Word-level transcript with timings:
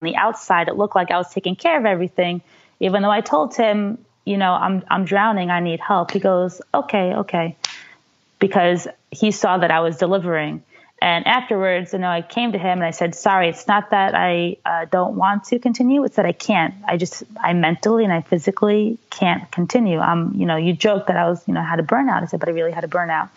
the 0.00 0.16
outside, 0.16 0.68
it 0.68 0.76
looked 0.76 0.94
like 0.94 1.10
I 1.10 1.18
was 1.18 1.30
taking 1.32 1.56
care 1.56 1.78
of 1.78 1.84
everything, 1.84 2.40
even 2.80 3.02
though 3.02 3.10
I 3.10 3.20
told 3.20 3.54
him, 3.54 3.98
you 4.24 4.36
know, 4.36 4.52
I'm 4.52 4.82
I'm 4.88 5.04
drowning, 5.04 5.50
I 5.50 5.60
need 5.60 5.80
help. 5.80 6.10
He 6.10 6.20
goes, 6.20 6.60
okay, 6.72 7.14
okay, 7.16 7.56
because 8.38 8.88
he 9.10 9.30
saw 9.30 9.58
that 9.58 9.70
I 9.70 9.80
was 9.80 9.98
delivering. 9.98 10.62
And 11.02 11.26
afterwards, 11.26 11.94
you 11.94 11.98
know, 11.98 12.10
I 12.10 12.20
came 12.20 12.52
to 12.52 12.58
him 12.58 12.78
and 12.78 12.84
I 12.84 12.90
said, 12.90 13.14
"Sorry, 13.14 13.48
it's 13.48 13.66
not 13.66 13.90
that 13.90 14.14
I 14.14 14.58
uh, 14.66 14.84
don't 14.84 15.16
want 15.16 15.44
to 15.44 15.58
continue; 15.58 16.04
it's 16.04 16.16
that 16.16 16.26
I 16.26 16.32
can't. 16.32 16.74
I 16.86 16.98
just, 16.98 17.22
I 17.42 17.54
mentally 17.54 18.04
and 18.04 18.12
I 18.12 18.20
physically 18.20 18.98
can't 19.08 19.50
continue. 19.50 19.98
I'm, 19.98 20.34
you 20.34 20.44
know, 20.44 20.56
you 20.56 20.74
joked 20.74 21.06
that 21.06 21.16
I 21.16 21.28
was, 21.30 21.46
you 21.48 21.54
know, 21.54 21.62
had 21.62 21.80
a 21.80 21.82
burnout. 21.82 22.22
I 22.22 22.26
said, 22.26 22.40
but 22.40 22.50
I 22.50 22.52
really 22.52 22.72
had 22.72 22.84
a 22.84 22.88
burnout. 22.88 23.30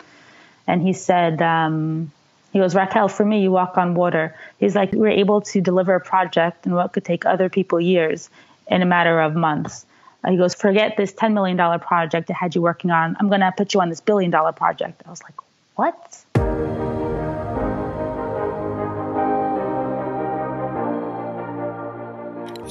And 0.66 0.82
he 0.82 0.92
said, 0.92 1.40
um, 1.40 2.12
he 2.54 2.60
goes, 2.60 2.72
Raquel, 2.72 3.08
for 3.08 3.24
me, 3.24 3.42
you 3.42 3.50
walk 3.50 3.76
on 3.76 3.96
water. 3.96 4.32
He's 4.60 4.76
like, 4.76 4.92
we're 4.92 5.08
able 5.08 5.40
to 5.40 5.60
deliver 5.60 5.96
a 5.96 6.00
project 6.00 6.64
and 6.64 6.76
what 6.76 6.92
could 6.92 7.04
take 7.04 7.26
other 7.26 7.48
people 7.48 7.80
years 7.80 8.30
in 8.68 8.80
a 8.80 8.86
matter 8.86 9.20
of 9.20 9.34
months. 9.34 9.84
He 10.24 10.36
goes, 10.36 10.54
forget 10.54 10.96
this 10.96 11.12
$10 11.12 11.32
million 11.32 11.58
project 11.80 12.30
I 12.30 12.34
had 12.34 12.54
you 12.54 12.62
working 12.62 12.92
on. 12.92 13.16
I'm 13.18 13.26
going 13.26 13.40
to 13.40 13.52
put 13.56 13.74
you 13.74 13.80
on 13.80 13.88
this 13.90 14.00
billion 14.00 14.30
dollar 14.30 14.52
project. 14.52 15.02
I 15.04 15.10
was 15.10 15.20
like, 15.24 15.34
what? 15.74 16.24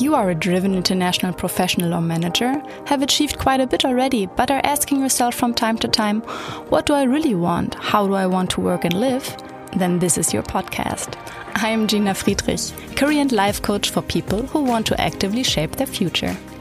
You 0.02 0.16
are 0.16 0.30
a 0.30 0.36
driven 0.36 0.76
international 0.76 1.34
professional 1.34 1.94
or 1.94 2.02
manager, 2.02 2.64
have 2.86 3.02
achieved 3.02 3.38
quite 3.38 3.60
a 3.60 3.68
bit 3.68 3.84
already, 3.84 4.28
but 4.28 4.50
are 4.50 4.62
asking 4.64 5.02
yourself 5.02 5.36
from 5.36 5.54
time 5.54 5.78
to 5.80 5.90
time, 5.90 6.22
what 6.70 6.86
do 6.86 6.94
I 6.94 7.04
really 7.04 7.36
want? 7.36 7.76
How 7.76 8.08
do 8.08 8.14
I 8.14 8.28
want 8.28 8.50
to 8.52 8.62
work 8.62 8.86
and 8.86 8.94
live? 8.94 9.36
Then 9.76 10.00
this 10.00 10.18
is 10.18 10.34
your 10.34 10.44
podcast. 10.44 11.18
I 11.56 11.70
am 11.70 11.88
Gina 11.88 12.14
Friedrich, 12.14 12.62
career 12.96 13.22
and 13.22 13.32
life 13.32 13.62
coach 13.62 13.90
for 13.90 14.02
people 14.02 14.44
who 14.44 14.64
want 14.64 14.86
to 14.88 15.02
actively 15.02 15.44
shape 15.44 15.76
their 15.76 15.88
future. 15.88 16.38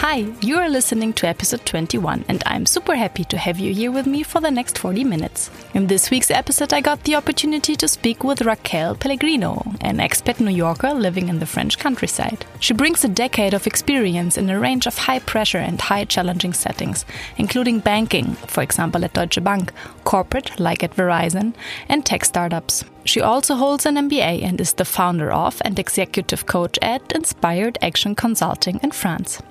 Hi, 0.00 0.32
you 0.40 0.56
are 0.56 0.70
listening 0.70 1.12
to 1.12 1.28
episode 1.28 1.66
21, 1.66 2.24
and 2.26 2.42
I'm 2.46 2.64
super 2.64 2.96
happy 2.96 3.22
to 3.24 3.36
have 3.36 3.58
you 3.58 3.74
here 3.74 3.92
with 3.92 4.06
me 4.06 4.22
for 4.22 4.40
the 4.40 4.50
next 4.50 4.78
40 4.78 5.04
minutes. 5.04 5.50
In 5.74 5.88
this 5.88 6.10
week's 6.10 6.30
episode, 6.30 6.72
I 6.72 6.80
got 6.80 7.04
the 7.04 7.16
opportunity 7.16 7.76
to 7.76 7.86
speak 7.86 8.24
with 8.24 8.40
Raquel 8.40 8.94
Pellegrino, 8.94 9.62
an 9.82 9.98
expat 9.98 10.40
New 10.40 10.52
Yorker 10.56 10.94
living 10.94 11.28
in 11.28 11.38
the 11.38 11.44
French 11.44 11.78
countryside. 11.78 12.46
She 12.60 12.72
brings 12.72 13.04
a 13.04 13.08
decade 13.08 13.52
of 13.52 13.66
experience 13.66 14.38
in 14.38 14.48
a 14.48 14.58
range 14.58 14.86
of 14.86 14.96
high 14.96 15.18
pressure 15.18 15.58
and 15.58 15.78
high 15.78 16.06
challenging 16.06 16.54
settings, 16.54 17.04
including 17.36 17.80
banking, 17.80 18.36
for 18.46 18.62
example 18.62 19.04
at 19.04 19.12
Deutsche 19.12 19.44
Bank, 19.44 19.70
corporate, 20.04 20.58
like 20.58 20.82
at 20.82 20.96
Verizon, 20.96 21.52
and 21.90 22.06
tech 22.06 22.24
startups. 22.24 22.84
She 23.04 23.20
also 23.20 23.54
holds 23.54 23.84
an 23.84 23.96
MBA 23.96 24.44
and 24.44 24.58
is 24.62 24.72
the 24.72 24.86
founder 24.86 25.30
of 25.30 25.60
and 25.62 25.78
executive 25.78 26.46
coach 26.46 26.78
at 26.80 27.12
Inspired 27.12 27.76
Action 27.82 28.14
Consulting 28.14 28.80
in 28.82 28.92
France. 28.92 29.42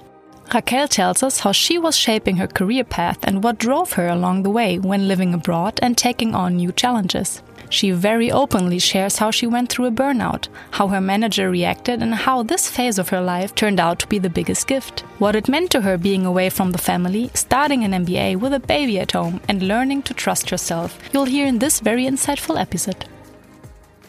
Raquel 0.53 0.88
tells 0.88 1.22
us 1.22 1.42
how 1.42 1.52
she 1.52 1.78
was 1.78 1.95
shaping 1.95 2.38
her 2.38 2.47
career 2.47 2.83
path 2.83 3.19
and 3.23 3.44
what 3.44 3.59
drove 3.59 3.94
her 3.94 4.08
along 4.08 4.42
the 4.42 4.50
way 4.50 4.80
when 4.80 5.08
living 5.08 5.36
abroad 5.36 5.80
and 5.83 5.95
taking 5.95 6.33
on 6.33 6.55
new 6.55 6.72
challenges. 6.72 7.44
She 7.69 7.92
very 7.92 8.32
openly 8.32 8.80
shares 8.80 9.17
how 9.17 9.30
she 9.30 9.45
went 9.45 9.70
through 9.70 9.86
a 9.86 9.92
burnout, 9.92 10.48
how 10.71 10.88
her 10.88 10.99
manager 10.99 11.52
reacted, 11.52 12.02
and 12.02 12.15
how 12.15 12.42
this 12.42 12.67
phase 12.67 12.98
of 12.98 13.09
her 13.09 13.21
life 13.21 13.54
turned 13.54 13.80
out 13.80 13.99
to 13.99 14.08
be 14.08 14.17
the 14.17 14.30
biggest 14.30 14.65
gift. 14.65 15.02
What 15.20 15.36
it 15.36 15.48
meant 15.48 15.70
to 15.71 15.82
her 15.82 15.98
being 15.98 16.26
away 16.26 16.49
from 16.49 16.71
the 16.71 16.80
family, 16.80 17.30
starting 17.36 17.83
an 17.83 17.92
MBA 17.92 18.38
with 18.38 18.54
a 18.54 18.59
baby 18.59 18.99
at 18.99 19.11
home, 19.11 19.42
and 19.48 19.61
learning 19.61 20.02
to 20.04 20.15
trust 20.15 20.49
herself, 20.49 20.98
you'll 21.14 21.26
hear 21.26 21.45
in 21.45 21.59
this 21.59 21.80
very 21.80 22.05
insightful 22.05 22.59
episode. 22.59 23.05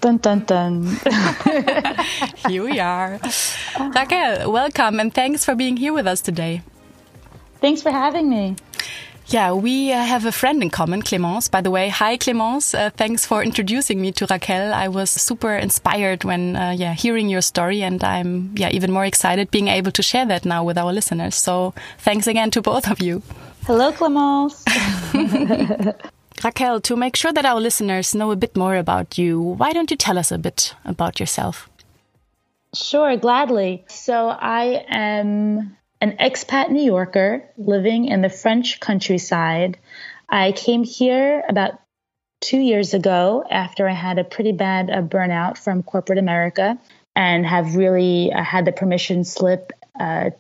Dun 0.01 0.17
dun 0.17 0.41
dun. 0.47 0.87
here 2.49 2.65
we 2.65 2.81
are. 2.81 3.21
Raquel, 3.79 4.51
welcome 4.51 4.99
and 4.99 5.13
thanks 5.13 5.45
for 5.45 5.55
being 5.55 5.77
here 5.77 5.93
with 5.93 6.07
us 6.07 6.23
today. 6.23 6.63
Thanks 7.61 7.83
for 7.83 7.91
having 7.91 8.31
me. 8.31 8.57
Yeah, 9.27 9.53
we 9.53 9.93
uh, 9.93 10.03
have 10.03 10.25
a 10.25 10.33
friend 10.33 10.63
in 10.63 10.71
common, 10.71 11.03
Clémence. 11.03 11.51
By 11.51 11.61
the 11.61 11.71
way, 11.71 11.89
hi 11.89 12.17
Clémence. 12.17 12.75
Uh, 12.75 12.91
thanks 12.91 13.27
for 13.27 13.45
introducing 13.45 14.01
me 14.01 14.11
to 14.13 14.27
Raquel. 14.27 14.73
I 14.73 14.89
was 14.89 15.11
super 15.11 15.55
inspired 15.55 16.25
when, 16.25 16.57
uh, 16.57 16.71
yeah, 16.71 16.95
hearing 16.95 17.29
your 17.29 17.43
story, 17.43 17.83
and 17.83 18.03
I'm, 18.03 18.55
yeah, 18.57 18.71
even 18.71 18.91
more 18.91 19.05
excited 19.05 19.51
being 19.51 19.69
able 19.69 19.93
to 19.93 20.03
share 20.03 20.27
that 20.27 20.45
now 20.45 20.65
with 20.65 20.79
our 20.79 20.93
listeners. 20.93 21.37
So, 21.37 21.75
thanks 21.99 22.27
again 22.27 22.51
to 22.53 22.63
both 22.63 22.91
of 22.91 23.01
you. 23.01 23.23
Hello, 23.67 23.93
Clémence. 23.93 24.65
Raquel, 26.43 26.81
to 26.83 26.97
make 26.97 27.17
sure 27.17 27.33
that 27.33 27.45
our 27.45 27.61
listeners 27.61 28.15
know 28.15 28.31
a 28.31 28.37
bit 28.37 28.57
more 28.57 28.77
about 28.77 29.19
you, 29.19 29.41
why 29.41 29.73
don't 29.73 29.91
you 29.91 29.97
tell 29.97 30.19
us 30.19 30.33
a 30.33 30.39
bit 30.39 30.75
about 30.85 31.21
yourself? 31.21 31.69
Sure, 32.75 33.17
gladly. 33.17 33.85
So, 33.89 34.29
I 34.29 34.85
am 34.89 35.77
an 36.01 36.17
expat 36.19 36.71
New 36.71 36.83
Yorker 36.83 37.45
living 37.59 38.07
in 38.07 38.23
the 38.23 38.31
French 38.31 38.81
countryside. 38.81 39.79
I 40.29 40.53
came 40.53 40.85
here 40.85 41.43
about 41.49 41.73
two 42.41 42.59
years 42.59 42.95
ago 42.95 43.45
after 43.51 43.89
I 43.89 43.93
had 43.93 44.19
a 44.19 44.25
pretty 44.25 44.53
bad 44.53 44.91
uh, 44.91 45.03
burnout 45.03 45.59
from 45.59 45.83
corporate 45.83 46.19
America 46.19 46.79
and 47.15 47.45
have 47.45 47.77
really 47.77 48.33
uh, 48.33 48.43
had 48.43 48.65
the 48.65 48.73
permission 48.73 49.25
slip 49.25 49.73
uh, 49.99 50.31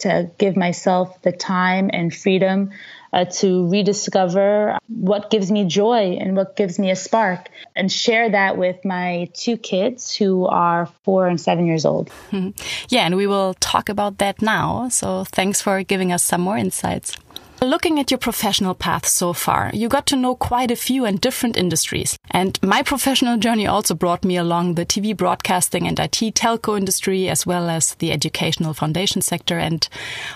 to 0.00 0.30
give 0.38 0.56
myself 0.56 1.22
the 1.22 1.32
time 1.32 1.90
and 1.92 2.14
freedom 2.14 2.70
uh, 3.12 3.24
to 3.24 3.68
rediscover 3.68 4.78
what 4.88 5.30
gives 5.30 5.50
me 5.50 5.64
joy 5.64 6.16
and 6.20 6.36
what 6.36 6.56
gives 6.56 6.78
me 6.78 6.90
a 6.90 6.96
spark 6.96 7.48
and 7.74 7.90
share 7.90 8.30
that 8.30 8.56
with 8.56 8.84
my 8.84 9.28
two 9.34 9.56
kids 9.56 10.14
who 10.14 10.46
are 10.46 10.86
four 11.04 11.26
and 11.26 11.40
seven 11.40 11.66
years 11.66 11.84
old. 11.84 12.10
Yeah, 12.88 13.04
and 13.06 13.16
we 13.16 13.26
will 13.26 13.54
talk 13.54 13.88
about 13.88 14.18
that 14.18 14.40
now. 14.40 14.88
So 14.88 15.24
thanks 15.24 15.60
for 15.60 15.82
giving 15.82 16.12
us 16.12 16.22
some 16.22 16.40
more 16.40 16.56
insights. 16.56 17.16
Looking 17.60 17.98
at 17.98 18.12
your 18.12 18.18
professional 18.18 18.74
path 18.74 19.04
so 19.04 19.32
far, 19.32 19.72
you 19.74 19.88
got 19.88 20.06
to 20.06 20.16
know 20.16 20.36
quite 20.36 20.70
a 20.70 20.76
few 20.76 21.04
and 21.04 21.20
different 21.20 21.56
industries. 21.56 22.16
And 22.30 22.56
my 22.62 22.82
professional 22.82 23.36
journey 23.36 23.66
also 23.66 23.96
brought 23.96 24.24
me 24.24 24.36
along 24.36 24.74
the 24.74 24.86
TV 24.86 25.16
broadcasting 25.16 25.88
and 25.88 25.98
IT 25.98 26.36
telco 26.36 26.78
industry, 26.78 27.28
as 27.28 27.46
well 27.46 27.68
as 27.68 27.96
the 27.96 28.12
educational 28.12 28.74
foundation 28.74 29.22
sector. 29.22 29.58
And 29.58 29.88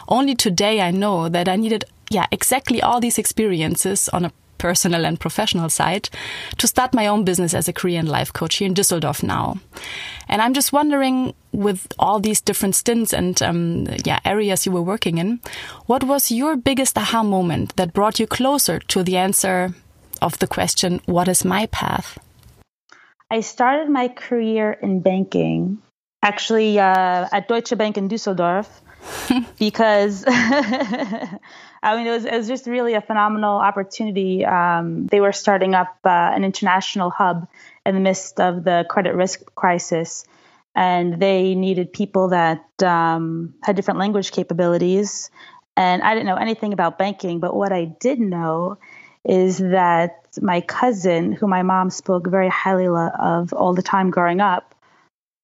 only 0.08 0.34
today 0.34 0.80
I 0.80 0.90
know 0.90 1.28
that 1.28 1.48
I 1.48 1.54
needed, 1.54 1.84
yeah, 2.12 2.26
exactly 2.30 2.82
all 2.82 3.00
these 3.00 3.18
experiences 3.18 4.08
on 4.10 4.26
a 4.26 4.32
personal 4.58 5.04
and 5.04 5.18
professional 5.18 5.68
side 5.68 6.08
to 6.58 6.68
start 6.68 6.94
my 6.94 7.08
own 7.08 7.24
business 7.24 7.54
as 7.54 7.68
a 7.68 7.72
career 7.72 7.98
and 7.98 8.08
life 8.08 8.32
coach 8.32 8.56
here 8.56 8.68
in 8.68 8.74
Düsseldorf 8.74 9.22
now. 9.22 9.58
And 10.28 10.40
I'm 10.40 10.54
just 10.54 10.72
wondering, 10.72 11.34
with 11.52 11.88
all 11.98 12.20
these 12.20 12.40
different 12.40 12.76
stints 12.76 13.12
and 13.12 13.42
um, 13.42 13.86
yeah 14.04 14.20
areas 14.24 14.64
you 14.64 14.72
were 14.72 14.82
working 14.82 15.18
in, 15.18 15.40
what 15.86 16.04
was 16.04 16.30
your 16.30 16.56
biggest 16.56 16.96
aha 16.96 17.22
moment 17.22 17.74
that 17.76 17.92
brought 17.92 18.20
you 18.20 18.26
closer 18.26 18.78
to 18.78 19.02
the 19.02 19.16
answer 19.16 19.74
of 20.20 20.38
the 20.38 20.46
question, 20.46 21.00
"What 21.06 21.28
is 21.28 21.44
my 21.44 21.66
path?" 21.66 22.18
I 23.30 23.40
started 23.40 23.88
my 23.90 24.08
career 24.08 24.78
in 24.82 25.00
banking, 25.00 25.78
actually 26.22 26.78
uh, 26.78 27.36
at 27.36 27.48
Deutsche 27.48 27.76
Bank 27.76 27.96
in 27.96 28.08
Düsseldorf, 28.08 28.68
because 29.58 30.24
I 31.82 31.96
mean, 31.96 32.06
it 32.06 32.10
was, 32.10 32.24
it 32.24 32.32
was 32.32 32.46
just 32.46 32.66
really 32.66 32.94
a 32.94 33.00
phenomenal 33.00 33.58
opportunity. 33.58 34.44
Um, 34.44 35.06
they 35.06 35.20
were 35.20 35.32
starting 35.32 35.74
up 35.74 35.96
uh, 36.04 36.08
an 36.08 36.44
international 36.44 37.10
hub 37.10 37.48
in 37.84 37.94
the 37.94 38.00
midst 38.00 38.38
of 38.38 38.62
the 38.62 38.86
credit 38.88 39.14
risk 39.14 39.42
crisis, 39.56 40.24
and 40.76 41.20
they 41.20 41.54
needed 41.54 41.92
people 41.92 42.28
that 42.28 42.64
um, 42.82 43.54
had 43.62 43.74
different 43.74 43.98
language 43.98 44.30
capabilities. 44.30 45.30
And 45.76 46.02
I 46.02 46.14
didn't 46.14 46.26
know 46.26 46.36
anything 46.36 46.72
about 46.72 46.98
banking, 46.98 47.40
but 47.40 47.56
what 47.56 47.72
I 47.72 47.86
did 47.86 48.20
know 48.20 48.78
is 49.24 49.58
that 49.58 50.26
my 50.40 50.60
cousin, 50.60 51.32
who 51.32 51.46
my 51.46 51.62
mom 51.62 51.90
spoke 51.90 52.26
very 52.28 52.48
highly 52.48 52.86
of 52.86 53.52
all 53.52 53.74
the 53.74 53.82
time 53.82 54.10
growing 54.10 54.40
up, 54.40 54.71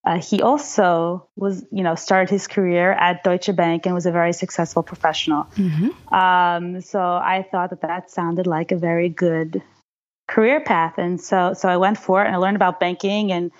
uh, 0.09 0.19
he 0.19 0.41
also 0.41 1.29
was, 1.37 1.67
you 1.71 1.83
know, 1.83 1.95
started 1.95 2.31
his 2.31 2.47
career 2.47 2.93
at 2.93 3.23
Deutsche 3.23 3.55
Bank 3.55 3.85
and 3.85 3.95
was 3.95 4.07
a 4.07 4.11
very 4.11 4.33
successful 4.33 4.83
professional. 4.83 5.45
Mm-hmm. 5.55 6.15
Um, 6.15 6.81
so 6.81 6.99
I 6.99 7.47
thought 7.51 7.69
that 7.71 7.83
that 7.83 8.11
sounded 8.11 8.47
like 8.47 8.73
a 8.73 8.79
very 8.79 9.11
good 9.11 9.63
career 10.27 10.61
path, 10.61 10.95
and 10.97 11.21
so 11.21 11.53
so 11.53 11.69
I 11.69 11.77
went 11.77 11.99
for 11.99 12.23
it 12.23 12.27
and 12.27 12.35
I 12.35 12.39
learned 12.39 12.57
about 12.57 12.81
banking. 12.81 13.33
And 13.33 13.51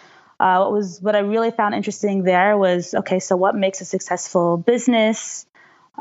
uh, 0.41 0.57
what 0.61 0.73
was 0.73 1.03
what 1.03 1.15
I 1.15 1.19
really 1.19 1.51
found 1.51 1.75
interesting 1.75 2.23
there 2.23 2.57
was 2.57 2.95
okay, 2.95 3.19
so 3.19 3.37
what 3.37 3.55
makes 3.55 3.83
a 3.83 3.85
successful 3.85 4.57
business? 4.57 5.45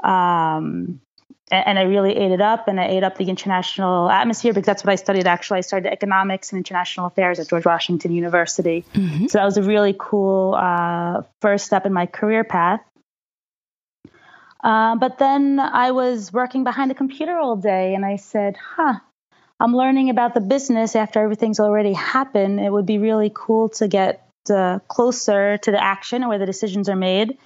Um, 0.02 1.02
and 1.50 1.80
I 1.80 1.84
really 1.84 2.16
ate 2.16 2.32
it 2.32 2.42
up, 2.42 2.68
and 2.68 2.80
I 2.80 2.88
ate 2.88 3.04
up 3.04 3.18
the 3.18 3.30
international 3.30 4.10
atmosphere 4.10 4.54
because 4.54 4.66
that's 4.66 4.84
what 4.84 4.92
I 4.92 4.96
studied. 4.96 5.28
Actually, 5.28 5.60
I 5.60 5.62
studied 5.62 5.88
economics 5.88 6.52
and 6.52 6.58
international 6.58 7.06
affairs 7.08 7.40
at 7.40 7.48
George 7.48 7.66
Washington 7.66 8.12
University. 8.12 8.84
Mm-hmm. 8.94 9.28
So 9.28 9.38
that 9.38 9.46
was 9.46 9.58
a 9.58 9.64
really 9.64 9.96
cool 9.98 10.56
uh, 10.56 11.22
first 11.42 11.66
step 11.66 11.86
in 11.86 11.94
my 11.94 12.06
career 12.06 12.44
path. 12.44 12.82
Uh, 14.62 14.96
but 14.98 15.20
then 15.20 15.60
I 15.60 15.92
was 15.92 16.34
working 16.34 16.66
behind 16.66 16.92
the 16.92 16.96
computer 16.96 17.38
all 17.38 17.56
day, 17.56 17.96
and 17.96 18.06
I 18.06 18.18
said, 18.18 18.58
"Huh, 18.58 18.96
I'm 19.60 19.74
learning 19.74 20.10
about 20.10 20.34
the 20.34 20.42
business 20.42 20.96
after 20.96 21.22
everything's 21.22 21.62
already 21.62 21.94
happened. 21.94 22.60
It 22.60 22.72
would 22.72 22.86
be 22.86 22.98
really 22.98 23.32
cool 23.34 23.70
to 23.70 23.88
get 23.88 24.28
uh, 24.50 24.80
closer 24.90 25.58
to 25.60 25.72
the 25.72 25.82
action 25.82 26.28
where 26.28 26.40
the 26.40 26.46
decisions 26.46 26.90
are 26.90 26.98
made." 26.98 27.38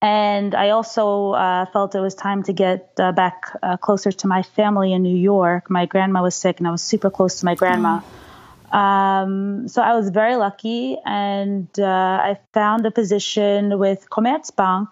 And 0.00 0.54
I 0.54 0.70
also 0.70 1.32
uh, 1.32 1.66
felt 1.66 1.94
it 1.94 2.00
was 2.00 2.14
time 2.14 2.44
to 2.44 2.52
get 2.52 2.92
uh, 2.98 3.10
back 3.12 3.50
uh, 3.62 3.76
closer 3.76 4.12
to 4.12 4.28
my 4.28 4.42
family 4.42 4.92
in 4.92 5.02
New 5.02 5.16
York. 5.16 5.70
My 5.70 5.86
grandma 5.86 6.22
was 6.22 6.36
sick, 6.36 6.58
and 6.58 6.68
I 6.68 6.70
was 6.70 6.82
super 6.82 7.10
close 7.10 7.40
to 7.40 7.44
my 7.44 7.56
grandma. 7.56 8.00
Mm. 8.00 8.74
Um, 8.74 9.68
so 9.68 9.82
I 9.82 9.94
was 9.94 10.10
very 10.10 10.36
lucky, 10.36 10.98
and 11.04 11.68
uh, 11.78 11.84
I 11.84 12.38
found 12.54 12.86
a 12.86 12.92
position 12.92 13.78
with 13.78 14.08
Commerzbank 14.08 14.88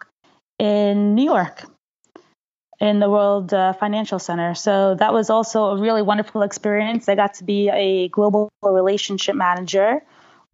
in 0.58 1.14
New 1.14 1.24
York 1.24 1.64
in 2.80 2.98
the 2.98 3.08
World 3.08 3.54
uh, 3.54 3.72
Financial 3.74 4.18
Center. 4.18 4.54
So 4.54 4.96
that 4.96 5.12
was 5.12 5.30
also 5.30 5.66
a 5.66 5.76
really 5.78 6.02
wonderful 6.02 6.42
experience. 6.42 7.08
I 7.08 7.14
got 7.14 7.34
to 7.34 7.44
be 7.44 7.68
a 7.68 8.08
global 8.08 8.50
relationship 8.62 9.36
manager 9.36 10.02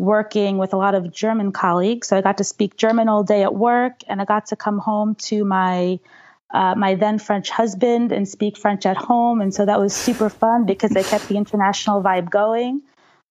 working 0.02 0.58
with 0.58 0.72
a 0.72 0.76
lot 0.76 0.96
of 0.96 1.12
German 1.12 1.52
colleagues. 1.52 2.08
So 2.08 2.16
I 2.16 2.22
got 2.22 2.38
to 2.38 2.44
speak 2.44 2.76
German 2.76 3.08
all 3.08 3.22
day 3.22 3.44
at 3.44 3.54
work, 3.54 4.00
and 4.08 4.20
I 4.20 4.24
got 4.24 4.46
to 4.46 4.56
come 4.56 4.78
home 4.78 5.14
to 5.30 5.44
my 5.44 6.00
uh, 6.50 6.74
my 6.74 6.96
then 6.96 7.18
French 7.18 7.48
husband 7.48 8.12
and 8.12 8.28
speak 8.28 8.58
French 8.58 8.84
at 8.84 8.96
home. 8.96 9.40
And 9.40 9.54
so 9.54 9.64
that 9.64 9.80
was 9.80 9.94
super 9.94 10.28
fun 10.28 10.66
because 10.66 10.94
I 10.94 11.02
kept 11.02 11.28
the 11.28 11.36
international 11.36 12.02
vibe 12.02 12.28
going, 12.28 12.82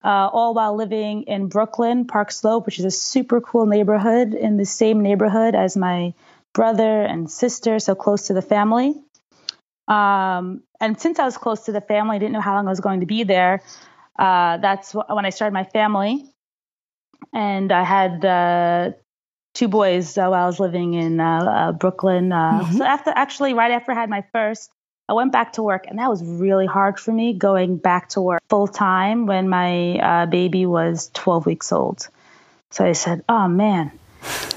uh, 0.03 0.29
all 0.33 0.55
while 0.55 0.75
living 0.75 1.23
in 1.23 1.47
Brooklyn, 1.47 2.07
Park 2.07 2.31
Slope, 2.31 2.65
which 2.65 2.79
is 2.79 2.85
a 2.85 2.89
super 2.89 3.39
cool 3.41 3.67
neighborhood 3.67 4.33
in 4.33 4.57
the 4.57 4.65
same 4.65 5.03
neighborhood 5.03 5.53
as 5.53 5.77
my 5.77 6.15
brother 6.53 7.03
and 7.03 7.29
sister, 7.29 7.77
so 7.77 7.93
close 7.93 8.27
to 8.27 8.33
the 8.33 8.41
family. 8.41 8.95
Um, 9.87 10.63
and 10.79 10.99
since 10.99 11.19
I 11.19 11.25
was 11.25 11.37
close 11.37 11.65
to 11.65 11.73
the 11.73 11.81
family, 11.81 12.15
I 12.15 12.19
didn't 12.19 12.31
know 12.31 12.41
how 12.41 12.55
long 12.55 12.65
I 12.65 12.71
was 12.71 12.79
going 12.79 13.01
to 13.01 13.05
be 13.05 13.23
there. 13.23 13.61
Uh, 14.17 14.57
that's 14.57 14.93
when 14.93 15.25
I 15.25 15.29
started 15.29 15.53
my 15.53 15.65
family 15.65 16.31
and 17.33 17.71
I 17.71 17.83
had 17.83 18.25
uh, 18.25 18.91
two 19.53 19.67
boys 19.67 20.17
uh, 20.17 20.27
while 20.27 20.43
I 20.43 20.45
was 20.45 20.59
living 20.59 20.93
in 20.93 21.19
uh, 21.19 21.39
uh 21.39 21.71
Brooklyn. 21.71 22.31
Uh, 22.31 22.61
mm-hmm. 22.61 22.77
So 22.77 22.83
after, 22.83 23.11
actually, 23.15 23.53
right 23.53 23.71
after 23.71 23.91
I 23.91 23.95
had 23.95 24.09
my 24.09 24.23
first, 24.31 24.71
I 25.09 25.13
went 25.13 25.31
back 25.31 25.53
to 25.53 25.63
work, 25.63 25.85
and 25.87 25.99
that 25.99 26.09
was 26.09 26.23
really 26.23 26.65
hard 26.65 26.99
for 26.99 27.11
me 27.11 27.33
going 27.33 27.77
back 27.77 28.09
to 28.09 28.21
work 28.21 28.41
full 28.49 28.67
time 28.67 29.25
when 29.25 29.49
my 29.49 29.97
uh, 29.97 30.25
baby 30.25 30.65
was 30.65 31.09
12 31.13 31.45
weeks 31.45 31.71
old. 31.71 32.07
So 32.69 32.85
I 32.85 32.93
said, 32.93 33.23
"Oh 33.27 33.47
man." 33.47 33.91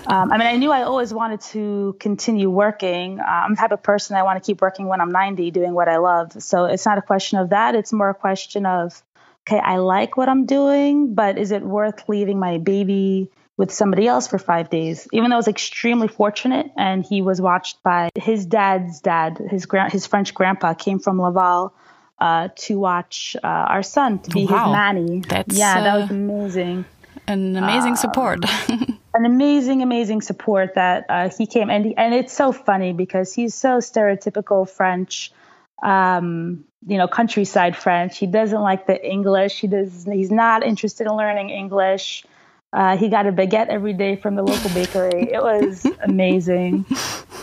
Um, 0.06 0.30
I 0.30 0.36
mean, 0.36 0.46
I 0.46 0.56
knew 0.56 0.70
I 0.70 0.82
always 0.82 1.14
wanted 1.14 1.40
to 1.52 1.96
continue 1.98 2.50
working. 2.50 3.20
I'm 3.20 3.54
the 3.54 3.56
type 3.56 3.72
of 3.72 3.82
person 3.82 4.16
I 4.16 4.22
want 4.22 4.42
to 4.42 4.46
keep 4.46 4.60
working 4.60 4.86
when 4.86 5.00
I'm 5.00 5.10
90, 5.10 5.50
doing 5.50 5.72
what 5.72 5.88
I 5.88 5.96
love. 5.96 6.42
So 6.42 6.66
it's 6.66 6.84
not 6.84 6.98
a 6.98 7.02
question 7.02 7.38
of 7.38 7.50
that. 7.50 7.74
It's 7.74 7.90
more 7.90 8.10
a 8.10 8.14
question 8.14 8.66
of 8.66 9.02
okay, 9.46 9.58
I 9.58 9.76
like 9.76 10.16
what 10.16 10.28
I'm 10.28 10.46
doing, 10.46 11.14
but 11.14 11.38
is 11.38 11.50
it 11.50 11.62
worth 11.62 12.08
leaving 12.08 12.38
my 12.38 12.58
baby 12.58 13.30
with 13.56 13.70
somebody 13.70 14.06
else 14.06 14.26
for 14.26 14.38
five 14.38 14.70
days? 14.70 15.06
Even 15.12 15.30
though 15.30 15.36
I 15.36 15.38
was 15.38 15.48
extremely 15.48 16.08
fortunate 16.08 16.70
and 16.76 17.04
he 17.04 17.22
was 17.22 17.40
watched 17.40 17.82
by 17.82 18.10
his 18.14 18.46
dad's 18.46 19.00
dad, 19.00 19.38
his 19.50 19.66
grand, 19.66 19.92
his 19.92 20.06
French 20.06 20.34
grandpa 20.34 20.74
came 20.74 20.98
from 20.98 21.20
Laval. 21.20 21.74
Uh, 22.16 22.48
to 22.54 22.78
watch 22.78 23.36
uh, 23.42 23.46
our 23.46 23.82
son 23.82 24.20
to 24.20 24.30
be 24.30 24.46
wow. 24.46 24.66
his 24.66 24.72
nanny. 24.72 25.20
That's, 25.28 25.58
yeah, 25.58 25.82
that 25.82 25.96
was 25.96 26.10
uh, 26.12 26.14
amazing. 26.14 26.84
An 27.26 27.56
amazing 27.56 27.96
support. 27.96 28.44
an 28.68 29.26
amazing, 29.26 29.82
amazing 29.82 30.22
support 30.22 30.74
that 30.74 31.06
uh, 31.08 31.28
he 31.36 31.46
came 31.46 31.70
and 31.70 31.92
and 31.98 32.14
it's 32.14 32.32
so 32.32 32.52
funny 32.52 32.92
because 32.92 33.34
he's 33.34 33.52
so 33.52 33.78
stereotypical 33.78 34.66
French 34.70 35.32
um, 35.82 36.64
you 36.86 36.98
know, 36.98 37.08
countryside 37.08 37.76
French. 37.76 38.18
He 38.18 38.26
doesn't 38.26 38.60
like 38.60 38.86
the 38.86 39.04
English. 39.04 39.60
He 39.60 39.66
does. 39.66 40.04
He's 40.04 40.30
not 40.30 40.62
interested 40.62 41.06
in 41.06 41.14
learning 41.14 41.50
English. 41.50 42.24
Uh, 42.72 42.96
he 42.96 43.08
got 43.08 43.24
a 43.24 43.32
baguette 43.32 43.68
every 43.68 43.92
day 43.92 44.16
from 44.16 44.34
the 44.34 44.42
local 44.42 44.68
bakery. 44.70 45.30
It 45.32 45.40
was 45.40 45.86
amazing. 46.02 46.84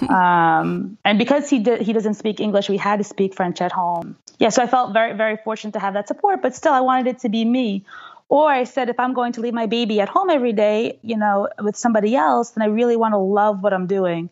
Um, 0.09 0.97
and 1.05 1.17
because 1.17 1.49
he 1.49 1.59
did, 1.59 1.81
he 1.81 1.93
doesn't 1.93 2.15
speak 2.15 2.41
English, 2.41 2.67
we 2.67 2.75
had 2.75 2.97
to 2.97 3.05
speak 3.05 3.33
French 3.33 3.61
at 3.61 3.71
home. 3.71 4.17
Yeah, 4.39 4.49
so 4.49 4.61
I 4.61 4.67
felt 4.67 4.91
very, 4.91 5.15
very 5.15 5.37
fortunate 5.37 5.71
to 5.73 5.79
have 5.79 5.93
that 5.93 6.09
support. 6.09 6.41
But 6.41 6.53
still, 6.53 6.73
I 6.73 6.81
wanted 6.81 7.07
it 7.07 7.19
to 7.19 7.29
be 7.29 7.45
me. 7.45 7.85
Or 8.27 8.49
I 8.49 8.65
said, 8.65 8.89
if 8.89 8.99
I'm 8.99 9.13
going 9.13 9.33
to 9.33 9.41
leave 9.41 9.53
my 9.53 9.67
baby 9.67 10.01
at 10.01 10.09
home 10.09 10.29
every 10.29 10.53
day, 10.53 10.99
you 11.01 11.17
know, 11.17 11.47
with 11.61 11.77
somebody 11.77 12.15
else, 12.15 12.51
then 12.51 12.61
I 12.61 12.67
really 12.67 12.95
want 12.95 13.13
to 13.13 13.17
love 13.17 13.63
what 13.63 13.73
I'm 13.73 13.87
doing. 13.87 14.29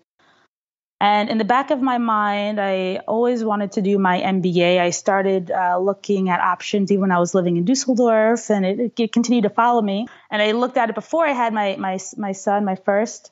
And 1.02 1.30
in 1.30 1.38
the 1.38 1.46
back 1.46 1.72
of 1.72 1.82
my 1.82 1.98
mind, 1.98 2.60
I 2.60 2.98
always 3.08 3.42
wanted 3.42 3.72
to 3.74 3.82
do 3.82 3.98
my 3.98 4.20
MBA. 4.20 4.80
I 4.82 4.90
started 4.90 5.50
uh, 5.50 5.80
looking 5.80 6.30
at 6.30 6.42
options 6.42 6.92
even 6.92 7.02
when 7.02 7.12
I 7.12 7.20
was 7.20 7.34
living 7.34 7.56
in 7.56 7.64
Dusseldorf, 7.64 8.50
and 8.50 8.66
it, 8.66 9.00
it, 9.00 9.14
continued 9.14 9.44
to 9.44 9.50
follow 9.50 9.82
me. 9.82 10.08
And 10.30 10.42
I 10.42 10.52
looked 10.52 10.76
at 10.76 10.90
it 10.90 10.96
before 10.96 11.26
I 11.26 11.32
had 11.32 11.54
my 11.54 11.78
my 11.78 12.00
my 12.18 12.34
son, 12.34 12.66
my 12.66 12.76
first. 12.76 13.32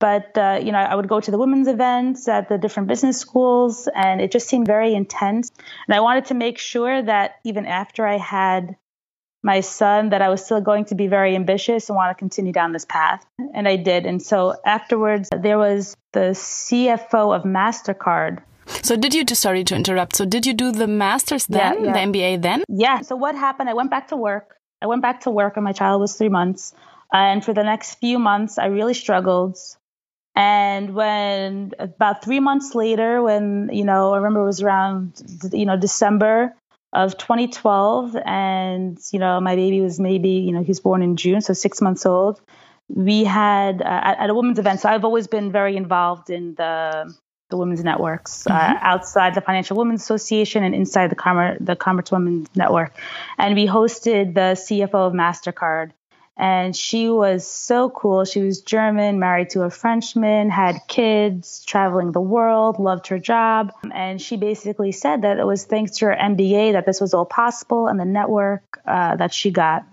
But 0.00 0.36
uh, 0.38 0.60
you 0.62 0.72
know, 0.72 0.78
I 0.78 0.94
would 0.94 1.08
go 1.08 1.20
to 1.20 1.30
the 1.30 1.38
women's 1.38 1.68
events 1.68 2.26
at 2.26 2.48
the 2.48 2.56
different 2.56 2.88
business 2.88 3.18
schools, 3.18 3.86
and 3.94 4.22
it 4.22 4.32
just 4.32 4.48
seemed 4.48 4.66
very 4.66 4.94
intense. 4.94 5.52
And 5.86 5.94
I 5.94 6.00
wanted 6.00 6.26
to 6.26 6.34
make 6.34 6.58
sure 6.58 7.02
that 7.02 7.36
even 7.44 7.66
after 7.66 8.06
I 8.06 8.16
had 8.16 8.76
my 9.44 9.60
son 9.60 10.08
that 10.08 10.22
I 10.22 10.30
was 10.30 10.44
still 10.44 10.62
going 10.62 10.86
to 10.86 10.94
be 10.94 11.06
very 11.06 11.36
ambitious 11.36 11.88
and 11.88 11.96
want 11.96 12.10
to 12.10 12.18
continue 12.18 12.52
down 12.52 12.72
this 12.72 12.86
path. 12.86 13.24
And 13.52 13.68
I 13.68 13.76
did. 13.76 14.06
And 14.06 14.20
so 14.20 14.56
afterwards, 14.64 15.28
there 15.30 15.58
was 15.58 15.94
the 16.12 16.30
CFO 16.30 17.36
of 17.36 17.42
MasterCard. 17.42 18.42
So 18.82 18.96
did 18.96 19.12
you, 19.12 19.26
sorry 19.34 19.62
to 19.64 19.76
interrupt, 19.76 20.16
so 20.16 20.24
did 20.24 20.46
you 20.46 20.54
do 20.54 20.72
the 20.72 20.86
master's 20.86 21.46
then, 21.46 21.84
yeah, 21.84 21.86
yeah. 21.86 21.92
the 21.92 21.98
MBA 22.18 22.42
then? 22.42 22.64
Yeah. 22.68 23.02
So 23.02 23.14
what 23.14 23.34
happened? 23.34 23.68
I 23.68 23.74
went 23.74 23.90
back 23.90 24.08
to 24.08 24.16
work. 24.16 24.56
I 24.80 24.86
went 24.86 25.02
back 25.02 25.20
to 25.20 25.30
work 25.30 25.56
when 25.56 25.64
my 25.64 25.72
child 25.72 26.00
was 26.00 26.14
three 26.14 26.30
months. 26.30 26.72
And 27.12 27.44
for 27.44 27.52
the 27.52 27.62
next 27.62 27.96
few 27.96 28.18
months, 28.18 28.58
I 28.58 28.66
really 28.66 28.94
struggled. 28.94 29.58
And 30.34 30.94
when 30.94 31.72
about 31.78 32.24
three 32.24 32.40
months 32.40 32.74
later, 32.74 33.22
when, 33.22 33.68
you 33.72 33.84
know, 33.84 34.14
I 34.14 34.16
remember 34.16 34.40
it 34.40 34.46
was 34.46 34.62
around, 34.62 35.22
you 35.52 35.66
know, 35.66 35.76
December, 35.76 36.56
of 36.94 37.18
2012 37.18 38.16
and 38.24 38.98
you 39.12 39.18
know 39.18 39.40
my 39.40 39.56
baby 39.56 39.80
was 39.80 39.98
maybe 39.98 40.30
you 40.30 40.52
know 40.52 40.62
he's 40.62 40.80
born 40.80 41.02
in 41.02 41.16
june 41.16 41.40
so 41.40 41.52
six 41.52 41.80
months 41.80 42.06
old 42.06 42.40
we 42.88 43.24
had 43.24 43.82
uh, 43.82 43.84
at, 43.84 44.18
at, 44.20 44.30
a 44.30 44.34
women's 44.34 44.58
event 44.58 44.80
so 44.80 44.88
i've 44.88 45.04
always 45.04 45.26
been 45.26 45.50
very 45.50 45.76
involved 45.76 46.30
in 46.30 46.54
the 46.54 47.14
the 47.50 47.56
women's 47.56 47.82
networks 47.82 48.46
uh, 48.46 48.50
mm-hmm. 48.50 48.76
uh, 48.76 48.78
outside 48.82 49.34
the 49.34 49.40
financial 49.40 49.76
women's 49.76 50.02
association 50.02 50.62
and 50.62 50.74
inside 50.74 51.10
the 51.10 51.16
commerce 51.16 51.58
the 51.60 51.76
commerce 51.76 52.10
women's 52.12 52.48
network 52.54 52.94
and 53.38 53.54
we 53.54 53.66
hosted 53.66 54.34
the 54.34 54.54
cfo 54.54 55.08
of 55.08 55.12
mastercard 55.12 55.90
and 56.36 56.74
she 56.74 57.08
was 57.08 57.46
so 57.46 57.88
cool. 57.90 58.24
She 58.24 58.40
was 58.40 58.60
German, 58.60 59.20
married 59.20 59.50
to 59.50 59.62
a 59.62 59.70
Frenchman, 59.70 60.50
had 60.50 60.80
kids, 60.88 61.64
traveling 61.64 62.10
the 62.10 62.20
world, 62.20 62.80
loved 62.80 63.06
her 63.08 63.20
job. 63.20 63.72
And 63.92 64.20
she 64.20 64.36
basically 64.36 64.90
said 64.90 65.22
that 65.22 65.38
it 65.38 65.46
was 65.46 65.64
thanks 65.64 65.98
to 65.98 66.06
her 66.06 66.16
MBA 66.20 66.72
that 66.72 66.86
this 66.86 67.00
was 67.00 67.14
all 67.14 67.24
possible 67.24 67.86
and 67.86 68.00
the 68.00 68.04
network 68.04 68.80
uh, 68.84 69.14
that 69.16 69.32
she 69.32 69.52
got. 69.52 69.86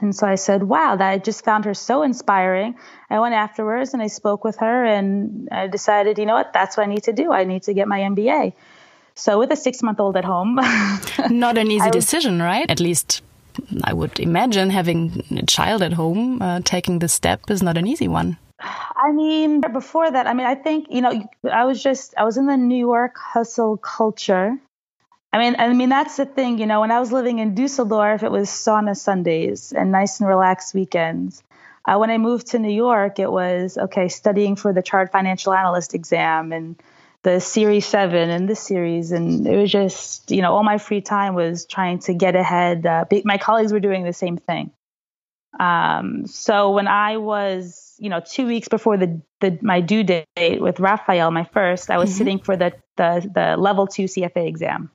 And 0.00 0.14
so 0.14 0.26
I 0.26 0.34
said, 0.34 0.62
wow, 0.62 0.94
that 0.94 1.08
I 1.08 1.18
just 1.18 1.44
found 1.44 1.64
her 1.64 1.74
so 1.74 2.02
inspiring. 2.02 2.76
I 3.08 3.18
went 3.18 3.34
afterwards 3.34 3.94
and 3.94 4.02
I 4.02 4.08
spoke 4.08 4.44
with 4.44 4.58
her 4.58 4.84
and 4.84 5.48
I 5.50 5.68
decided, 5.68 6.18
you 6.18 6.26
know 6.26 6.34
what, 6.34 6.52
that's 6.52 6.76
what 6.76 6.86
I 6.86 6.90
need 6.90 7.04
to 7.04 7.12
do. 7.14 7.32
I 7.32 7.44
need 7.44 7.64
to 7.64 7.72
get 7.72 7.88
my 7.88 8.00
MBA. 8.00 8.52
So 9.14 9.38
with 9.38 9.50
a 9.50 9.56
six 9.56 9.82
month 9.82 9.98
old 9.98 10.16
at 10.16 10.24
home. 10.24 10.54
Not 11.30 11.58
an 11.58 11.70
easy 11.70 11.86
was, 11.86 12.04
decision, 12.04 12.40
right? 12.40 12.70
At 12.70 12.78
least 12.78 13.22
I 13.84 13.92
would 13.92 14.18
imagine 14.20 14.70
having 14.70 15.24
a 15.30 15.46
child 15.46 15.82
at 15.82 15.92
home, 15.92 16.42
uh, 16.42 16.60
taking 16.64 16.98
the 16.98 17.08
step 17.08 17.50
is 17.50 17.62
not 17.62 17.76
an 17.76 17.86
easy 17.86 18.08
one. 18.08 18.38
I 18.60 19.12
mean, 19.12 19.60
before 19.60 20.10
that, 20.10 20.26
I 20.26 20.34
mean, 20.34 20.46
I 20.46 20.56
think, 20.56 20.88
you 20.90 21.00
know, 21.00 21.28
I 21.50 21.64
was 21.64 21.82
just, 21.82 22.14
I 22.16 22.24
was 22.24 22.36
in 22.36 22.46
the 22.46 22.56
New 22.56 22.78
York 22.78 23.16
hustle 23.16 23.76
culture. 23.76 24.58
I 25.32 25.38
mean, 25.38 25.56
I 25.58 25.72
mean, 25.72 25.90
that's 25.90 26.16
the 26.16 26.26
thing, 26.26 26.58
you 26.58 26.66
know, 26.66 26.80
when 26.80 26.90
I 26.90 26.98
was 26.98 27.12
living 27.12 27.38
in 27.38 27.54
Dusseldorf, 27.54 28.22
it 28.22 28.30
was 28.30 28.48
sauna 28.48 28.96
Sundays 28.96 29.72
and 29.72 29.92
nice 29.92 30.20
and 30.20 30.28
relaxed 30.28 30.74
weekends. 30.74 31.42
Uh, 31.84 31.98
when 31.98 32.10
I 32.10 32.18
moved 32.18 32.48
to 32.48 32.58
New 32.58 32.72
York, 32.72 33.18
it 33.18 33.30
was, 33.30 33.78
okay, 33.78 34.08
studying 34.08 34.56
for 34.56 34.72
the 34.72 34.82
chartered 34.82 35.12
financial 35.12 35.52
analyst 35.52 35.94
exam 35.94 36.52
and 36.52 36.76
the 37.28 37.40
series 37.40 37.84
seven 37.84 38.30
and 38.30 38.48
this 38.48 38.60
series 38.60 39.12
and 39.12 39.46
it 39.46 39.56
was 39.56 39.70
just 39.70 40.30
you 40.30 40.40
know 40.40 40.54
all 40.54 40.62
my 40.62 40.78
free 40.78 41.02
time 41.02 41.34
was 41.34 41.66
trying 41.66 41.98
to 41.98 42.14
get 42.14 42.34
ahead 42.34 42.86
uh, 42.86 43.04
my 43.24 43.36
colleagues 43.36 43.70
were 43.70 43.80
doing 43.80 44.02
the 44.04 44.14
same 44.14 44.38
thing 44.38 44.70
Um, 45.58 46.26
so 46.26 46.72
when 46.72 46.88
I 46.88 47.16
was, 47.16 47.94
you 47.98 48.10
know, 48.10 48.20
two 48.20 48.46
weeks 48.46 48.68
before 48.68 48.96
the, 48.96 49.20
the 49.40 49.58
my 49.62 49.80
due 49.80 50.04
date 50.04 50.60
with 50.60 50.78
Raphael, 50.78 51.30
my 51.30 51.44
first, 51.44 51.90
I 51.90 51.98
was 51.98 52.10
mm-hmm. 52.10 52.18
sitting 52.18 52.38
for 52.38 52.56
the, 52.56 52.72
the 52.96 53.28
the 53.34 53.56
level 53.56 53.86
two 53.86 54.04
CFA 54.04 54.46
exam. 54.46 54.90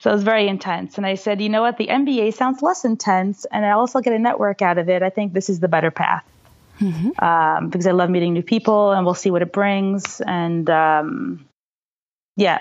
So 0.00 0.10
it 0.10 0.14
was 0.14 0.22
very 0.22 0.46
intense. 0.46 0.96
And 0.96 1.04
I 1.04 1.16
said, 1.16 1.40
you 1.40 1.48
know 1.48 1.62
what, 1.62 1.76
the 1.76 1.88
MBA 1.88 2.34
sounds 2.34 2.62
less 2.62 2.84
intense, 2.84 3.44
and 3.50 3.66
I 3.66 3.72
also 3.72 4.00
get 4.00 4.12
a 4.12 4.18
network 4.18 4.62
out 4.62 4.78
of 4.78 4.88
it. 4.88 5.02
I 5.02 5.10
think 5.10 5.32
this 5.32 5.50
is 5.50 5.60
the 5.60 5.68
better 5.68 5.90
path 5.90 6.24
mm-hmm. 6.78 7.24
um, 7.24 7.68
because 7.68 7.86
I 7.86 7.92
love 7.92 8.10
meeting 8.10 8.32
new 8.32 8.42
people, 8.42 8.92
and 8.92 9.04
we'll 9.04 9.14
see 9.14 9.30
what 9.30 9.42
it 9.42 9.52
brings. 9.52 10.20
And 10.20 10.68
um, 10.70 11.46
yeah. 12.36 12.60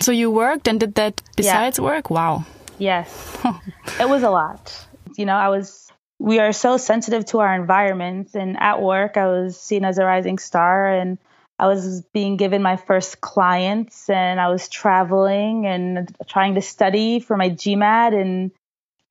So 0.00 0.12
you 0.12 0.30
worked 0.30 0.68
and 0.68 0.80
did 0.80 0.94
that 0.94 1.20
besides 1.36 1.78
yeah. 1.78 1.84
work? 1.84 2.10
Wow. 2.10 2.44
Yes, 2.78 3.38
it 4.00 4.08
was 4.08 4.22
a 4.22 4.30
lot. 4.30 4.86
You 5.16 5.26
know, 5.26 5.36
I 5.36 5.48
was. 5.48 5.90
We 6.18 6.38
are 6.38 6.52
so 6.52 6.76
sensitive 6.76 7.26
to 7.26 7.40
our 7.40 7.54
environment, 7.54 8.30
and 8.34 8.56
at 8.58 8.80
work, 8.80 9.16
I 9.16 9.26
was 9.26 9.60
seen 9.60 9.84
as 9.84 9.98
a 9.98 10.04
rising 10.04 10.38
star, 10.38 10.86
and 10.86 11.18
I 11.58 11.66
was 11.66 12.02
being 12.12 12.36
given 12.36 12.62
my 12.62 12.76
first 12.76 13.20
clients, 13.20 14.08
and 14.08 14.40
I 14.40 14.48
was 14.48 14.68
traveling 14.68 15.66
and 15.66 16.14
trying 16.28 16.54
to 16.54 16.62
study 16.62 17.20
for 17.20 17.36
my 17.36 17.50
GMAT 17.50 18.20
and 18.20 18.52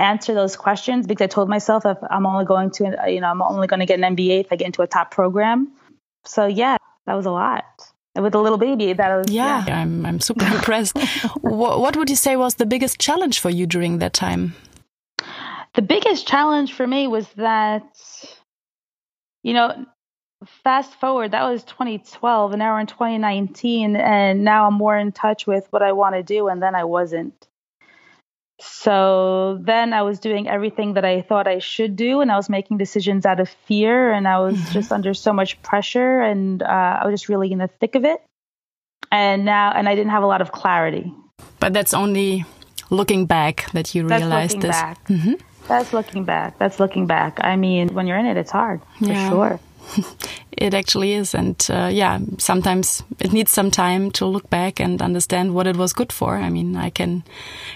answer 0.01 0.33
those 0.33 0.55
questions 0.55 1.07
because 1.07 1.23
I 1.23 1.27
told 1.27 1.49
myself 1.49 1.85
if 1.85 1.97
I'm 2.09 2.25
only 2.25 2.45
going 2.45 2.71
to, 2.71 2.97
you 3.07 3.21
know, 3.21 3.29
I'm 3.29 3.41
only 3.41 3.67
going 3.67 3.79
to 3.79 3.85
get 3.85 3.99
an 3.99 4.15
MBA 4.15 4.41
if 4.41 4.47
I 4.51 4.55
get 4.55 4.65
into 4.65 4.81
a 4.81 4.87
top 4.87 5.11
program. 5.11 5.71
So 6.25 6.45
yeah, 6.45 6.77
that 7.05 7.13
was 7.13 7.25
a 7.25 7.31
lot 7.31 7.65
with 8.15 8.35
a 8.35 8.39
little 8.39 8.57
baby. 8.57 8.93
That 8.93 9.15
was 9.17 9.29
yeah. 9.29 9.63
yeah. 9.67 9.79
I'm 9.79 10.05
I'm 10.05 10.19
super 10.19 10.45
impressed. 10.55 10.97
what, 11.41 11.79
what 11.79 11.95
would 11.95 12.09
you 12.09 12.15
say 12.15 12.35
was 12.35 12.55
the 12.55 12.65
biggest 12.65 12.99
challenge 12.99 13.39
for 13.39 13.49
you 13.49 13.65
during 13.65 13.99
that 13.99 14.13
time? 14.13 14.55
The 15.73 15.81
biggest 15.81 16.27
challenge 16.27 16.73
for 16.73 16.85
me 16.85 17.07
was 17.07 17.27
that, 17.37 17.87
you 19.41 19.53
know, 19.53 19.85
fast 20.63 20.99
forward, 20.99 21.31
that 21.31 21.49
was 21.49 21.63
2012, 21.63 22.51
and 22.51 22.59
now 22.59 22.73
we're 22.73 22.81
in 22.81 22.87
2019, 22.87 23.95
and 23.95 24.43
now 24.43 24.67
I'm 24.67 24.73
more 24.73 24.97
in 24.97 25.13
touch 25.13 25.47
with 25.47 25.67
what 25.69 25.81
I 25.81 25.93
want 25.93 26.15
to 26.15 26.23
do, 26.23 26.47
and 26.47 26.61
then 26.61 26.75
I 26.75 26.83
wasn't. 26.83 27.47
So 28.61 29.57
then 29.61 29.93
I 29.93 30.03
was 30.03 30.19
doing 30.19 30.47
everything 30.47 30.93
that 30.93 31.03
I 31.03 31.21
thought 31.21 31.47
I 31.47 31.59
should 31.59 31.95
do, 31.95 32.21
and 32.21 32.31
I 32.31 32.37
was 32.37 32.49
making 32.49 32.77
decisions 32.77 33.25
out 33.25 33.39
of 33.39 33.49
fear, 33.65 34.11
and 34.11 34.27
I 34.27 34.39
was 34.39 34.55
mm-hmm. 34.55 34.71
just 34.71 34.91
under 34.91 35.13
so 35.13 35.33
much 35.33 35.61
pressure, 35.61 36.21
and 36.21 36.61
uh, 36.61 36.99
I 37.01 37.05
was 37.05 37.13
just 37.13 37.29
really 37.29 37.51
in 37.51 37.57
the 37.57 37.67
thick 37.67 37.95
of 37.95 38.05
it. 38.05 38.21
And 39.11 39.45
now, 39.45 39.71
and 39.71 39.89
I 39.89 39.95
didn't 39.95 40.11
have 40.11 40.23
a 40.23 40.27
lot 40.27 40.41
of 40.41 40.51
clarity. 40.51 41.11
But 41.59 41.73
that's 41.73 41.93
only 41.93 42.45
looking 42.89 43.25
back 43.25 43.69
that 43.71 43.93
you 43.95 44.07
realized 44.07 44.61
this. 44.61 44.75
Mm-hmm. 44.75 45.33
That's 45.67 45.93
looking 45.93 46.23
back. 46.23 46.57
That's 46.59 46.79
looking 46.79 47.07
back. 47.07 47.39
I 47.43 47.55
mean, 47.55 47.93
when 47.93 48.07
you're 48.07 48.17
in 48.17 48.25
it, 48.25 48.37
it's 48.37 48.51
hard 48.51 48.81
for 48.99 49.05
yeah. 49.05 49.29
sure. 49.29 49.59
it 50.51 50.73
actually 50.73 51.13
is. 51.13 51.33
And 51.33 51.65
uh, 51.69 51.89
yeah, 51.91 52.19
sometimes 52.37 53.03
it 53.19 53.31
needs 53.33 53.51
some 53.51 53.71
time 53.71 54.11
to 54.11 54.25
look 54.25 54.49
back 54.49 54.79
and 54.79 55.01
understand 55.01 55.53
what 55.53 55.67
it 55.67 55.75
was 55.75 55.93
good 55.93 56.11
for. 56.11 56.37
I 56.37 56.49
mean, 56.49 56.75
I 56.75 56.89
can, 56.89 57.23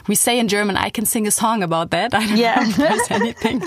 we 0.07 0.15
say 0.15 0.39
in 0.39 0.47
German, 0.47 0.77
I 0.77 0.89
can 0.89 1.05
sing 1.05 1.27
a 1.27 1.31
song 1.31 1.63
about 1.63 1.91
that. 1.91 2.13
I 2.13 2.27
don't 2.27 2.37
yeah. 2.37 2.55
know 2.55 2.69
if 2.69 2.75
there's 2.77 3.11
anything. 3.11 3.61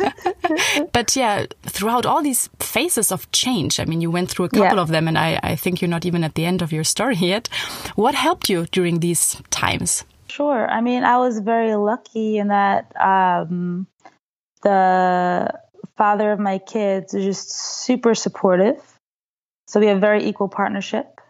but 0.92 1.16
yeah, 1.16 1.46
throughout 1.62 2.06
all 2.06 2.22
these 2.22 2.48
phases 2.60 3.12
of 3.12 3.30
change, 3.32 3.80
I 3.80 3.84
mean, 3.84 4.00
you 4.00 4.10
went 4.10 4.30
through 4.30 4.46
a 4.46 4.50
couple 4.50 4.76
yeah. 4.76 4.82
of 4.82 4.88
them 4.88 5.08
and 5.08 5.18
I, 5.18 5.38
I 5.42 5.56
think 5.56 5.80
you're 5.80 5.88
not 5.88 6.06
even 6.06 6.24
at 6.24 6.34
the 6.34 6.44
end 6.44 6.62
of 6.62 6.72
your 6.72 6.84
story 6.84 7.16
yet. 7.16 7.48
What 7.94 8.14
helped 8.14 8.48
you 8.48 8.66
during 8.66 9.00
these 9.00 9.40
times? 9.50 10.04
Sure. 10.28 10.68
I 10.68 10.80
mean, 10.80 11.04
I 11.04 11.18
was 11.18 11.40
very 11.40 11.74
lucky 11.74 12.38
in 12.38 12.48
that 12.48 12.92
um, 13.00 13.86
the 14.62 15.52
father 15.98 16.30
of 16.30 16.38
my 16.38 16.58
kids 16.58 17.12
is 17.12 17.24
just 17.24 17.50
super 17.50 18.14
supportive. 18.14 18.80
So 19.66 19.80
we 19.80 19.88
have 19.88 20.00
very 20.00 20.24
equal 20.24 20.48
partnership. 20.48 21.20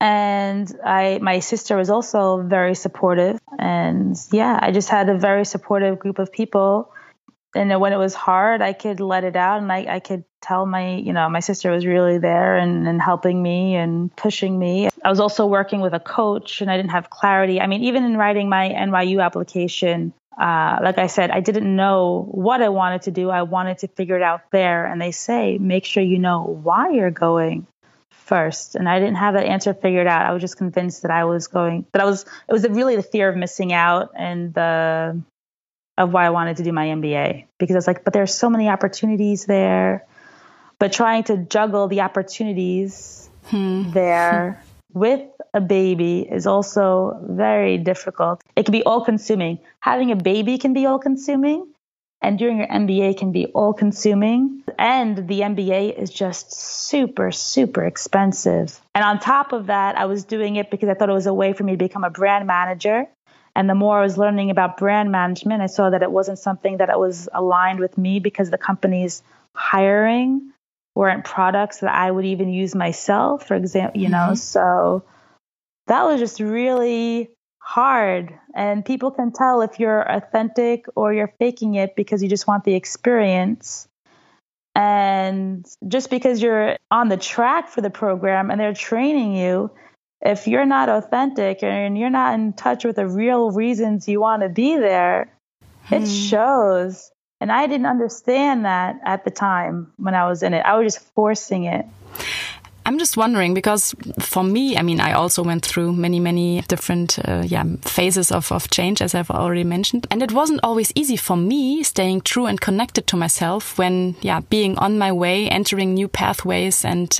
And 0.00 0.70
I 0.84 1.18
my 1.22 1.38
sister 1.38 1.76
was 1.76 1.88
also 1.88 2.42
very 2.42 2.74
supportive. 2.74 3.40
And 3.58 4.16
yeah, 4.30 4.58
I 4.60 4.72
just 4.72 4.88
had 4.88 5.08
a 5.08 5.16
very 5.16 5.44
supportive 5.44 5.98
group 5.98 6.18
of 6.18 6.30
people. 6.30 6.92
And 7.54 7.80
when 7.80 7.92
it 7.92 7.96
was 7.96 8.14
hard, 8.14 8.60
I 8.60 8.74
could 8.74 9.00
let 9.00 9.24
it 9.24 9.34
out 9.34 9.62
and 9.62 9.72
I, 9.72 9.86
I 9.88 10.00
could 10.00 10.24
tell 10.42 10.66
my, 10.66 10.96
you 10.96 11.12
know, 11.12 11.28
my 11.30 11.40
sister 11.40 11.70
was 11.70 11.86
really 11.86 12.18
there 12.18 12.56
and, 12.56 12.86
and 12.86 13.00
helping 13.00 13.42
me 13.42 13.74
and 13.74 14.14
pushing 14.14 14.58
me. 14.58 14.90
I 15.02 15.08
was 15.08 15.18
also 15.18 15.46
working 15.46 15.80
with 15.80 15.94
a 15.94 16.00
coach 16.00 16.60
and 16.60 16.70
I 16.70 16.76
didn't 16.76 16.90
have 16.90 17.08
clarity. 17.08 17.60
I 17.60 17.66
mean, 17.66 17.82
even 17.84 18.04
in 18.04 18.16
writing 18.18 18.48
my 18.50 18.68
NYU 18.68 19.24
application, 19.24 20.12
uh, 20.36 20.78
like 20.82 20.98
I 20.98 21.06
said, 21.08 21.30
I 21.30 21.40
didn't 21.40 21.74
know 21.74 22.28
what 22.30 22.62
I 22.62 22.68
wanted 22.68 23.02
to 23.02 23.10
do. 23.10 23.30
I 23.30 23.42
wanted 23.42 23.78
to 23.78 23.88
figure 23.88 24.16
it 24.16 24.22
out 24.22 24.50
there. 24.52 24.86
And 24.86 25.00
they 25.00 25.10
say, 25.10 25.58
make 25.58 25.84
sure 25.84 26.02
you 26.02 26.18
know 26.18 26.42
why 26.62 26.90
you're 26.90 27.10
going 27.10 27.66
first. 28.10 28.74
And 28.74 28.88
I 28.88 29.00
didn't 29.00 29.16
have 29.16 29.34
that 29.34 29.46
answer 29.46 29.74
figured 29.74 30.06
out. 30.06 30.26
I 30.26 30.32
was 30.32 30.40
just 30.40 30.56
convinced 30.56 31.02
that 31.02 31.10
I 31.10 31.24
was 31.24 31.48
going, 31.48 31.86
that 31.92 32.02
I 32.02 32.04
was, 32.04 32.22
it 32.22 32.52
was 32.52 32.68
really 32.68 32.94
the 32.94 33.02
fear 33.02 33.28
of 33.28 33.36
missing 33.36 33.72
out 33.72 34.10
and 34.16 34.54
the, 34.54 35.20
of 35.96 36.12
why 36.12 36.26
I 36.26 36.30
wanted 36.30 36.58
to 36.58 36.62
do 36.62 36.72
my 36.72 36.86
MBA 36.86 37.46
because 37.58 37.74
I 37.74 37.78
was 37.78 37.86
like, 37.86 38.04
but 38.04 38.12
there's 38.12 38.34
so 38.34 38.48
many 38.48 38.68
opportunities 38.68 39.46
there. 39.46 40.06
But 40.78 40.92
trying 40.92 41.24
to 41.24 41.38
juggle 41.38 41.88
the 41.88 42.02
opportunities 42.02 43.28
hmm. 43.46 43.90
there 43.90 44.62
with 44.98 45.22
a 45.54 45.60
baby 45.60 46.20
is 46.20 46.46
also 46.46 47.18
very 47.28 47.78
difficult. 47.78 48.42
It 48.56 48.64
can 48.64 48.72
be 48.72 48.82
all 48.82 49.04
consuming. 49.04 49.58
Having 49.80 50.12
a 50.12 50.16
baby 50.16 50.58
can 50.58 50.72
be 50.72 50.86
all 50.86 50.98
consuming, 50.98 51.72
and 52.20 52.38
doing 52.38 52.58
your 52.58 52.66
MBA 52.66 53.16
can 53.16 53.32
be 53.32 53.46
all 53.46 53.72
consuming. 53.72 54.64
And 54.78 55.28
the 55.28 55.40
MBA 55.40 55.98
is 55.98 56.10
just 56.10 56.52
super, 56.52 57.30
super 57.30 57.84
expensive. 57.84 58.80
And 58.94 59.04
on 59.04 59.20
top 59.20 59.52
of 59.52 59.66
that, 59.66 59.96
I 59.96 60.06
was 60.06 60.24
doing 60.24 60.56
it 60.56 60.70
because 60.70 60.88
I 60.88 60.94
thought 60.94 61.08
it 61.08 61.12
was 61.12 61.26
a 61.26 61.34
way 61.34 61.52
for 61.52 61.62
me 61.62 61.72
to 61.72 61.78
become 61.78 62.04
a 62.04 62.10
brand 62.10 62.46
manager. 62.46 63.06
And 63.54 63.68
the 63.68 63.74
more 63.74 63.98
I 63.98 64.02
was 64.02 64.18
learning 64.18 64.50
about 64.50 64.76
brand 64.76 65.10
management, 65.10 65.62
I 65.62 65.66
saw 65.66 65.90
that 65.90 66.02
it 66.02 66.10
wasn't 66.10 66.38
something 66.38 66.76
that 66.78 66.98
was 66.98 67.28
aligned 67.32 67.80
with 67.80 67.96
me 67.98 68.20
because 68.20 68.50
the 68.50 68.58
company's 68.58 69.22
hiring 69.54 70.52
weren't 70.98 71.24
products 71.24 71.78
that 71.78 71.94
I 71.94 72.10
would 72.10 72.24
even 72.24 72.48
use 72.48 72.74
myself, 72.74 73.46
for 73.46 73.54
example, 73.54 74.00
you 74.00 74.08
know. 74.08 74.30
Mm-hmm. 74.30 74.34
So 74.34 75.04
that 75.86 76.02
was 76.02 76.18
just 76.18 76.40
really 76.40 77.30
hard. 77.60 78.36
And 78.52 78.84
people 78.84 79.12
can 79.12 79.30
tell 79.30 79.62
if 79.62 79.78
you're 79.78 80.02
authentic 80.02 80.86
or 80.96 81.14
you're 81.14 81.32
faking 81.38 81.76
it 81.76 81.94
because 81.94 82.20
you 82.20 82.28
just 82.28 82.48
want 82.48 82.64
the 82.64 82.74
experience. 82.74 83.86
And 84.74 85.64
just 85.86 86.10
because 86.10 86.42
you're 86.42 86.76
on 86.90 87.08
the 87.08 87.16
track 87.16 87.68
for 87.68 87.80
the 87.80 87.90
program 87.90 88.50
and 88.50 88.60
they're 88.60 88.74
training 88.74 89.36
you, 89.36 89.70
if 90.20 90.48
you're 90.48 90.66
not 90.66 90.88
authentic 90.88 91.62
and 91.62 91.96
you're 91.96 92.10
not 92.10 92.34
in 92.34 92.54
touch 92.54 92.84
with 92.84 92.96
the 92.96 93.06
real 93.06 93.52
reasons 93.52 94.08
you 94.08 94.20
want 94.20 94.42
to 94.42 94.48
be 94.48 94.76
there, 94.76 95.32
hmm. 95.84 95.94
it 95.94 96.08
shows. 96.08 97.12
And 97.40 97.52
I 97.52 97.66
didn't 97.66 97.86
understand 97.86 98.64
that 98.64 99.00
at 99.04 99.24
the 99.24 99.30
time 99.30 99.92
when 99.96 100.14
I 100.14 100.26
was 100.26 100.42
in 100.42 100.54
it. 100.54 100.60
I 100.60 100.76
was 100.76 100.94
just 100.94 101.06
forcing 101.14 101.64
it. 101.64 101.86
I'm 102.84 102.98
just 102.98 103.18
wondering 103.18 103.52
because 103.52 103.94
for 104.18 104.42
me, 104.42 104.76
I 104.78 104.82
mean, 104.82 104.98
I 104.98 105.12
also 105.12 105.44
went 105.44 105.62
through 105.62 105.92
many, 105.92 106.20
many 106.20 106.62
different 106.68 107.18
uh, 107.18 107.42
yeah, 107.46 107.64
phases 107.82 108.32
of, 108.32 108.50
of 108.50 108.70
change, 108.70 109.02
as 109.02 109.14
I've 109.14 109.30
already 109.30 109.62
mentioned. 109.62 110.06
And 110.10 110.22
it 110.22 110.32
wasn't 110.32 110.60
always 110.62 110.90
easy 110.94 111.16
for 111.16 111.36
me 111.36 111.82
staying 111.82 112.22
true 112.22 112.46
and 112.46 112.58
connected 112.58 113.06
to 113.08 113.16
myself 113.16 113.76
when, 113.76 114.16
yeah, 114.22 114.40
being 114.40 114.78
on 114.78 114.98
my 114.98 115.12
way, 115.12 115.50
entering 115.50 115.92
new 115.92 116.08
pathways 116.08 116.82
and 116.82 117.14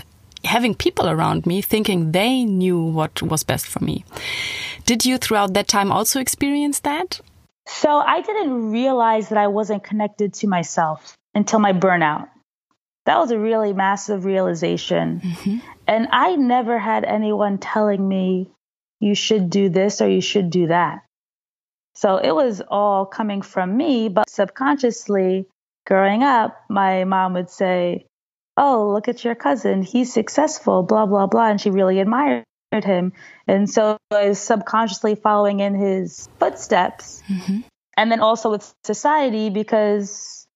having 0.44 0.74
people 0.74 1.08
around 1.08 1.44
me 1.44 1.60
thinking 1.60 2.12
they 2.12 2.44
knew 2.44 2.80
what 2.80 3.20
was 3.20 3.42
best 3.42 3.66
for 3.66 3.84
me. 3.84 4.06
Did 4.86 5.04
you 5.04 5.18
throughout 5.18 5.52
that 5.52 5.68
time 5.68 5.92
also 5.92 6.18
experience 6.18 6.80
that? 6.80 7.20
So 7.68 7.98
I 7.98 8.22
didn't 8.22 8.72
realize 8.72 9.28
that 9.28 9.38
I 9.38 9.48
wasn't 9.48 9.84
connected 9.84 10.34
to 10.34 10.48
myself 10.48 11.16
until 11.34 11.58
my 11.58 11.72
burnout. 11.72 12.28
That 13.04 13.18
was 13.18 13.30
a 13.30 13.38
really 13.38 13.72
massive 13.72 14.24
realization. 14.24 15.20
Mm-hmm. 15.20 15.58
And 15.86 16.08
I 16.10 16.36
never 16.36 16.78
had 16.78 17.04
anyone 17.04 17.58
telling 17.58 18.06
me, 18.06 18.50
you 19.00 19.14
should 19.14 19.50
do 19.50 19.68
this 19.68 20.00
or 20.00 20.08
you 20.08 20.20
should 20.20 20.50
do 20.50 20.68
that. 20.68 21.02
So 21.94 22.16
it 22.16 22.32
was 22.32 22.62
all 22.66 23.06
coming 23.06 23.42
from 23.42 23.76
me, 23.76 24.08
but 24.08 24.30
subconsciously, 24.30 25.46
growing 25.86 26.22
up, 26.22 26.56
my 26.68 27.04
mom 27.04 27.34
would 27.34 27.50
say, 27.50 28.06
Oh, 28.56 28.90
look 28.92 29.08
at 29.08 29.24
your 29.24 29.34
cousin. 29.34 29.82
He's 29.82 30.12
successful, 30.12 30.82
blah, 30.82 31.06
blah, 31.06 31.26
blah. 31.26 31.48
And 31.48 31.60
she 31.60 31.70
really 31.70 32.00
admired 32.00 32.44
him. 32.72 33.12
And 33.46 33.68
so 33.68 33.98
I 34.10 34.28
was 34.28 34.38
subconsciously 34.38 35.14
following 35.14 35.60
in 35.60 35.74
his 35.74 36.28
footsteps. 36.38 37.22
Mm-hmm. 37.28 37.60
And 37.96 38.12
then 38.12 38.20
also 38.20 38.50
with 38.50 38.72
society, 38.84 39.50
because, 39.50 40.46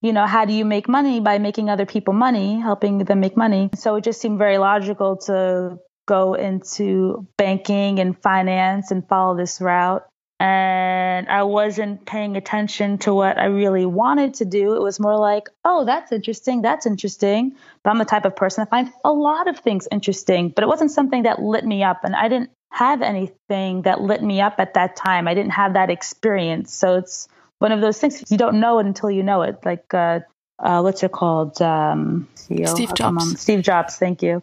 you 0.00 0.12
know, 0.12 0.26
how 0.26 0.44
do 0.44 0.52
you 0.52 0.64
make 0.64 0.88
money? 0.88 1.20
By 1.20 1.38
making 1.38 1.68
other 1.68 1.86
people 1.86 2.14
money, 2.14 2.60
helping 2.60 2.98
them 2.98 3.20
make 3.20 3.36
money. 3.36 3.70
So 3.74 3.96
it 3.96 4.04
just 4.04 4.20
seemed 4.20 4.38
very 4.38 4.58
logical 4.58 5.16
to 5.26 5.78
go 6.06 6.34
into 6.34 7.26
banking 7.36 7.98
and 7.98 8.16
finance 8.22 8.90
and 8.90 9.08
follow 9.08 9.36
this 9.36 9.60
route. 9.60 10.04
And 10.40 11.28
I 11.28 11.44
wasn't 11.44 12.06
paying 12.06 12.36
attention 12.36 12.98
to 12.98 13.14
what 13.14 13.38
I 13.38 13.46
really 13.46 13.86
wanted 13.86 14.34
to 14.34 14.44
do. 14.44 14.74
It 14.74 14.82
was 14.82 14.98
more 14.98 15.16
like, 15.16 15.48
oh, 15.64 15.84
that's 15.84 16.10
interesting, 16.10 16.62
that's 16.62 16.86
interesting. 16.86 17.56
But 17.82 17.90
I'm 17.90 17.98
the 17.98 18.04
type 18.04 18.24
of 18.24 18.34
person 18.34 18.62
that 18.62 18.70
finds 18.70 18.90
a 19.04 19.12
lot 19.12 19.48
of 19.48 19.58
things 19.58 19.86
interesting, 19.92 20.48
but 20.48 20.64
it 20.64 20.66
wasn't 20.66 20.90
something 20.90 21.22
that 21.22 21.40
lit 21.40 21.64
me 21.64 21.84
up. 21.84 22.00
And 22.04 22.16
I 22.16 22.28
didn't 22.28 22.50
have 22.72 23.02
anything 23.02 23.82
that 23.82 24.00
lit 24.00 24.22
me 24.22 24.40
up 24.40 24.56
at 24.58 24.74
that 24.74 24.96
time. 24.96 25.28
I 25.28 25.34
didn't 25.34 25.52
have 25.52 25.74
that 25.74 25.90
experience. 25.90 26.74
So 26.74 26.96
it's 26.96 27.28
one 27.60 27.70
of 27.70 27.80
those 27.80 28.00
things 28.00 28.30
you 28.30 28.36
don't 28.36 28.58
know 28.58 28.80
it 28.80 28.86
until 28.86 29.10
you 29.10 29.22
know 29.22 29.42
it. 29.42 29.64
Like, 29.64 29.94
uh, 29.94 30.20
uh, 30.58 30.80
what's 30.80 31.02
it 31.02 31.12
called? 31.12 31.62
Um, 31.62 32.28
CEO, 32.34 32.68
Steve 32.68 32.94
Jobs. 32.94 33.40
Steve 33.40 33.62
Jobs, 33.62 33.96
thank 33.96 34.22
you, 34.22 34.42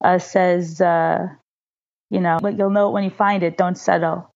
uh, 0.00 0.18
says, 0.18 0.80
uh, 0.80 1.28
you 2.10 2.20
know, 2.20 2.38
but 2.40 2.56
you'll 2.56 2.70
know 2.70 2.88
it 2.88 2.92
when 2.92 3.04
you 3.04 3.10
find 3.10 3.42
it, 3.42 3.56
don't 3.56 3.76
settle. 3.76 4.31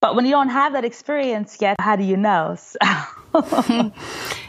But 0.00 0.14
when 0.14 0.24
you 0.24 0.30
don't 0.30 0.50
have 0.50 0.72
that 0.74 0.84
experience 0.84 1.58
yet, 1.60 1.76
how 1.80 1.96
do 1.96 2.04
you 2.04 2.16
know? 2.16 2.56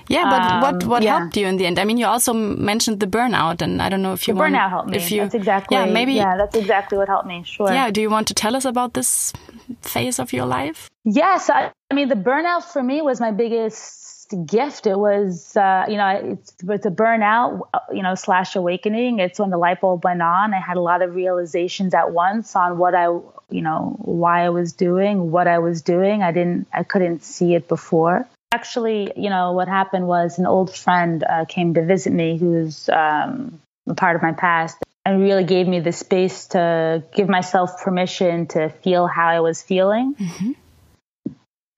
yeah, 0.07 0.29
but 0.29 0.41
um, 0.41 0.61
what 0.61 0.85
what 0.85 1.03
yeah. 1.03 1.19
helped 1.19 1.35
you 1.37 1.47
in 1.47 1.57
the 1.57 1.65
end? 1.65 1.79
I 1.79 1.85
mean, 1.85 1.97
you 1.97 2.05
also 2.05 2.33
mentioned 2.33 2.99
the 2.99 3.07
burnout, 3.07 3.61
and 3.61 3.81
I 3.81 3.89
don't 3.89 4.01
know 4.01 4.13
if 4.13 4.27
you 4.27 4.33
the 4.33 4.39
want, 4.39 4.53
burnout 4.53 4.69
helped 4.69 4.89
me. 4.89 4.97
If 4.97 5.11
you, 5.11 5.21
that's 5.21 5.35
exactly 5.35 5.75
yeah, 5.75 5.85
maybe 5.85 6.13
yeah, 6.13 6.37
that's 6.37 6.55
exactly 6.55 6.97
what 6.97 7.07
helped 7.07 7.27
me. 7.27 7.43
Sure. 7.43 7.71
Yeah. 7.71 7.91
Do 7.91 7.99
you 8.01 8.09
want 8.09 8.27
to 8.27 8.33
tell 8.33 8.55
us 8.55 8.65
about 8.65 8.93
this 8.93 9.33
phase 9.81 10.19
of 10.19 10.31
your 10.31 10.45
life? 10.45 10.89
Yes, 11.03 11.49
I, 11.49 11.71
I 11.91 11.93
mean 11.93 12.07
the 12.09 12.15
burnout 12.15 12.63
for 12.63 12.81
me 12.83 13.01
was 13.01 13.19
my 13.19 13.31
biggest 13.31 14.08
gift. 14.35 14.87
It 14.87 14.97
was, 14.97 15.55
uh, 15.55 15.85
you 15.87 15.97
know, 15.97 16.07
it's, 16.07 16.53
it's 16.67 16.85
a 16.85 16.91
burnout, 16.91 17.67
you 17.93 18.03
know, 18.03 18.15
slash 18.15 18.55
awakening. 18.55 19.19
It's 19.19 19.39
when 19.39 19.49
the 19.49 19.57
light 19.57 19.81
bulb 19.81 20.03
went 20.03 20.21
on. 20.21 20.53
I 20.53 20.59
had 20.59 20.77
a 20.77 20.81
lot 20.81 21.01
of 21.01 21.15
realizations 21.15 21.93
at 21.93 22.11
once 22.11 22.55
on 22.55 22.77
what 22.77 22.95
I, 22.95 23.05
you 23.05 23.61
know, 23.61 23.95
why 23.99 24.45
I 24.45 24.49
was 24.49 24.73
doing, 24.73 25.31
what 25.31 25.47
I 25.47 25.59
was 25.59 25.81
doing. 25.81 26.23
I 26.23 26.31
didn't, 26.31 26.67
I 26.73 26.83
couldn't 26.83 27.23
see 27.23 27.55
it 27.55 27.67
before. 27.67 28.27
Actually, 28.51 29.11
you 29.15 29.29
know, 29.29 29.51
what 29.51 29.67
happened 29.67 30.07
was 30.07 30.39
an 30.39 30.47
old 30.47 30.73
friend 30.75 31.23
uh, 31.23 31.45
came 31.45 31.75
to 31.75 31.85
visit 31.85 32.11
me 32.11 32.37
who's 32.37 32.89
um, 32.89 33.61
a 33.87 33.93
part 33.93 34.15
of 34.15 34.21
my 34.21 34.31
past 34.31 34.77
and 35.05 35.21
really 35.21 35.43
gave 35.43 35.67
me 35.67 35.79
the 35.79 35.91
space 35.91 36.47
to 36.47 37.03
give 37.13 37.29
myself 37.29 37.81
permission 37.81 38.47
to 38.47 38.69
feel 38.69 39.07
how 39.07 39.27
I 39.27 39.39
was 39.39 39.61
feeling. 39.61 40.15
Mm-hmm 40.15 40.51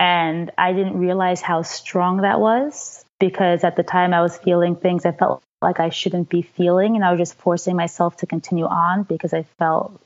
and 0.01 0.50
I 0.58 0.74
didn't 0.74 0.98
realize 0.98 1.41
how 1.41 1.62
strong 1.62 2.22
that 2.22 2.39
was 2.39 3.05
because 3.20 3.63
at 3.63 3.75
the 3.75 3.84
time 3.84 4.15
I 4.15 4.22
was 4.22 4.36
feeling 4.36 4.75
things 4.75 5.05
I 5.05 5.12
felt 5.12 5.43
like 5.62 5.79
I 5.79 5.89
shouldn't 5.89 6.27
be 6.27 6.41
feeling. 6.41 6.96
And 6.96 7.05
I 7.05 7.12
was 7.12 7.20
just 7.20 7.36
forcing 7.38 7.75
myself 7.75 8.17
to 8.17 8.25
continue 8.25 8.65
on 8.65 9.03
because 9.03 9.31
I 9.31 9.43
felt 9.60 10.01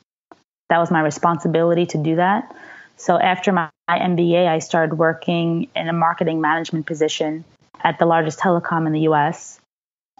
that 0.68 0.76
was 0.76 0.90
my 0.90 1.00
responsibility 1.00 1.86
to 1.86 1.98
do 1.98 2.16
that. 2.16 2.54
So 2.98 3.18
after 3.18 3.52
my, 3.52 3.70
my 3.88 3.98
MBA, 3.98 4.46
I 4.46 4.58
started 4.58 4.98
working 4.98 5.68
in 5.74 5.88
a 5.88 5.94
marketing 5.94 6.42
management 6.42 6.84
position 6.84 7.46
at 7.80 7.98
the 7.98 8.04
largest 8.04 8.38
telecom 8.38 8.86
in 8.86 8.92
the 8.92 9.08
US. 9.08 9.58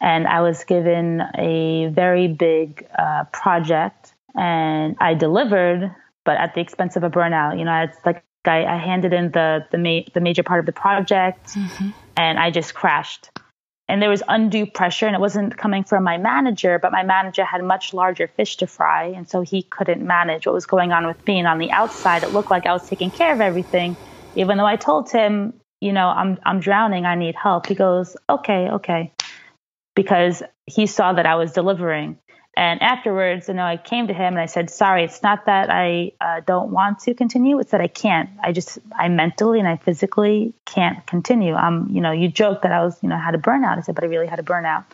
And 0.00 0.26
I 0.26 0.40
was 0.40 0.64
given 0.64 1.20
a 1.36 1.88
very 1.88 2.28
big 2.28 2.86
uh, 2.98 3.24
project 3.24 4.14
and 4.34 4.96
I 5.00 5.12
delivered, 5.12 5.94
but 6.24 6.38
at 6.38 6.54
the 6.54 6.62
expense 6.62 6.96
of 6.96 7.04
a 7.04 7.10
burnout. 7.10 7.58
You 7.58 7.66
know, 7.66 7.82
it's 7.82 7.98
like 8.06 8.22
I, 8.48 8.64
I 8.64 8.78
handed 8.78 9.12
in 9.12 9.30
the 9.32 9.66
the, 9.70 9.78
ma- 9.78 10.08
the 10.12 10.20
major 10.20 10.42
part 10.42 10.60
of 10.60 10.66
the 10.66 10.72
project, 10.72 11.48
mm-hmm. 11.48 11.90
and 12.16 12.38
I 12.38 12.50
just 12.50 12.74
crashed. 12.74 13.30
And 13.88 14.02
there 14.02 14.10
was 14.10 14.22
undue 14.26 14.66
pressure, 14.66 15.06
and 15.06 15.14
it 15.14 15.20
wasn't 15.20 15.56
coming 15.56 15.84
from 15.84 16.02
my 16.02 16.18
manager, 16.18 16.78
but 16.80 16.90
my 16.90 17.04
manager 17.04 17.44
had 17.44 17.62
much 17.62 17.94
larger 17.94 18.26
fish 18.26 18.56
to 18.56 18.66
fry, 18.66 19.04
and 19.04 19.28
so 19.28 19.42
he 19.42 19.62
couldn't 19.62 20.04
manage 20.04 20.46
what 20.46 20.54
was 20.54 20.66
going 20.66 20.90
on 20.90 21.06
with 21.06 21.24
me. 21.26 21.38
And 21.38 21.46
on 21.46 21.58
the 21.58 21.70
outside, 21.70 22.24
it 22.24 22.32
looked 22.32 22.50
like 22.50 22.66
I 22.66 22.72
was 22.72 22.88
taking 22.88 23.12
care 23.12 23.32
of 23.32 23.40
everything, 23.40 23.96
even 24.34 24.58
though 24.58 24.66
I 24.66 24.74
told 24.76 25.10
him, 25.10 25.54
you 25.80 25.92
know, 25.92 26.08
I'm 26.08 26.38
I'm 26.44 26.58
drowning, 26.60 27.06
I 27.06 27.14
need 27.14 27.36
help. 27.36 27.66
He 27.66 27.74
goes, 27.74 28.16
okay, 28.28 28.70
okay, 28.70 29.12
because 29.94 30.42
he 30.66 30.86
saw 30.86 31.12
that 31.12 31.26
I 31.26 31.36
was 31.36 31.52
delivering. 31.52 32.18
And 32.56 32.82
afterwards, 32.82 33.48
you 33.48 33.54
know, 33.54 33.64
I 33.64 33.76
came 33.76 34.06
to 34.06 34.14
him 34.14 34.32
and 34.32 34.40
I 34.40 34.46
said, 34.46 34.70
"Sorry, 34.70 35.04
it's 35.04 35.22
not 35.22 35.44
that 35.44 35.68
I 35.70 36.12
uh, 36.22 36.40
don't 36.40 36.70
want 36.70 37.00
to 37.00 37.12
continue; 37.12 37.58
it's 37.58 37.72
that 37.72 37.82
I 37.82 37.86
can't. 37.86 38.30
I 38.42 38.52
just, 38.52 38.78
I 38.98 39.08
mentally 39.08 39.58
and 39.58 39.68
I 39.68 39.76
physically 39.76 40.54
can't 40.64 41.06
continue. 41.06 41.54
I'm, 41.54 41.90
you 41.90 42.00
know, 42.00 42.12
you 42.12 42.28
joked 42.28 42.62
that 42.62 42.72
I 42.72 42.82
was, 42.82 42.98
you 43.02 43.10
know, 43.10 43.18
had 43.18 43.34
a 43.34 43.38
burnout. 43.38 43.76
I 43.76 43.82
said, 43.82 43.94
but 43.94 44.04
I 44.04 44.06
really 44.06 44.26
had 44.26 44.38
a 44.38 44.42
burnout. 44.42 44.84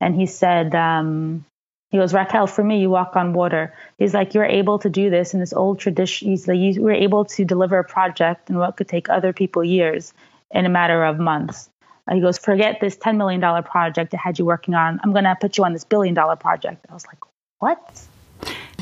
And 0.00 0.16
he 0.16 0.26
said, 0.26 0.74
um, 0.74 1.44
he 1.90 1.98
goes, 1.98 2.12
Raquel, 2.12 2.48
for 2.48 2.64
me, 2.64 2.80
you 2.80 2.90
walk 2.90 3.14
on 3.14 3.32
water. 3.32 3.74
He's 3.96 4.12
like, 4.12 4.34
you're 4.34 4.44
able 4.44 4.80
to 4.80 4.90
do 4.90 5.08
this 5.08 5.34
in 5.34 5.40
this 5.40 5.52
old 5.52 5.78
tradition. 5.78 6.28
He's 6.28 6.46
like, 6.48 6.58
you 6.58 6.82
were 6.82 6.92
able 6.92 7.24
to 7.26 7.44
deliver 7.44 7.78
a 7.78 7.84
project 7.84 8.50
in 8.50 8.58
what 8.58 8.76
could 8.76 8.88
take 8.88 9.08
other 9.08 9.32
people 9.32 9.64
years 9.64 10.12
in 10.50 10.66
a 10.66 10.68
matter 10.68 11.04
of 11.04 11.18
months. 11.18 11.70
He 12.12 12.20
goes, 12.20 12.38
forget 12.38 12.78
this 12.80 12.96
$10 12.96 13.16
million 13.16 13.40
project 13.62 14.14
I 14.14 14.16
had 14.16 14.38
you 14.38 14.44
working 14.44 14.74
on. 14.74 15.00
I'm 15.02 15.12
going 15.12 15.24
to 15.24 15.36
put 15.40 15.58
you 15.58 15.64
on 15.64 15.72
this 15.72 15.84
billion 15.84 16.14
dollar 16.14 16.36
project. 16.36 16.86
I 16.88 16.94
was 16.94 17.06
like, 17.06 17.18
what? 17.58 18.02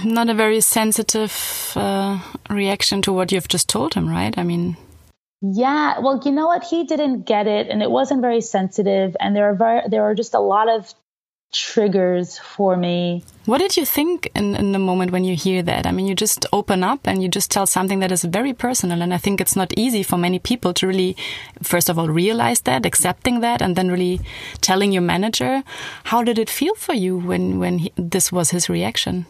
Not 0.05 0.29
a 0.29 0.35
very 0.35 0.61
sensitive 0.61 1.73
uh, 1.75 2.21
reaction 2.51 3.03
to 3.03 3.13
what 3.13 3.33
you've 3.33 3.49
just 3.49 3.69
told 3.69 3.95
him, 3.95 4.09
right? 4.09 4.37
I 4.37 4.43
mean, 4.43 4.77
yeah, 5.41 6.01
well, 6.01 6.21
you 6.25 6.33
know 6.33 6.47
what? 6.47 6.65
He 6.65 6.85
didn't 6.85 7.23
get 7.23 7.47
it, 7.47 7.69
and 7.69 7.83
it 7.83 7.91
wasn't 7.91 8.21
very 8.21 8.41
sensitive. 8.41 9.17
And 9.21 9.35
there 9.35 9.51
are 9.51 9.55
very, 9.55 9.83
there 9.89 10.03
are 10.05 10.15
just 10.15 10.35
a 10.35 10.41
lot 10.41 10.69
of 10.69 10.93
triggers 11.53 12.39
for 12.39 12.77
me. 12.77 13.25
What 13.47 13.59
did 13.59 13.77
you 13.77 13.87
think 13.87 14.31
in, 14.35 14.55
in 14.57 14.73
the 14.73 14.79
moment 14.79 15.11
when 15.11 15.25
you 15.25 15.37
hear 15.37 15.63
that? 15.63 15.87
I 15.87 15.93
mean, 15.93 16.07
you 16.07 16.15
just 16.15 16.45
open 16.53 16.83
up 16.83 17.01
and 17.07 17.23
you 17.23 17.29
just 17.29 17.51
tell 17.51 17.67
something 17.67 18.01
that 18.01 18.13
is 18.13 18.25
very 18.25 18.53
personal. 18.53 19.03
And 19.03 19.15
I 19.15 19.19
think 19.19 19.41
it's 19.41 19.57
not 19.57 19.73
easy 19.77 20.03
for 20.03 20.17
many 20.19 20.39
people 20.39 20.75
to 20.75 20.87
really, 20.87 21.17
first 21.63 21.89
of 21.89 21.99
all, 21.99 22.09
realize 22.09 22.61
that, 22.63 22.85
accepting 22.85 23.41
that, 23.41 23.63
and 23.63 23.77
then 23.77 23.91
really 23.91 24.21
telling 24.61 24.93
your 24.93 25.03
manager. 25.03 25.63
How 26.05 26.23
did 26.23 26.39
it 26.39 26.51
feel 26.51 26.75
for 26.75 26.95
you 26.95 27.17
when, 27.17 27.59
when 27.59 27.79
he, 27.79 27.93
this 27.97 28.31
was 28.31 28.51
his 28.51 28.69
reaction? 28.69 29.27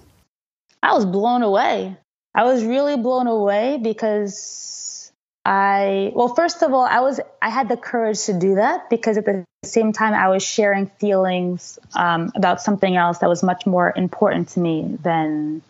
I 0.83 0.95
was 0.95 1.05
blown 1.05 1.43
away. 1.43 1.97
I 2.35 2.45
was 2.45 2.65
really 2.65 2.97
blown 2.97 3.27
away 3.27 3.79
because 3.83 5.06
I 5.47 6.11
well, 6.13 6.35
first 6.35 6.65
of 6.65 6.75
all, 6.75 6.85
I 6.85 6.99
was 6.99 7.21
I 7.41 7.51
had 7.51 7.69
the 7.69 7.77
courage 7.77 8.25
to 8.25 8.37
do 8.37 8.57
that 8.57 8.91
because 8.91 9.17
at 9.17 9.25
the 9.27 9.45
same 9.65 9.93
time 9.93 10.13
I 10.13 10.27
was 10.29 10.43
sharing 10.43 10.89
feelings 10.89 11.79
um, 11.95 12.33
about 12.35 12.61
something 12.61 12.97
else 12.97 13.19
that 13.19 13.29
was 13.29 13.45
much 13.45 13.65
more 13.65 13.93
important 13.95 14.49
to 14.51 14.61
me 14.61 14.99
than 15.01 15.63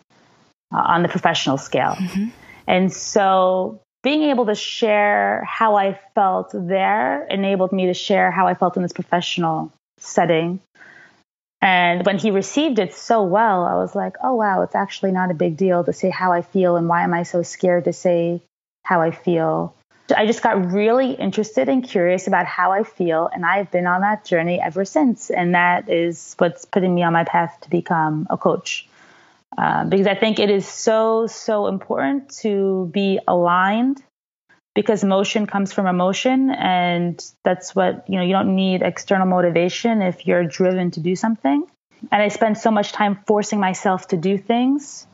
uh, 0.73 0.77
on 0.77 1.03
the 1.03 1.09
professional 1.09 1.59
scale, 1.59 1.91
mm-hmm. 1.91 2.29
and 2.65 2.91
so 2.91 3.79
being 4.01 4.23
able 4.23 4.47
to 4.47 4.55
share 4.55 5.43
how 5.43 5.75
I 5.75 5.99
felt 6.15 6.49
there 6.53 7.27
enabled 7.27 7.71
me 7.71 7.85
to 7.85 7.93
share 7.93 8.31
how 8.31 8.47
I 8.47 8.55
felt 8.55 8.77
in 8.77 8.81
this 8.81 8.93
professional 8.93 9.71
setting. 9.99 10.59
And 11.61 12.03
when 12.03 12.17
he 12.17 12.31
received 12.31 12.79
it 12.79 12.93
so 12.93 13.23
well, 13.23 13.63
I 13.63 13.75
was 13.75 13.93
like, 13.95 14.15
oh, 14.23 14.35
wow, 14.35 14.61
it's 14.61 14.75
actually 14.75 15.11
not 15.11 15.29
a 15.29 15.33
big 15.33 15.57
deal 15.57 15.83
to 15.83 15.91
say 15.91 16.09
how 16.09 16.31
I 16.31 16.41
feel. 16.41 16.77
And 16.77 16.87
why 16.87 17.03
am 17.03 17.13
I 17.13 17.23
so 17.23 17.41
scared 17.41 17.85
to 17.85 17.93
say 17.93 18.41
how 18.87 19.01
I 19.01 19.11
feel. 19.11 19.75
I 20.15 20.25
just 20.25 20.41
got 20.41 20.71
really 20.71 21.11
interested 21.11 21.67
and 21.67 21.83
curious 21.83 22.27
about 22.27 22.45
how 22.45 22.71
I 22.71 22.83
feel, 22.83 23.29
and 23.33 23.45
I've 23.45 23.69
been 23.69 23.85
on 23.85 23.99
that 23.99 24.23
journey 24.23 24.61
ever 24.61 24.85
since. 24.85 25.29
And 25.29 25.55
that 25.55 25.89
is 25.89 26.35
what's 26.37 26.63
putting 26.63 26.95
me 26.95 27.03
on 27.03 27.11
my 27.11 27.25
path 27.25 27.57
to 27.63 27.69
become 27.69 28.27
a 28.29 28.37
coach. 28.37 28.87
Uh, 29.57 29.83
because 29.83 30.07
I 30.07 30.15
think 30.15 30.39
it 30.39 30.49
is 30.49 30.65
so, 30.65 31.27
so 31.27 31.67
important 31.67 32.29
to 32.43 32.89
be 32.93 33.19
aligned 33.27 34.01
because 34.73 35.03
motion 35.03 35.47
comes 35.47 35.73
from 35.73 35.85
emotion. 35.85 36.49
And 36.51 37.21
that's 37.43 37.75
what, 37.75 38.05
you 38.07 38.17
know, 38.17 38.23
you 38.23 38.31
don't 38.31 38.55
need 38.55 38.83
external 38.83 39.27
motivation 39.27 40.01
if 40.01 40.25
you're 40.25 40.45
driven 40.45 40.91
to 40.91 41.01
do 41.01 41.17
something. 41.17 41.67
And 42.09 42.21
I 42.21 42.29
spend 42.29 42.57
so 42.57 42.71
much 42.71 42.93
time 42.93 43.19
forcing 43.27 43.59
myself 43.59 44.07
to 44.09 44.17
do 44.17 44.37
things 44.37 45.07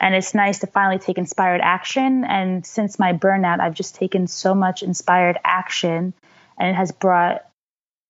and 0.00 0.14
it's 0.14 0.34
nice 0.34 0.60
to 0.60 0.66
finally 0.66 0.98
take 0.98 1.18
inspired 1.18 1.60
action. 1.60 2.24
And 2.24 2.64
since 2.64 2.98
my 2.98 3.12
burnout, 3.12 3.60
I've 3.60 3.74
just 3.74 3.94
taken 3.94 4.26
so 4.26 4.54
much 4.54 4.82
inspired 4.82 5.38
action, 5.44 6.14
and 6.58 6.70
it 6.70 6.74
has 6.74 6.90
brought 6.90 7.44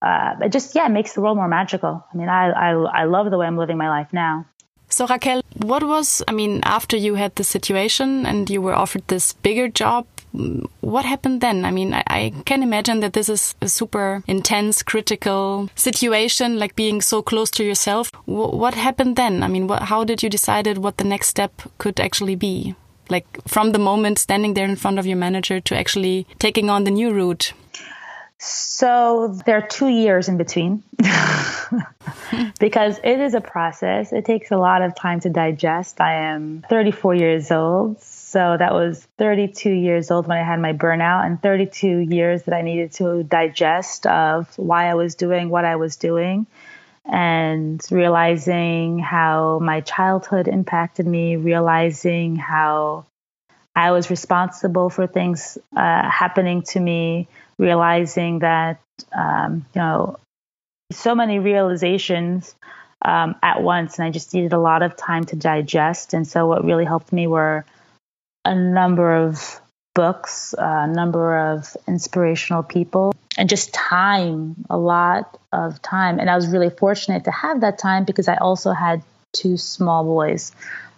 uh, 0.03 0.37
it 0.43 0.53
just 0.53 0.75
yeah 0.75 0.87
it 0.87 0.91
makes 0.91 1.13
the 1.13 1.21
world 1.21 1.37
more 1.37 1.49
magical. 1.49 2.05
I 2.13 2.17
mean, 2.17 2.29
I, 2.29 2.51
I 2.51 2.71
I 2.71 3.05
love 3.05 3.31
the 3.31 3.37
way 3.37 3.47
I'm 3.47 3.59
living 3.59 3.77
my 3.77 3.89
life 3.89 4.13
now. 4.13 4.47
So 4.89 5.07
Raquel, 5.07 5.43
what 5.57 5.83
was 5.85 6.23
I 6.27 6.33
mean 6.33 6.61
after 6.65 6.97
you 6.97 7.17
had 7.17 7.37
the 7.37 7.45
situation 7.45 8.27
and 8.27 8.49
you 8.49 8.63
were 8.63 8.75
offered 8.75 9.07
this 9.09 9.33
bigger 9.33 9.69
job? 9.69 10.07
What 10.33 11.05
happened 11.05 11.41
then? 11.41 11.65
I 11.65 11.71
mean, 11.71 11.93
I, 11.93 12.03
I, 12.07 12.33
can 12.45 12.63
imagine 12.63 13.01
that 13.01 13.15
this 13.15 13.29
is 13.29 13.55
a 13.61 13.69
super 13.69 14.23
intense, 14.27 14.83
critical 14.83 15.69
situation, 15.75 16.59
like 16.59 16.77
being 16.77 17.01
so 17.01 17.21
close 17.23 17.51
to 17.53 17.65
yourself. 17.65 18.13
W 18.27 18.57
what 18.57 18.75
happened 18.75 19.17
then? 19.17 19.43
I 19.43 19.49
mean, 19.49 19.69
how 19.69 20.05
did 20.05 20.23
you 20.23 20.31
decide 20.31 20.79
what 20.79 20.97
the 20.99 21.05
next 21.05 21.29
step 21.29 21.53
could 21.79 21.99
actually 21.99 22.37
be? 22.37 22.75
Like 23.09 23.27
from 23.49 23.73
the 23.73 23.81
moment 23.81 24.19
standing 24.19 24.55
there 24.55 24.69
in 24.69 24.77
front 24.77 24.99
of 25.01 25.07
your 25.07 25.17
manager 25.17 25.61
to 25.61 25.77
actually 25.77 26.27
taking 26.39 26.71
on 26.71 26.85
the 26.85 26.93
new 26.93 27.13
route? 27.13 27.53
So 28.43 29.39
there 29.45 29.59
are 29.59 29.67
two 29.67 29.89
years 29.89 30.29
in 30.29 30.39
between 30.39 30.83
because 32.59 32.99
it 33.05 33.21
is 33.21 33.35
a 33.35 33.41
process. 33.43 34.15
It 34.15 34.25
takes 34.25 34.51
a 34.51 34.57
lot 34.57 34.81
of 34.81 34.95
time 34.95 35.21
to 35.21 35.29
digest. 35.29 36.01
I 36.01 36.15
am 36.33 36.65
34 36.71 37.15
years 37.17 37.51
old 37.51 38.01
So 38.31 38.57
that 38.57 38.73
was 38.73 39.09
32 39.19 39.73
years 39.73 40.13
old 40.13 40.29
when 40.29 40.39
I 40.39 40.45
had 40.45 40.61
my 40.61 40.73
burnout, 40.73 41.27
and 41.27 41.43
32 41.43 41.99
years 41.99 42.45
that 42.45 42.55
I 42.55 42.63
needed 42.63 42.93
to 42.93 43.25
digest 43.25 44.07
of 44.07 44.57
why 44.57 44.89
I 44.89 44.95
was 44.95 45.17
doing 45.17 45.51
what 45.51 45.65
I 45.65 45.75
was 45.75 45.97
doing, 45.97 46.47
and 47.05 47.85
realizing 47.91 49.01
how 49.01 49.59
my 49.59 49.81
childhood 49.81 50.47
impacted 50.47 51.09
me, 51.09 51.35
realizing 51.35 52.37
how 52.37 53.05
I 53.75 53.91
was 53.91 54.11
responsible 54.11 54.91
for 54.91 55.09
things 55.09 55.59
uh, 55.77 56.09
happening 56.09 56.63
to 56.69 56.79
me, 56.79 57.27
realizing 57.59 58.39
that, 58.41 58.79
um, 59.13 59.67
you 59.75 59.81
know, 59.81 60.19
so 60.93 61.17
many 61.17 61.41
realizations 61.41 62.55
um, 63.03 63.35
at 63.43 63.61
once, 63.61 63.99
and 63.99 64.07
I 64.07 64.13
just 64.13 64.33
needed 64.33 64.53
a 64.53 64.61
lot 64.61 64.85
of 64.85 64.97
time 64.97 65.25
to 65.25 65.37
digest. 65.37 66.15
And 66.15 66.29
so, 66.29 66.47
what 66.47 66.65
really 66.65 66.85
helped 66.85 67.13
me 67.13 67.27
were 67.27 67.65
a 68.45 68.55
number 68.55 69.15
of 69.15 69.61
books, 69.95 70.55
a 70.57 70.87
number 70.87 71.53
of 71.53 71.77
inspirational 71.87 72.63
people, 72.63 73.15
and 73.37 73.49
just 73.49 73.73
time, 73.73 74.65
a 74.71 74.79
lot 74.79 75.39
of 75.53 75.81
time. 75.83 76.19
And 76.19 76.31
I 76.31 76.37
was 76.37 76.49
really 76.49 76.71
fortunate 76.71 77.25
to 77.25 77.31
have 77.31 77.61
that 77.63 77.79
time 77.79 78.05
because 78.05 78.29
I 78.29 78.37
also 78.37 78.73
had 78.73 79.03
two 79.33 79.57
small 79.57 80.05
boys. 80.05 80.53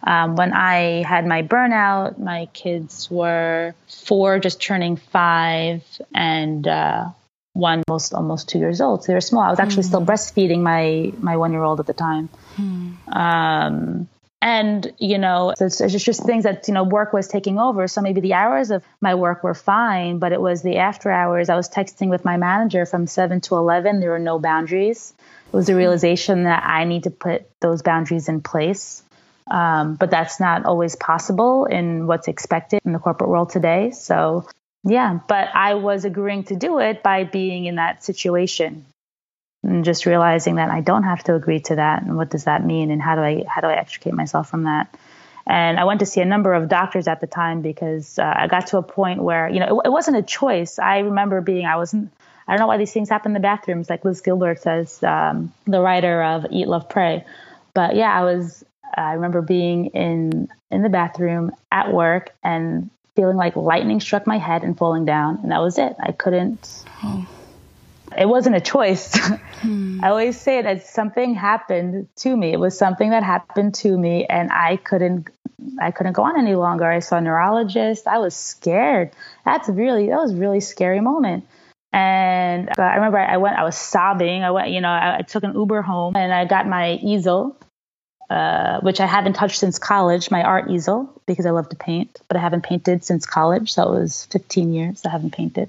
Um, 0.05 0.37
when 0.37 0.53
I 0.53 1.05
had 1.07 1.27
my 1.27 1.43
burnout, 1.43 2.19
my 2.19 2.47
kids 2.53 3.11
were 3.11 3.75
four, 3.89 4.39
just 4.41 4.61
turning 4.61 4.97
five, 4.97 5.85
and 6.13 6.67
uh, 6.67 7.11
one 7.53 7.83
almost 7.89 8.15
almost 8.15 8.49
two 8.49 8.59
years 8.59 8.81
old. 8.81 9.05
So 9.05 9.09
they 9.09 9.15
were 9.15 9.21
small. 9.21 9.43
I 9.43 9.51
was 9.51 9.61
actually 9.61 9.85
mm. 9.85 9.89
still 9.89 10.05
breastfeeding 10.05 10.61
my 10.61 11.13
my 11.19 11.37
one 11.37 11.53
year 11.53 11.63
old 11.63 11.81
at 11.81 11.87
the 11.87 11.93
time. 11.93 12.29
Mm. 12.57 13.15
Um, 13.15 14.09
and 14.43 14.93
you 14.99 15.19
know, 15.19 15.55
it's, 15.59 15.81
it's 15.81 16.05
just 16.05 16.25
things 16.25 16.43
that 16.43 16.67
you 16.67 16.75
know 16.75 16.83
work 16.83 17.13
was 17.13 17.29
taking 17.29 17.59
over. 17.59 17.87
So 17.87 18.03
maybe 18.03 18.21
the 18.21 18.35
hours 18.35 18.71
of 18.73 18.85
my 19.01 19.15
work 19.15 19.45
were 19.45 19.55
fine, 19.55 20.19
but 20.19 20.33
it 20.33 20.41
was 20.41 20.63
the 20.63 20.79
after 20.79 21.11
hours. 21.11 21.49
I 21.49 21.55
was 21.55 21.71
texting 21.71 22.09
with 22.09 22.25
my 22.25 22.37
manager 22.37 22.85
from 22.85 23.07
seven 23.07 23.41
to 23.43 23.55
eleven. 23.55 24.01
There 24.01 24.11
were 24.11 24.19
no 24.19 24.41
boundaries. 24.41 25.15
It 25.47 25.57
was 25.57 25.69
a 25.69 25.77
realization 25.77 26.45
that 26.45 26.65
I 26.67 26.85
need 26.85 27.05
to 27.05 27.11
put 27.11 27.49
those 27.61 27.83
boundaries 27.83 28.29
in 28.29 28.41
place. 28.43 29.03
Um, 29.49 29.95
but 29.95 30.11
that's 30.11 30.41
not 30.41 30.65
always 30.65 30.97
possible 30.97 31.67
in 31.67 32.07
what's 32.07 32.27
expected 32.27 32.81
in 32.85 32.93
the 32.93 32.99
corporate 32.99 33.31
world 33.31 33.51
today. 33.51 33.93
So 33.93 34.47
yeah, 34.83 35.21
but 35.29 35.49
I 35.55 35.75
was 35.75 36.05
agreeing 36.05 36.45
to 36.45 36.57
do 36.57 36.81
it 36.81 37.03
by 37.03 37.25
being 37.25 37.67
in 37.67 37.77
that 37.77 38.03
situation 38.03 38.87
and 39.63 39.85
just 39.85 40.07
realizing 40.07 40.57
that 40.57 40.71
I 40.71 40.81
don't 40.81 41.05
have 41.05 41.23
to 41.25 41.35
agree 41.35 41.61
to 41.61 41.77
that 41.77 42.03
and 42.03 42.17
what 42.17 42.31
does 42.31 42.45
that 42.45 42.65
mean 42.65 42.91
and 42.91 43.01
how 43.01 43.15
do 43.15 43.23
I 43.23 43.45
how 43.47 43.61
do 43.61 43.69
I 43.69 43.75
extricate 43.75 44.15
myself 44.15 44.49
from 44.49 44.65
that. 44.65 44.95
And 45.47 45.79
I 45.79 45.85
went 45.85 46.01
to 46.01 46.07
see 46.07 46.21
a 46.21 46.25
number 46.25 46.53
of 46.53 46.69
doctors 46.69 47.09
at 47.09 47.21
the 47.21 47.27
time 47.27 47.63
because 47.63 48.19
uh, 48.19 48.33
I 48.37 48.47
got 48.47 48.69
to 48.69 48.79
a 48.79 48.83
point 48.83 49.23
where 49.23 49.49
you 49.49 49.61
know 49.61 49.81
it, 49.81 49.87
it, 49.89 49.93
wasn't 49.93 50.17
a 50.17 50.23
choice. 50.23 50.79
I 50.79 51.01
remember 51.01 51.41
being 51.41 51.67
I 51.67 51.77
wasn't 51.77 52.13
I 52.47 52.53
don't 52.53 52.61
know 52.61 52.67
why 52.67 52.77
these 52.77 52.93
things 52.93 53.09
happen 53.09 53.31
in 53.31 53.35
the 53.35 53.41
bathrooms 53.41 53.89
like 53.89 54.05
Liz 54.05 54.21
Gilbert 54.21 54.61
says, 54.61 55.03
um, 55.03 55.53
the 55.67 55.81
writer 55.81 56.23
of 56.23 56.47
Eat 56.51 56.69
Love 56.69 56.89
Pray. 56.89 57.25
But 57.75 57.97
yeah, 57.97 58.13
I 58.13 58.23
was 58.25 58.65
I 58.95 59.15
remember 59.15 59.43
being 59.43 59.87
in 59.87 60.49
in 60.71 60.83
the 60.83 60.89
bathroom 60.89 61.53
at 61.71 61.93
work 61.93 62.31
and 62.43 62.91
feeling 63.15 63.37
like 63.37 63.57
lightning 63.57 64.01
struck 64.01 64.27
my 64.27 64.39
head 64.39 64.63
and 64.63 64.77
falling 64.77 65.05
down, 65.05 65.39
and 65.43 65.53
that 65.53 65.61
was 65.61 65.79
it. 65.79 65.95
I 66.01 66.13
couldn't. 66.13 66.85
It 68.19 68.27
wasn't 68.27 68.57
a 68.57 68.61
choice. 68.61 69.19
Hmm. 69.63 70.01
I 70.03 70.09
always 70.09 70.41
say 70.41 70.61
that 70.61 70.89
something 70.89 71.37
happened 71.37 72.09
to 72.17 72.37
me. 72.37 72.53
It 72.53 72.59
was 72.59 72.77
something 72.77 73.11
that 73.11 73.23
happened 73.23 73.77
to 73.77 73.97
me, 73.97 74.27
and 74.27 74.51
I 74.51 74.75
couldn't. 74.75 75.29
I 75.81 75.93
couldn't 75.93 76.15
go 76.15 76.25
on 76.25 76.37
any 76.37 76.57
longer. 76.57 76.85
I 76.85 76.99
saw 76.99 77.19
a 77.19 77.21
neurologist. 77.21 78.09
I 78.09 78.19
was 78.19 78.35
scared. 78.35 79.13
That's 79.45 79.69
really 79.69 80.09
that 80.09 80.17
was 80.17 80.33
a 80.33 80.37
really 80.37 80.59
scary 80.59 80.99
moment. 80.99 81.47
And 81.93 82.71
I 82.77 82.97
remember 82.97 83.19
I 83.19 83.37
went. 83.37 83.57
I 83.57 83.63
was 83.63 83.77
sobbing. 83.77 84.43
I 84.43 84.51
went. 84.51 84.71
You 84.71 84.81
know, 84.81 84.89
I, 84.89 85.19
I 85.19 85.23
took 85.23 85.45
an 85.45 85.55
Uber 85.55 85.83
home, 85.83 86.17
and 86.17 86.35
I 86.35 86.45
got 86.45 86.67
my 86.67 86.95
easel 86.95 87.57
uh, 88.33 88.81
which 88.81 88.99
I 88.99 89.05
haven't 89.05 89.35
touched 89.35 89.59
since 89.59 89.79
college, 89.79 90.31
my 90.31 90.43
art 90.43 90.71
easel, 90.71 91.13
because 91.27 91.45
I 91.45 91.51
love 91.51 91.69
to 91.69 91.77
paint, 91.77 92.19
but 92.29 92.39
I 92.39 92.41
haven't 92.41 92.63
painted 92.63 93.05
since 93.05 93.27
college. 93.27 93.75
So 93.75 93.93
it 93.93 94.01
was 94.01 94.25
15 94.31 94.73
years 94.73 95.05
I 95.05 95.11
haven't 95.11 95.33
painted. 95.35 95.69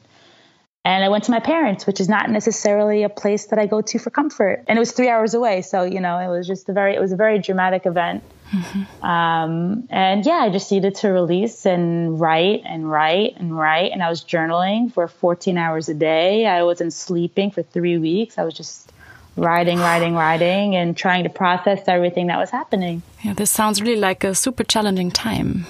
And 0.86 1.04
I 1.04 1.08
went 1.08 1.24
to 1.26 1.32
my 1.32 1.40
parents, 1.40 1.88
which 1.88 2.02
is 2.02 2.10
not 2.10 2.30
necessarily 2.30 3.04
a 3.04 3.10
place 3.10 3.46
that 3.48 3.60
I 3.60 3.68
go 3.68 3.80
to 3.82 4.00
for 4.00 4.10
comfort. 4.10 4.66
And 4.68 4.78
it 4.78 4.82
was 4.82 4.92
three 4.92 5.08
hours 5.08 5.34
away. 5.34 5.62
So, 5.62 5.84
you 5.84 6.02
know, 6.02 6.18
it 6.18 6.28
was 6.28 6.46
just 6.46 6.68
a 6.68 6.74
very, 6.74 6.94
it 6.94 7.00
was 7.00 7.14
a 7.14 7.16
very 7.16 7.40
dramatic 7.40 7.86
event. 7.86 8.22
Mm-hmm. 8.52 9.06
Um, 9.06 9.88
and 9.90 10.26
yeah, 10.26 10.40
I 10.42 10.50
just 10.50 10.70
needed 10.72 10.96
to 10.96 11.10
release 11.10 11.66
and 11.66 12.20
write 12.20 12.64
and 12.66 12.90
write 12.90 13.38
and 13.38 13.58
write. 13.58 13.94
And 13.94 14.04
I 14.04 14.10
was 14.10 14.26
journaling 14.26 14.92
for 14.92 15.08
14 15.08 15.58
hours 15.58 15.88
a 15.88 15.94
day. 15.94 16.46
I 16.46 16.64
wasn't 16.64 16.92
sleeping 16.92 17.52
for 17.52 17.64
three 17.64 17.98
weeks. 17.98 18.38
I 18.38 18.44
was 18.44 18.54
just 18.54 18.92
writing, 19.38 19.80
writing, 19.80 20.16
writing, 20.16 20.76
and 20.76 20.98
trying 20.98 21.24
to 21.24 21.30
process 21.30 21.88
everything 21.88 22.28
that 22.28 22.38
was 22.38 22.50
happening. 22.50 23.02
Yeah, 23.24 23.34
this 23.34 23.50
sounds 23.50 23.82
really 23.82 24.00
like 24.00 24.26
a 24.26 24.36
super 24.36 24.66
challenging 24.66 25.12
time. 25.12 25.66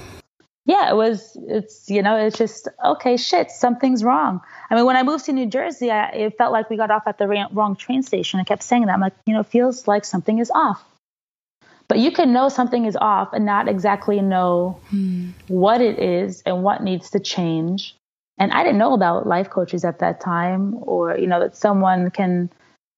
Yeah, 0.65 0.89
it 0.89 0.95
was. 0.95 1.37
It's 1.47 1.89
you 1.89 2.01
know, 2.01 2.15
it's 2.15 2.37
just 2.37 2.69
okay. 2.83 3.17
Shit, 3.17 3.51
something's 3.51 4.03
wrong. 4.03 4.39
I 4.69 4.75
mean, 4.75 4.85
when 4.85 4.95
I 4.95 5.03
moved 5.03 5.25
to 5.25 5.33
New 5.33 5.45
Jersey, 5.45 5.91
I, 5.91 6.07
it 6.09 6.37
felt 6.37 6.53
like 6.53 6.69
we 6.69 6.77
got 6.77 6.89
off 6.89 7.03
at 7.05 7.17
the 7.17 7.27
wrong 7.51 7.75
train 7.75 8.01
station. 8.01 8.39
I 8.39 8.45
kept 8.45 8.63
saying 8.63 8.85
that. 8.85 8.93
I'm 8.93 9.01
like, 9.01 9.13
you 9.25 9.33
know, 9.33 9.41
it 9.41 9.47
feels 9.47 9.87
like 9.87 10.05
something 10.05 10.39
is 10.39 10.49
off. 10.51 10.83
But 11.89 11.99
you 11.99 12.11
can 12.11 12.31
know 12.31 12.47
something 12.47 12.85
is 12.85 12.95
off 12.95 13.33
and 13.33 13.45
not 13.45 13.67
exactly 13.67 14.21
know 14.21 14.79
hmm. 14.89 15.31
what 15.47 15.81
it 15.81 15.99
is 15.99 16.41
and 16.45 16.63
what 16.63 16.81
needs 16.81 17.09
to 17.11 17.19
change. 17.19 17.95
And 18.37 18.53
I 18.53 18.63
didn't 18.63 18.79
know 18.79 18.93
about 18.93 19.27
life 19.27 19.49
coaches 19.49 19.83
at 19.83 19.99
that 19.99 20.21
time, 20.21 20.75
or 20.81 21.17
you 21.17 21.27
know, 21.27 21.41
that 21.41 21.57
someone 21.57 22.09
can 22.09 22.49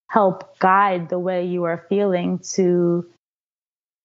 help 0.10 0.60
guide 0.60 1.10
the 1.10 1.20
way 1.20 1.46
you 1.46 1.64
are 1.64 1.86
feeling 1.90 2.40
to 2.54 3.06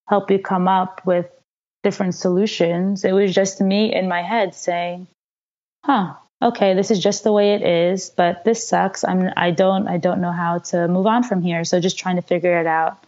help 0.09 0.31
you 0.31 0.39
come 0.39 0.67
up 0.67 1.03
with 1.05 1.27
different 1.83 2.15
solutions. 2.15 3.05
It 3.05 3.13
was 3.13 3.35
just 3.35 3.61
me 3.61 3.95
in 3.95 4.09
my 4.09 4.23
head 4.23 4.55
saying, 4.55 5.07
huh, 5.85 6.15
okay, 6.43 6.75
this 6.75 6.91
is 6.91 6.99
just 6.99 7.25
the 7.25 7.33
way 7.33 7.55
it 7.55 7.63
is, 7.63 8.11
but 8.11 8.45
this 8.45 8.67
sucks. 8.67 9.05
I'm 9.05 9.31
I 9.37 9.51
don't 9.51 9.89
I 9.89 9.99
don't 9.99 10.21
know 10.21 10.33
how 10.33 10.59
to 10.59 10.89
move 10.89 11.07
on 11.07 11.23
from 11.23 11.43
here. 11.43 11.65
So 11.65 11.81
just 11.81 11.99
trying 11.99 12.17
to 12.17 12.23
figure 12.23 12.61
it 12.61 12.67
out 12.67 13.03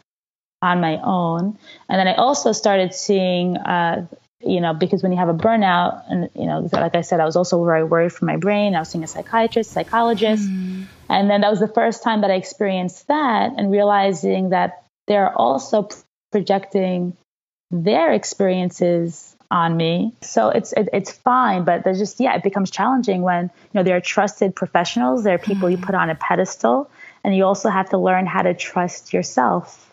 on 0.60 0.80
my 0.80 1.00
own. 1.02 1.58
And 1.88 1.98
then 1.98 2.08
I 2.08 2.14
also 2.14 2.52
started 2.52 2.94
seeing 2.94 3.56
uh, 3.56 4.06
you 4.44 4.60
know, 4.60 4.74
because 4.74 5.02
when 5.02 5.12
you 5.12 5.18
have 5.18 5.28
a 5.28 5.34
burnout, 5.34 6.02
and 6.10 6.28
you 6.34 6.46
know, 6.46 6.68
like 6.72 6.94
I 6.94 7.02
said, 7.02 7.20
I 7.20 7.24
was 7.24 7.36
also 7.36 7.64
very 7.64 7.84
worried 7.84 8.12
for 8.12 8.24
my 8.24 8.36
brain. 8.36 8.74
I 8.74 8.80
was 8.80 8.88
seeing 8.88 9.04
a 9.04 9.06
psychiatrist, 9.06 9.70
psychologist, 9.70 10.48
mm. 10.48 10.86
and 11.08 11.30
then 11.30 11.42
that 11.42 11.50
was 11.50 11.60
the 11.60 11.68
first 11.68 12.02
time 12.02 12.22
that 12.22 12.30
I 12.30 12.34
experienced 12.34 13.06
that, 13.08 13.52
and 13.56 13.70
realizing 13.70 14.50
that 14.50 14.82
they're 15.06 15.32
also 15.32 15.88
projecting 16.32 17.16
their 17.72 18.12
experiences 18.12 19.34
on 19.50 19.76
me. 19.76 20.14
So 20.20 20.48
it's 20.48 20.72
it, 20.72 20.88
it's 20.92 21.10
fine, 21.10 21.64
but 21.64 21.84
there's 21.84 21.98
just 21.98 22.20
yeah, 22.20 22.34
it 22.36 22.42
becomes 22.42 22.70
challenging 22.70 23.22
when 23.22 23.44
you 23.44 23.50
know 23.74 23.82
there 23.82 23.96
are 23.96 24.00
trusted 24.00 24.54
professionals, 24.54 25.24
there 25.24 25.34
are 25.34 25.38
people 25.38 25.68
mm. 25.68 25.72
you 25.72 25.78
put 25.78 25.94
on 25.94 26.10
a 26.10 26.14
pedestal, 26.14 26.90
and 27.24 27.34
you 27.36 27.44
also 27.44 27.68
have 27.68 27.90
to 27.90 27.98
learn 27.98 28.26
how 28.26 28.42
to 28.42 28.54
trust 28.54 29.12
yourself. 29.12 29.92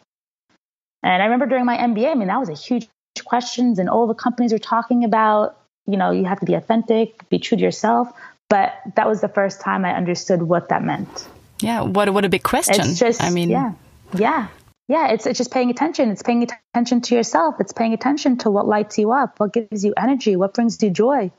And 1.02 1.22
I 1.22 1.26
remember 1.26 1.46
during 1.46 1.66
my 1.66 1.78
MBA, 1.78 2.12
I 2.12 2.14
mean, 2.16 2.28
that 2.28 2.40
was 2.40 2.50
a 2.50 2.54
huge 2.54 2.88
questions 3.24 3.80
and 3.80 3.90
all 3.90 4.08
the 4.08 4.14
companies 4.14 4.54
are 4.54 4.60
talking 4.60 5.04
about, 5.04 5.58
you 5.86 5.98
know, 5.98 6.12
you 6.12 6.26
have 6.26 6.40
to 6.40 6.46
be 6.46 6.54
authentic, 6.54 7.28
be 7.30 7.40
true 7.40 7.58
to 7.58 7.64
yourself. 7.64 8.12
But 8.50 8.74
that 8.96 9.08
was 9.08 9.22
the 9.22 9.30
first 9.30 9.62
time 9.62 9.86
I 9.86 9.94
understood 9.94 10.42
what 10.42 10.70
that 10.70 10.84
meant. 10.84 11.28
Yeah, 11.62 11.82
what 11.82 12.12
what 12.14 12.26
a 12.26 12.30
big 12.30 12.44
question. 12.44 12.82
It's 12.82 13.00
just, 13.00 13.22
I 13.22 13.30
mean, 13.30 13.50
yeah, 13.50 13.74
yeah, 14.18 14.48
yeah. 14.90 15.14
It's 15.14 15.26
it's 15.26 15.38
just 15.38 15.52
paying 15.52 15.70
attention. 15.70 16.10
It's 16.10 16.24
paying 16.24 16.44
attention 16.44 17.02
to 17.02 17.16
yourself. 17.16 17.56
It's 17.60 17.72
paying 17.72 17.94
attention 17.94 18.40
to 18.40 18.52
what 18.52 18.68
lights 18.68 18.98
you 18.98 19.14
up, 19.14 19.40
what 19.40 19.54
gives 19.54 19.86
you 19.86 19.94
energy, 19.96 20.36
what 20.36 20.54
brings 20.54 20.84
you 20.84 20.90
joy, 20.90 21.32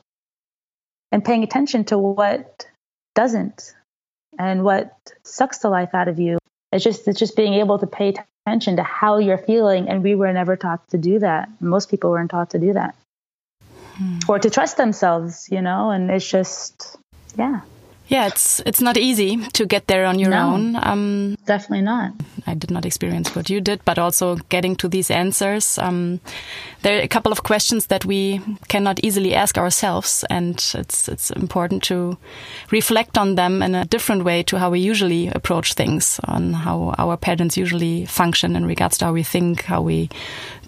and 1.11 1.23
paying 1.23 1.43
attention 1.43 1.85
to 1.85 1.97
what 1.99 2.65
doesn't, 3.13 3.75
and 4.39 4.63
what 4.63 4.97
sucks 5.23 5.59
the 5.59 5.69
life 5.69 5.93
out 5.93 6.07
of 6.07 6.19
you. 6.19 6.39
It's 6.71 6.83
just 6.83 7.07
it's 7.07 7.19
just 7.19 7.35
being 7.35 7.53
able 7.55 7.77
to 7.77 7.87
pay 7.87 8.15
attention 8.47 8.77
to 8.77 8.83
how 8.83 9.17
you're 9.17 9.37
feeling. 9.37 9.89
And 9.89 10.01
we 10.01 10.15
were 10.15 10.31
never 10.33 10.55
taught 10.55 10.87
to 10.89 10.97
do 10.97 11.19
that. 11.19 11.49
Most 11.59 11.89
people 11.89 12.09
weren't 12.09 12.31
taught 12.31 12.51
to 12.51 12.59
do 12.59 12.73
that 12.73 12.95
hmm. 13.97 14.19
or 14.27 14.39
to 14.39 14.49
trust 14.49 14.77
themselves, 14.77 15.47
you 15.51 15.61
know, 15.61 15.91
and 15.91 16.09
it's 16.09 16.27
just, 16.27 16.97
yeah. 17.37 17.61
Yeah, 18.11 18.27
it's 18.27 18.59
it's 18.65 18.81
not 18.81 18.97
easy 18.97 19.37
to 19.53 19.65
get 19.65 19.87
there 19.87 20.05
on 20.05 20.19
your 20.19 20.31
no, 20.31 20.49
own. 20.49 20.75
Um, 20.75 21.37
definitely 21.45 21.85
not. 21.85 22.11
I 22.45 22.55
did 22.55 22.69
not 22.69 22.85
experience 22.85 23.33
what 23.33 23.49
you 23.49 23.61
did, 23.61 23.79
but 23.85 23.97
also 23.97 24.35
getting 24.49 24.75
to 24.77 24.89
these 24.89 25.09
answers. 25.09 25.77
Um, 25.77 26.19
there 26.81 26.97
are 26.97 27.03
a 27.03 27.07
couple 27.07 27.31
of 27.31 27.43
questions 27.43 27.87
that 27.87 28.03
we 28.03 28.41
cannot 28.67 28.99
easily 29.01 29.33
ask 29.33 29.57
ourselves, 29.57 30.25
and 30.29 30.55
it's 30.73 31.07
it's 31.07 31.31
important 31.31 31.83
to 31.83 32.17
reflect 32.69 33.17
on 33.17 33.35
them 33.35 33.63
in 33.63 33.75
a 33.75 33.85
different 33.85 34.25
way 34.25 34.43
to 34.43 34.57
how 34.59 34.71
we 34.71 34.81
usually 34.81 35.29
approach 35.29 35.73
things, 35.73 36.19
on 36.25 36.51
how 36.51 36.93
our 36.97 37.15
parents 37.15 37.55
usually 37.55 38.05
function 38.07 38.57
in 38.57 38.65
regards 38.65 38.97
to 38.97 39.05
how 39.05 39.13
we 39.13 39.23
think, 39.23 39.63
how 39.63 39.81
we 39.81 40.09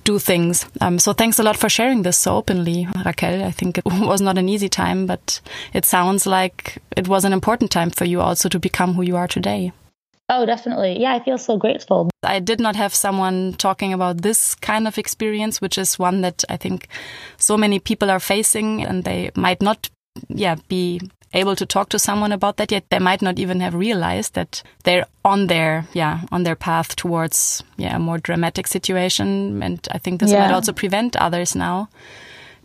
do 0.04 0.20
things. 0.20 0.66
Um, 0.82 1.00
so 1.00 1.14
thanks 1.14 1.40
a 1.40 1.44
lot 1.44 1.58
for 1.58 1.70
sharing 1.70 2.04
this 2.04 2.18
so 2.18 2.38
openly, 2.38 2.88
Raquel. 3.06 3.44
I 3.44 3.52
think 3.52 3.78
it 3.78 3.86
was 3.86 4.22
not 4.22 4.38
an 4.38 4.50
easy 4.50 4.70
time, 4.70 5.06
but 5.06 5.42
it 5.74 5.86
sounds 5.86 6.26
like 6.26 6.82
it 6.96 7.08
was 7.08 7.26
an 7.26 7.34
important 7.34 7.72
time 7.72 7.90
for 7.90 8.06
you 8.06 8.22
also 8.22 8.50
to 8.50 8.60
become 8.60 8.94
who 8.94 9.02
you 9.02 9.16
are 9.16 9.28
today. 9.28 9.72
Oh, 10.30 10.46
definitely. 10.46 11.00
Yeah, 11.02 11.14
I 11.14 11.20
feel 11.24 11.38
so 11.38 11.58
grateful. 11.58 12.10
I 12.24 12.40
did 12.40 12.60
not 12.60 12.76
have 12.76 12.96
someone 12.96 13.54
talking 13.54 13.94
about 13.94 14.22
this 14.22 14.56
kind 14.56 14.88
of 14.88 14.98
experience, 14.98 15.60
which 15.60 15.78
is 15.78 16.00
one 16.00 16.22
that 16.22 16.44
I 16.50 16.58
think 16.58 16.88
so 17.38 17.58
many 17.58 17.80
people 17.80 18.10
are 18.10 18.22
facing 18.22 18.84
and 18.84 19.04
they 19.04 19.32
might 19.36 19.62
not 19.62 19.90
yeah, 20.30 20.56
be 20.68 21.02
able 21.34 21.56
to 21.56 21.66
talk 21.66 21.90
to 21.90 22.00
someone 22.00 22.32
about 22.32 22.58
that 22.58 22.72
yet. 22.72 22.86
They 22.90 23.00
might 23.00 23.22
not 23.22 23.40
even 23.40 23.60
have 23.60 23.74
realized 23.74 24.34
that 24.36 24.64
they're 24.84 25.06
on 25.26 25.48
their, 25.48 25.88
yeah, 25.94 26.22
on 26.32 26.44
their 26.44 26.56
path 26.56 26.96
towards, 26.96 27.64
yeah, 27.78 27.96
a 27.96 28.00
more 28.00 28.18
dramatic 28.18 28.68
situation. 28.68 29.62
And 29.64 29.86
I 29.92 29.98
think 29.98 30.20
this 30.20 30.32
yeah. 30.32 30.40
might 30.40 30.54
also 30.54 30.74
prevent 30.74 31.16
others 31.16 31.56
now 31.56 31.90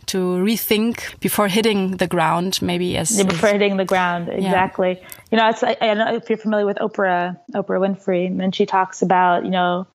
to 0.07 0.17
rethink 0.17 1.19
before 1.19 1.47
hitting 1.47 1.97
the 1.97 2.07
ground, 2.07 2.59
maybe 2.61 2.97
as 2.97 3.15
yeah, 3.15 3.25
before 3.25 3.49
hitting 3.49 3.77
the 3.77 3.85
ground. 3.85 4.29
Exactly. 4.29 4.99
Yeah. 4.99 5.07
You 5.31 5.37
know, 5.37 5.49
it's 5.49 5.63
I, 5.63 5.77
I, 5.79 5.87
don't 5.87 5.97
know 5.99 6.15
if 6.15 6.29
you're 6.29 6.37
familiar 6.37 6.65
with 6.65 6.77
Oprah, 6.77 7.39
Oprah 7.53 7.79
Winfrey, 7.79 8.25
and 8.41 8.55
she 8.55 8.65
talks 8.65 9.01
about, 9.03 9.45
you 9.45 9.51
know, 9.51 9.87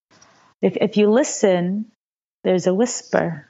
if 0.62 0.76
if 0.76 0.96
you 0.96 1.10
listen, 1.10 1.86
there's 2.44 2.66
a 2.68 2.74
whisper 2.74 3.48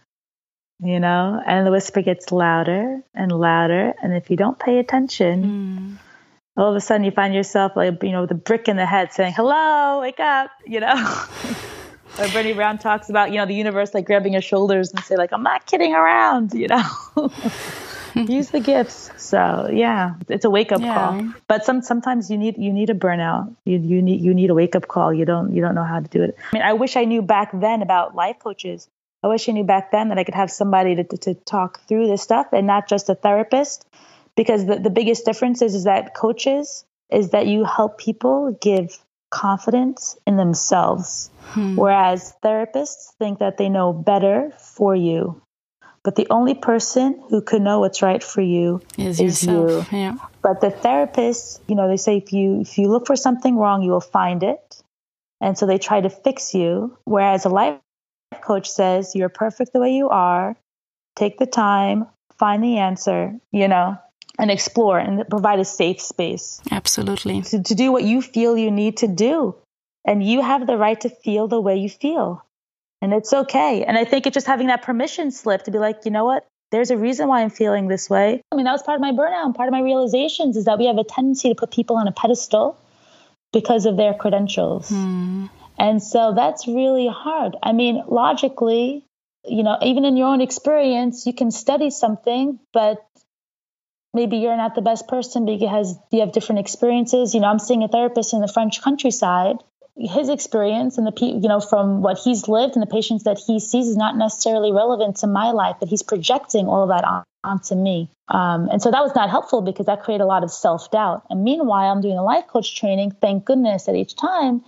you 0.81 1.01
know, 1.01 1.41
and 1.47 1.67
the 1.67 1.71
whisper 1.71 2.03
gets 2.03 2.33
louder 2.33 3.01
and 3.15 3.33
louder. 3.33 3.95
And 4.03 4.15
if 4.15 4.31
you 4.31 4.37
don't 4.37 4.59
pay 4.59 4.79
attention, 4.79 5.45
mm. 5.45 6.61
all 6.61 6.71
of 6.71 6.77
a 6.77 6.81
sudden 6.81 7.05
you 7.05 7.11
find 7.11 7.35
yourself 7.35 7.73
like, 7.77 8.03
you 8.03 8.13
know, 8.13 8.23
with 8.23 8.31
a 8.33 8.37
brick 8.37 8.69
in 8.69 8.77
the 8.77 8.87
head 8.87 9.13
saying, 9.13 9.35
hello, 9.35 10.01
wake 10.01 10.21
up, 10.21 10.51
you 10.67 10.81
know. 10.81 10.95
or 10.95 12.27
Brené 12.27 12.55
Brown 12.55 12.79
talks 12.79 13.09
about, 13.09 13.31
you 13.31 13.37
know, 13.37 13.47
the 13.47 13.55
universe 13.55 13.95
like 13.95 14.07
grabbing 14.07 14.33
your 14.33 14.43
shoulders 14.43 14.91
and 14.91 15.03
say 15.05 15.17
like, 15.17 15.33
I'm 15.33 15.43
not 15.43 15.67
kidding 15.67 15.95
around, 15.95 16.55
you 16.55 16.69
know. 16.69 16.85
Use 18.15 18.51
the 18.51 18.61
gifts. 18.61 19.11
So 19.17 19.69
yeah, 19.73 20.15
it's 20.29 20.45
a 20.45 20.51
wake 20.51 20.71
up 20.71 20.81
yeah. 20.81 20.95
call. 20.95 21.33
But 21.49 21.65
some 21.65 21.83
sometimes 21.83 22.31
you 22.31 22.39
need 22.39 22.57
you 22.57 22.73
need 22.73 22.89
a 22.89 22.95
burnout. 22.95 23.57
You 23.65 23.79
you 23.79 24.01
need 24.03 24.21
you 24.21 24.33
need 24.33 24.51
a 24.51 24.55
wake 24.55 24.77
up 24.77 24.87
call. 24.87 25.13
You 25.13 25.25
don't 25.25 25.53
you 25.53 25.61
don't 25.61 25.75
know 25.75 25.83
how 25.83 25.99
to 25.99 26.09
do 26.09 26.23
it. 26.23 26.37
I 26.53 26.57
mean, 26.57 26.63
I 26.63 26.75
wish 26.75 26.97
I 26.97 27.07
knew 27.07 27.23
back 27.23 27.51
then 27.53 27.83
about 27.83 28.15
life 28.15 28.39
coaches 28.39 28.89
I 29.25 29.27
wish 29.27 29.49
I 29.49 29.53
knew 29.53 29.65
back 29.65 29.91
then 29.91 30.11
that 30.11 30.19
I 30.19 30.25
could 30.25 30.35
have 30.35 30.51
somebody 30.51 30.97
to, 30.97 31.05
to, 31.05 31.17
to 31.17 31.35
talk 31.35 31.81
through 31.89 32.09
this 32.09 32.21
stuff 32.21 32.49
and 32.53 32.67
not 32.67 32.87
just 32.87 33.09
a 33.09 33.15
therapist. 33.15 33.87
Because 34.37 34.67
the, 34.67 34.79
the 34.79 34.91
biggest 34.91 35.25
difference 35.25 35.63
is, 35.63 35.75
is 35.75 35.85
that 35.85 36.15
coaches 36.15 36.85
is 37.11 37.31
that 37.31 37.47
you 37.47 37.65
help 37.65 37.97
people 37.97 38.59
give 38.61 38.99
confidence 39.31 40.19
in 40.27 40.37
themselves. 40.37 41.31
Hmm. 41.41 41.75
Whereas 41.75 42.35
therapists 42.45 43.15
think 43.19 43.39
that 43.39 43.57
they 43.57 43.71
know 43.71 43.95
better 43.95 44.53
for 44.59 44.95
you. 44.95 45.41
But 46.03 46.17
the 46.17 46.27
only 46.29 46.55
person 46.55 47.23
who 47.31 47.41
could 47.41 47.63
know 47.63 47.81
what's 47.81 48.03
right 48.03 48.23
for 48.23 48.43
you 48.43 48.83
is, 48.99 49.21
is 49.21 49.43
you. 49.43 49.87
Yeah. 49.91 50.19
But 50.43 50.61
the 50.61 50.69
therapists, 50.69 51.61
you 51.67 51.77
know, 51.77 51.89
they 51.89 51.97
say 51.97 52.19
if 52.19 52.35
you 52.35 52.61
if 52.61 52.77
you 52.77 52.89
look 52.89 53.07
for 53.07 53.17
something 53.17 53.57
wrong, 53.57 53.83
you 53.83 53.93
will 53.93 54.03
find 54.03 54.43
it. 54.43 54.83
And 55.41 55.57
so 55.57 55.65
they 55.65 55.79
try 55.79 56.03
to 56.03 56.11
fix 56.11 56.53
you. 56.53 56.99
Whereas 57.05 57.47
a 57.47 57.49
life 57.49 57.79
coach 58.43 58.71
says 58.71 59.15
you're 59.15 59.29
perfect 59.29 59.73
the 59.73 59.81
way 59.81 59.95
you 59.95 60.09
are. 60.09 60.57
Take 61.17 61.39
the 61.39 61.47
time, 61.47 62.07
find 62.39 62.63
the 62.63 62.79
answer, 62.79 63.35
you 63.53 63.69
know, 63.69 63.99
and 64.39 64.51
explore 64.51 64.99
and 64.99 65.29
provide 65.29 65.61
a 65.61 65.65
safe 65.65 66.01
space. 66.01 66.61
Absolutely. 66.71 67.43
To, 67.43 67.63
to 67.63 67.75
do 67.75 67.93
what 67.93 68.05
you 68.05 68.21
feel 68.21 68.57
you 68.57 68.71
need 68.71 68.99
to 68.99 69.09
do. 69.09 69.55
And 70.05 70.23
you 70.23 70.43
have 70.43 70.67
the 70.67 70.77
right 70.77 71.01
to 71.01 71.09
feel 71.09 71.49
the 71.49 71.61
way 71.61 71.77
you 71.77 71.89
feel. 71.89 72.45
And 73.01 73.13
it's 73.13 73.33
okay. 73.33 73.85
And 73.85 73.97
I 73.97 74.05
think 74.05 74.27
it's 74.27 74.35
just 74.35 74.47
having 74.47 74.67
that 74.69 74.83
permission 74.83 75.31
slip 75.31 75.65
to 75.65 75.71
be 75.71 75.79
like, 75.79 76.05
you 76.05 76.11
know 76.11 76.25
what? 76.25 76.47
There's 76.71 76.91
a 76.91 76.97
reason 76.97 77.29
why 77.29 77.43
I'm 77.43 77.51
feeling 77.51 77.87
this 77.87 78.11
way. 78.11 78.43
I 78.51 78.57
mean, 78.57 78.65
that 78.65 78.73
was 78.73 78.83
part 78.83 78.97
of 78.97 79.01
my 79.01 79.13
burnout. 79.13 79.45
And 79.45 79.55
part 79.55 79.69
of 79.69 79.73
my 79.73 79.81
realizations 79.81 80.57
is 80.57 80.65
that 80.65 80.79
we 80.79 80.87
have 80.87 80.99
a 80.99 81.05
tendency 81.05 81.51
to 81.51 81.55
put 81.55 81.71
people 81.71 81.97
on 81.97 82.09
a 82.09 82.13
pedestal 82.13 82.77
because 83.53 83.87
of 83.87 83.97
their 83.97 84.13
credentials. 84.13 84.89
Hmm. 84.89 85.47
And 85.79 86.03
so 86.03 86.35
that's 86.35 86.67
really 86.67 87.09
hard. 87.09 87.57
I 87.63 87.73
mean, 87.73 88.03
logically, 88.07 89.05
you 89.45 89.63
know, 89.63 89.79
even 89.83 90.05
in 90.05 90.17
your 90.17 90.29
own 90.29 90.41
experience, 90.41 91.27
you 91.27 91.35
can 91.35 91.51
study 91.51 91.91
something, 91.91 92.59
but 92.73 93.05
maybe 94.13 94.39
you're 94.39 94.57
not 94.57 94.75
the 94.75 94.83
best 94.83 95.09
person 95.09 95.45
because 95.45 95.97
you 96.11 96.21
have 96.21 96.33
different 96.33 96.61
experiences. 96.61 97.35
You 97.35 97.41
know, 97.41 97.49
I'm 97.49 97.59
seeing 97.59 97.83
a 97.83 97.89
therapist 97.89 98.33
in 98.33 98.41
the 98.41 98.49
French 98.49 98.81
countryside. 98.81 99.57
His 99.97 100.29
experience 100.29 100.99
and 100.99 101.07
the 101.07 101.13
people, 101.13 101.41
you 101.41 101.49
know 101.49 101.61
from 101.61 102.03
what 102.03 102.19
he's 102.19 102.49
lived 102.49 102.75
and 102.75 102.83
the 102.83 102.91
patients 102.91 103.25
that 103.25 103.39
he 103.39 103.61
sees 103.61 103.87
is 103.87 103.97
not 103.97 104.17
necessarily 104.17 104.73
relevant 104.73 105.19
to 105.19 105.29
my 105.29 105.53
life, 105.53 105.77
but 105.79 105.89
he's 105.89 106.03
projecting 106.03 106.67
all 106.67 106.83
of 106.83 106.89
that 106.89 107.05
on, 107.05 107.23
onto 107.45 107.77
me. 107.77 108.11
Um, 108.27 108.69
and 108.71 108.83
so 108.83 108.91
that 108.91 109.03
was 109.03 109.15
not 109.15 109.31
helpful 109.31 109.63
because 109.63 109.87
that 109.87 110.03
created 110.03 110.25
a 110.25 110.27
lot 110.27 110.43
of 110.43 110.51
self 110.51 110.91
doubt. 110.91 111.23
And 111.31 111.45
meanwhile, 111.45 111.93
I'm 111.93 112.01
doing 112.01 112.19
a 112.19 112.25
life 112.25 112.49
coach 112.49 112.75
training. 112.75 113.13
Thank 113.21 113.45
goodness 113.45 113.89
at 113.89 113.95
each 113.95 114.17
time 114.17 114.65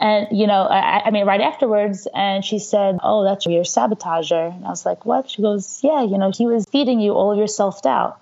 and, 0.00 0.28
you 0.32 0.46
know, 0.46 0.62
I, 0.62 1.02
I, 1.06 1.10
mean, 1.10 1.26
right 1.26 1.42
afterwards, 1.42 2.08
and 2.14 2.42
she 2.42 2.58
said, 2.58 2.98
Oh, 3.02 3.22
that's 3.22 3.44
your 3.44 3.64
sabotager. 3.64 4.54
And 4.54 4.64
I 4.64 4.70
was 4.70 4.86
like, 4.86 5.04
What? 5.04 5.30
She 5.30 5.42
goes, 5.42 5.80
Yeah, 5.82 6.02
you 6.02 6.16
know, 6.16 6.32
he 6.34 6.46
was 6.46 6.64
feeding 6.72 7.00
you 7.00 7.12
all 7.12 7.32
of 7.32 7.38
your 7.38 7.46
self 7.46 7.82
doubt. 7.82 8.18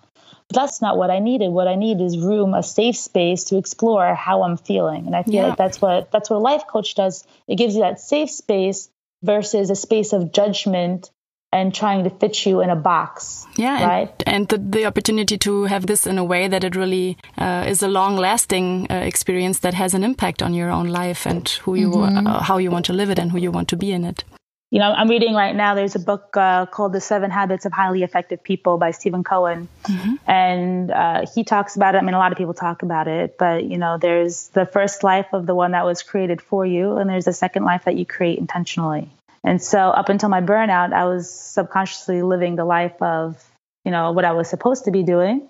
But 0.48 0.56
that's 0.56 0.82
not 0.82 0.96
what 0.96 1.10
I 1.10 1.20
needed. 1.20 1.50
What 1.50 1.68
I 1.68 1.76
need 1.76 2.00
is 2.00 2.18
room, 2.18 2.54
a 2.54 2.62
safe 2.62 2.96
space 2.96 3.44
to 3.44 3.58
explore 3.58 4.14
how 4.14 4.42
I'm 4.42 4.56
feeling. 4.56 5.06
And 5.06 5.14
I 5.14 5.22
feel 5.22 5.34
yeah. 5.34 5.46
like 5.48 5.58
that's 5.58 5.80
what 5.80 6.10
that's 6.10 6.30
what 6.30 6.36
a 6.36 6.40
life 6.40 6.66
coach 6.66 6.94
does. 6.94 7.24
It 7.46 7.56
gives 7.56 7.74
you 7.74 7.82
that 7.82 8.00
safe 8.00 8.30
space 8.30 8.90
versus 9.22 9.70
a 9.70 9.76
space 9.76 10.12
of 10.12 10.32
judgment 10.32 11.10
and 11.52 11.74
trying 11.74 12.04
to 12.04 12.10
fit 12.10 12.44
you 12.44 12.60
in 12.60 12.70
a 12.70 12.76
box. 12.76 13.46
Yeah, 13.56 13.84
right. 13.84 14.22
And, 14.26 14.36
and 14.36 14.48
the, 14.48 14.78
the, 14.78 14.84
opportunity 14.84 15.38
to 15.38 15.64
have 15.64 15.86
this 15.86 16.06
in 16.06 16.18
a 16.18 16.24
way 16.24 16.46
that 16.48 16.62
it 16.62 16.76
really 16.76 17.16
uh, 17.38 17.64
is 17.66 17.82
a 17.82 17.88
long-lasting 17.88 18.86
uh, 18.90 18.94
experience 18.94 19.60
that 19.60 19.74
has 19.74 19.94
an 19.94 20.04
impact 20.04 20.42
on 20.42 20.52
your 20.52 20.70
own 20.70 20.88
life 20.88 21.26
and 21.26 21.48
who 21.64 21.74
you, 21.74 21.90
mm 21.90 22.16
-hmm. 22.16 22.26
uh, 22.26 22.42
how 22.42 22.58
you 22.58 22.70
want 22.70 22.86
to 22.86 22.92
live 22.92 23.12
it 23.12 23.18
and 23.18 23.30
who 23.30 23.38
you 23.38 23.52
want 23.52 23.68
to 23.68 23.76
be 23.76 23.86
in 23.86 24.04
it. 24.04 24.24
You 24.70 24.80
know, 24.80 24.92
I'm 24.92 25.08
reading 25.08 25.34
right 25.34 25.56
now. 25.56 25.74
There's 25.74 25.96
a 25.96 26.04
book 26.04 26.36
uh, 26.36 26.66
called 26.66 26.92
The 26.92 27.00
Seven 27.00 27.30
Habits 27.30 27.64
of 27.64 27.72
Highly 27.72 28.02
Effective 28.02 28.42
People 28.42 28.76
by 28.76 28.90
Stephen 28.90 29.24
Covey, 29.24 29.54
mm 29.54 29.68
-hmm. 29.86 30.18
and 30.26 30.90
uh, 30.90 31.20
he 31.34 31.44
talks 31.44 31.76
about 31.76 31.94
it. 31.94 32.02
I 32.02 32.04
mean, 32.04 32.14
a 32.14 32.18
lot 32.18 32.32
of 32.32 32.38
people 32.38 32.54
talk 32.54 32.82
about 32.82 33.06
it, 33.06 33.38
but 33.38 33.56
you 33.62 33.78
know, 33.78 33.98
there's 33.98 34.48
the 34.48 34.66
first 34.66 35.02
life 35.02 35.28
of 35.36 35.46
the 35.46 35.54
one 35.54 35.72
that 35.72 35.84
was 35.84 36.02
created 36.02 36.40
for 36.42 36.66
you, 36.66 36.98
and 36.98 37.08
there's 37.10 37.24
the 37.24 37.32
second 37.32 37.64
life 37.64 37.84
that 37.84 37.94
you 37.94 38.04
create 38.04 38.38
intentionally. 38.38 39.08
And 39.48 39.62
so 39.62 39.78
up 39.78 40.10
until 40.10 40.28
my 40.28 40.42
burnout, 40.42 40.92
I 40.92 41.06
was 41.06 41.30
subconsciously 41.30 42.20
living 42.20 42.56
the 42.56 42.66
life 42.66 43.00
of, 43.00 43.42
you 43.82 43.90
know, 43.90 44.12
what 44.12 44.26
I 44.26 44.32
was 44.32 44.46
supposed 44.50 44.84
to 44.84 44.90
be 44.90 45.02
doing. 45.02 45.48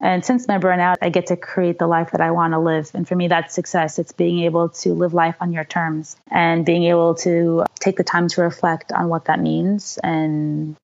And 0.00 0.24
since 0.24 0.46
my 0.46 0.58
burnout, 0.58 0.98
I 1.02 1.08
get 1.08 1.26
to 1.26 1.36
create 1.36 1.76
the 1.76 1.88
life 1.88 2.12
that 2.12 2.20
I 2.20 2.30
want 2.30 2.52
to 2.52 2.60
live. 2.60 2.88
And 2.94 3.08
for 3.08 3.16
me, 3.16 3.26
that's 3.26 3.52
success. 3.52 3.98
It's 3.98 4.12
being 4.12 4.44
able 4.44 4.68
to 4.68 4.94
live 4.94 5.12
life 5.12 5.34
on 5.40 5.52
your 5.52 5.64
terms 5.64 6.16
and 6.30 6.64
being 6.64 6.84
able 6.84 7.16
to 7.16 7.64
take 7.80 7.96
the 7.96 8.04
time 8.04 8.28
to 8.28 8.42
reflect 8.42 8.92
on 8.92 9.08
what 9.08 9.24
that 9.24 9.40
means 9.40 9.98
and 10.04 10.76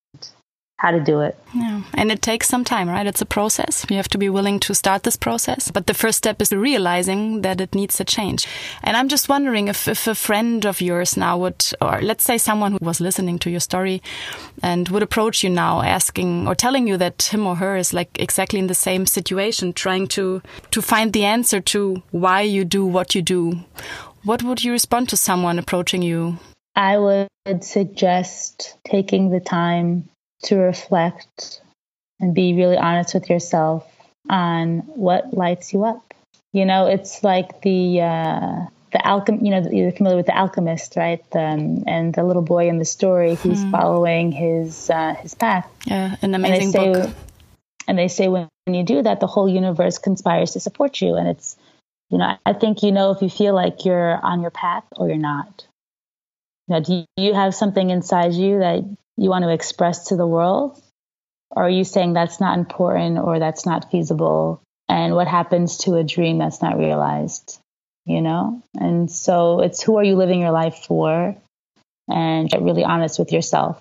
how 0.83 0.91
to 0.91 0.99
do 0.99 1.21
it. 1.21 1.39
Yeah. 1.55 1.81
And 1.95 2.11
it 2.11 2.23
takes 2.23 2.49
some 2.49 2.65
time, 2.65 2.89
right? 2.89 3.07
It's 3.07 3.23
a 3.23 3.27
process. 3.27 3.87
You 3.89 3.97
have 3.99 4.09
to 4.09 4.19
be 4.19 4.29
willing 4.29 4.59
to 4.61 4.75
start 4.75 5.05
this 5.05 5.15
process. 5.15 5.71
But 5.71 5.87
the 5.87 5.95
first 5.95 6.19
step 6.19 6.43
is 6.43 6.51
realizing 6.51 7.43
that 7.43 7.61
it 7.61 7.73
needs 7.73 8.01
a 8.01 8.05
change. 8.05 8.49
And 8.83 8.97
I'm 8.97 9.07
just 9.07 9.29
wondering 9.29 9.69
if, 9.69 9.87
if 9.87 10.09
a 10.09 10.15
friend 10.17 10.67
of 10.67 10.81
yours 10.81 11.17
now 11.17 11.39
would, 11.39 11.65
or 11.81 12.03
let's 12.03 12.25
say 12.25 12.37
someone 12.37 12.73
who 12.73 12.79
was 12.83 13.01
listening 13.01 13.39
to 13.41 13.51
your 13.51 13.61
story 13.61 14.03
and 14.61 14.89
would 14.89 15.05
approach 15.05 15.45
you 15.45 15.51
now 15.51 15.83
asking 15.83 16.49
or 16.49 16.57
telling 16.57 16.89
you 16.89 16.97
that 16.97 17.31
him 17.33 17.47
or 17.47 17.55
her 17.55 17.77
is 17.77 17.95
like 17.95 18.11
exactly 18.19 18.59
in 18.59 18.67
the 18.67 18.75
same 18.75 19.07
situation, 19.07 19.73
trying 19.73 20.09
to, 20.09 20.43
to 20.73 20.83
find 20.83 21.13
the 21.13 21.25
answer 21.25 21.61
to 21.61 22.03
why 22.11 22.41
you 22.41 22.65
do 22.65 22.85
what 22.85 23.15
you 23.15 23.23
do. 23.23 23.61
What 24.25 24.43
would 24.43 24.65
you 24.65 24.73
respond 24.73 25.11
to 25.11 25.17
someone 25.17 25.61
approaching 25.61 26.03
you? 26.03 26.39
I 26.75 26.99
would 26.99 27.29
suggest 27.63 28.79
taking 28.85 29.31
the 29.31 29.41
time 29.41 30.09
to 30.43 30.57
reflect 30.57 31.61
and 32.21 32.35
be 32.35 32.55
really 32.55 32.77
honest 32.77 33.15
with 33.15 33.29
yourself 33.29 33.87
on 34.29 34.79
what 34.87 35.35
lights 35.35 35.73
you 35.73 35.85
up. 35.85 36.15
You 36.53 36.65
know, 36.65 36.87
it's 36.87 37.25
like 37.25 37.63
the 37.63 38.01
uh, 38.01 38.67
the 38.93 38.99
alchem. 38.99 39.45
You 39.45 39.51
know, 39.51 39.71
you're 39.71 39.93
familiar 39.93 40.19
with 40.19 40.27
the 40.27 40.37
alchemist, 40.37 40.97
right? 40.97 41.25
Um, 41.33 41.85
and 41.87 42.15
the 42.15 42.25
little 42.25 42.43
boy 42.43 42.69
in 42.69 42.79
the 42.79 42.85
story 42.85 43.35
who's 43.35 43.63
hmm. 43.63 43.71
following 43.71 44.33
his 44.33 44.91
uh, 44.91 45.15
his 45.15 45.35
path. 45.35 45.69
Yeah, 45.87 46.17
an 46.23 46.35
amazing 46.35 46.63
and 46.63 46.73
say, 46.73 46.93
book. 46.93 47.15
And 47.89 47.99
they 47.99 48.09
say 48.09 48.29
when 48.29 48.49
you 48.67 48.85
do 48.85 49.03
that, 49.03 49.21
the 49.21 49.27
whole 49.27 49.49
universe 49.49 49.99
conspires 49.99 50.53
to 50.53 50.61
support 50.61 51.01
you. 51.01 51.17
And 51.17 51.29
it's, 51.29 51.57
you 52.11 52.19
know, 52.19 52.37
I 52.47 52.53
think 52.53 52.83
you 52.83 52.93
know 52.93 53.11
if 53.11 53.23
you 53.23 53.29
feel 53.29 53.55
like 53.55 53.85
you're 53.85 54.25
on 54.25 54.41
your 54.41 54.51
path 54.51 54.85
or 54.93 55.09
you're 55.09 55.17
not. 55.17 55.67
Know, 56.69 56.81
do 56.81 57.05
you 57.17 57.35
have 57.35 57.55
something 57.55 57.91
inside 57.91 58.33
you 58.35 58.61
that 58.61 58.85
you 59.17 59.31
want 59.31 59.45
to 59.45 59.53
express 59.53 60.07
to 60.07 60.17
the 60.17 60.27
world? 60.27 60.81
Or 61.51 61.65
are 61.65 61.71
you 61.71 61.85
saying 61.85 62.13
that's 62.13 62.41
not 62.41 62.59
important 62.59 63.19
or 63.19 63.39
that's 63.39 63.67
not 63.67 63.91
feasible? 63.91 64.63
And 64.89 65.15
what 65.15 65.29
happens 65.29 65.79
to 65.79 65.97
a 65.97 66.05
dream 66.05 66.39
that's 66.39 66.63
not 66.63 66.79
realized? 66.79 67.59
You 68.07 68.23
know? 68.23 68.63
And 68.75 69.11
so 69.11 69.61
it's 69.61 69.83
who 69.83 69.99
are 69.99 70.05
you 70.05 70.17
living 70.17 70.41
your 70.41 70.51
life 70.51 70.85
for? 70.87 71.37
and 72.09 72.51
get 72.51 72.63
really 72.63 72.85
honest 72.85 73.19
with 73.19 73.33
yourself. 73.33 73.81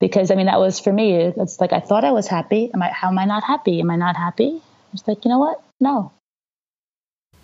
Because 0.00 0.30
I 0.30 0.34
mean, 0.34 0.46
that 0.46 0.60
was 0.60 0.80
for 0.80 0.92
me. 0.92 1.14
It's 1.14 1.60
like 1.60 1.72
I 1.72 1.80
thought 1.80 2.04
I 2.04 2.12
was 2.12 2.26
happy. 2.26 2.70
Am 2.72 2.82
I? 2.82 2.88
How 2.88 3.08
am 3.08 3.18
I 3.18 3.26
not 3.26 3.44
happy? 3.44 3.80
Am 3.80 3.90
I 3.90 3.96
not 3.96 4.16
happy? 4.16 4.62
It's 4.94 5.06
like 5.06 5.24
you 5.24 5.30
know 5.30 5.38
what? 5.38 5.62
No, 5.78 6.12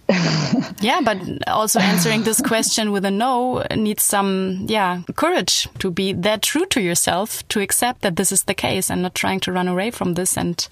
yeah, 0.81 1.01
but 1.03 1.19
also 1.49 1.81
answering 1.81 2.23
this 2.23 2.40
question 2.40 2.92
with 2.92 3.05
a 3.05 3.11
no 3.11 3.64
needs 3.75 4.03
some, 4.03 4.66
yeah, 4.69 5.03
courage 5.16 5.69
to 5.81 5.90
be 5.90 6.12
that 6.12 6.42
true 6.42 6.66
to 6.66 6.81
yourself, 6.81 7.47
to 7.49 7.61
accept 7.61 8.03
that 8.03 8.16
this 8.16 8.31
is 8.31 8.45
the 8.45 8.55
case 8.55 8.90
and 8.90 9.03
not 9.03 9.14
trying 9.14 9.40
to 9.40 9.53
run 9.53 9.69
away 9.69 9.90
from 9.90 10.14
this 10.14 10.37
and, 10.37 10.69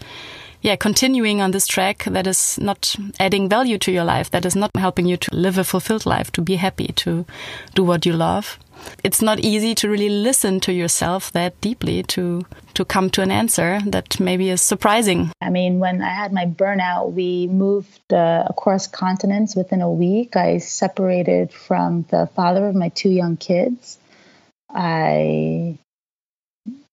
yeah, 0.62 0.77
continuing 0.77 1.40
on 1.40 1.51
this 1.51 1.66
track 1.66 2.05
that 2.05 2.27
is 2.27 2.59
not 2.61 2.94
adding 3.18 3.49
value 3.49 3.79
to 3.79 3.90
your 3.90 4.05
life, 4.05 4.31
that 4.31 4.47
is 4.47 4.55
not 4.55 4.70
helping 4.77 5.07
you 5.07 5.16
to 5.16 5.35
live 5.35 5.59
a 5.59 5.64
fulfilled 5.64 6.07
life, 6.07 6.31
to 6.33 6.40
be 6.40 6.57
happy, 6.57 6.88
to 6.97 7.27
do 7.75 7.83
what 7.83 8.07
you 8.07 8.12
love 8.12 8.59
it's 9.03 9.23
not 9.23 9.40
easy 9.40 9.75
to 9.77 9.88
really 9.88 10.09
listen 10.09 10.61
to 10.61 10.73
yourself 10.73 11.33
that 11.33 11.61
deeply 11.61 12.03
to 12.03 12.44
to 12.75 12.85
come 12.85 13.09
to 13.11 13.23
an 13.23 13.31
answer 13.31 13.81
that 13.87 14.18
maybe 14.18 14.51
is 14.51 14.61
surprising. 14.61 15.31
I 15.40 15.51
mean, 15.51 15.79
when 15.79 16.03
I 16.03 16.09
had 16.09 16.33
my 16.33 16.47
burnout, 16.47 17.12
we 17.12 17.47
moved 17.47 18.12
uh, 18.12 18.44
across 18.49 18.88
continents 18.88 19.55
within 19.55 19.81
a 19.81 19.90
week. 19.90 20.35
I 20.37 20.59
separated 20.59 21.53
from 21.53 22.05
the 22.11 22.29
father 22.35 22.66
of 22.66 22.75
my 22.75 22.88
two 22.88 23.11
young 23.11 23.37
kids. 23.37 23.99
I 24.68 25.79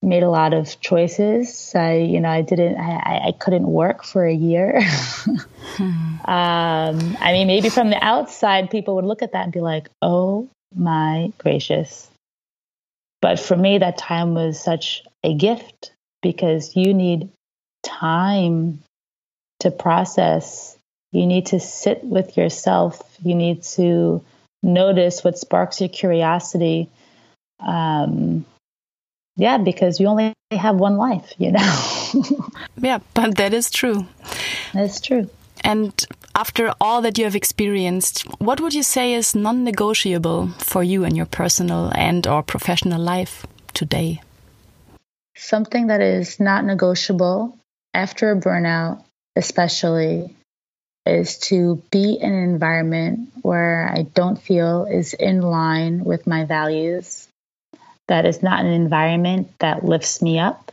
made 0.03 0.23
a 0.23 0.29
lot 0.29 0.53
of 0.53 0.79
choices. 0.81 1.73
I, 1.75 1.95
you 1.95 2.19
know, 2.19 2.29
I 2.29 2.41
didn't, 2.41 2.77
I, 2.77 3.27
I 3.27 3.31
couldn't 3.31 3.67
work 3.67 4.03
for 4.03 4.25
a 4.25 4.33
year. 4.33 4.81
hmm. 4.83 5.83
um, 6.25 7.17
I 7.19 7.31
mean, 7.33 7.47
maybe 7.47 7.69
from 7.69 7.89
the 7.89 8.03
outside, 8.03 8.69
people 8.69 8.95
would 8.95 9.05
look 9.05 9.21
at 9.21 9.33
that 9.33 9.43
and 9.43 9.53
be 9.53 9.61
like, 9.61 9.89
oh 10.01 10.49
my 10.75 11.31
gracious. 11.37 12.09
But 13.21 13.39
for 13.39 13.55
me, 13.55 13.77
that 13.77 13.97
time 13.97 14.33
was 14.33 14.61
such 14.61 15.03
a 15.23 15.33
gift 15.33 15.91
because 16.21 16.75
you 16.75 16.93
need 16.93 17.29
time 17.83 18.81
to 19.59 19.71
process. 19.71 20.77
You 21.11 21.25
need 21.27 21.47
to 21.47 21.59
sit 21.59 22.03
with 22.03 22.37
yourself. 22.37 23.01
You 23.21 23.35
need 23.35 23.63
to 23.63 24.23
notice 24.63 25.23
what 25.23 25.37
sparks 25.37 25.81
your 25.81 25.89
curiosity. 25.89 26.89
Um, 27.59 28.45
yeah, 29.35 29.57
because 29.57 29.99
you 29.99 30.07
only 30.07 30.33
have 30.51 30.75
one 30.75 30.97
life, 30.97 31.33
you 31.37 31.51
know. 31.51 32.13
yeah, 32.77 32.99
but 33.13 33.35
that 33.37 33.53
is 33.53 33.69
true. 33.69 34.05
That's 34.73 34.99
true. 34.99 35.29
And 35.63 35.93
after 36.41 36.73
all 36.81 37.03
that 37.03 37.19
you 37.19 37.25
have 37.25 37.35
experienced, 37.35 38.23
what 38.39 38.59
would 38.59 38.73
you 38.73 38.81
say 38.81 39.13
is 39.13 39.35
non-negotiable 39.35 40.47
for 40.57 40.81
you 40.81 41.03
in 41.03 41.13
your 41.13 41.27
personal 41.27 41.91
and 41.93 42.25
or 42.25 42.41
professional 42.41 42.99
life 42.99 43.45
today? 43.75 44.19
Something 45.37 45.87
that 45.87 46.01
is 46.01 46.39
not 46.39 46.65
negotiable 46.65 47.55
after 47.93 48.31
a 48.31 48.35
burnout, 48.35 49.03
especially, 49.35 50.35
is 51.05 51.37
to 51.49 51.79
be 51.91 52.17
in 52.19 52.33
an 52.33 52.49
environment 52.49 53.29
where 53.43 53.87
I 53.95 54.01
don't 54.01 54.41
feel 54.41 54.85
is 54.85 55.13
in 55.13 55.43
line 55.43 56.03
with 56.03 56.25
my 56.25 56.45
values. 56.45 57.27
That 58.07 58.25
is 58.25 58.41
not 58.41 58.65
an 58.65 58.73
environment 58.73 59.53
that 59.59 59.85
lifts 59.85 60.23
me 60.23 60.39
up 60.39 60.71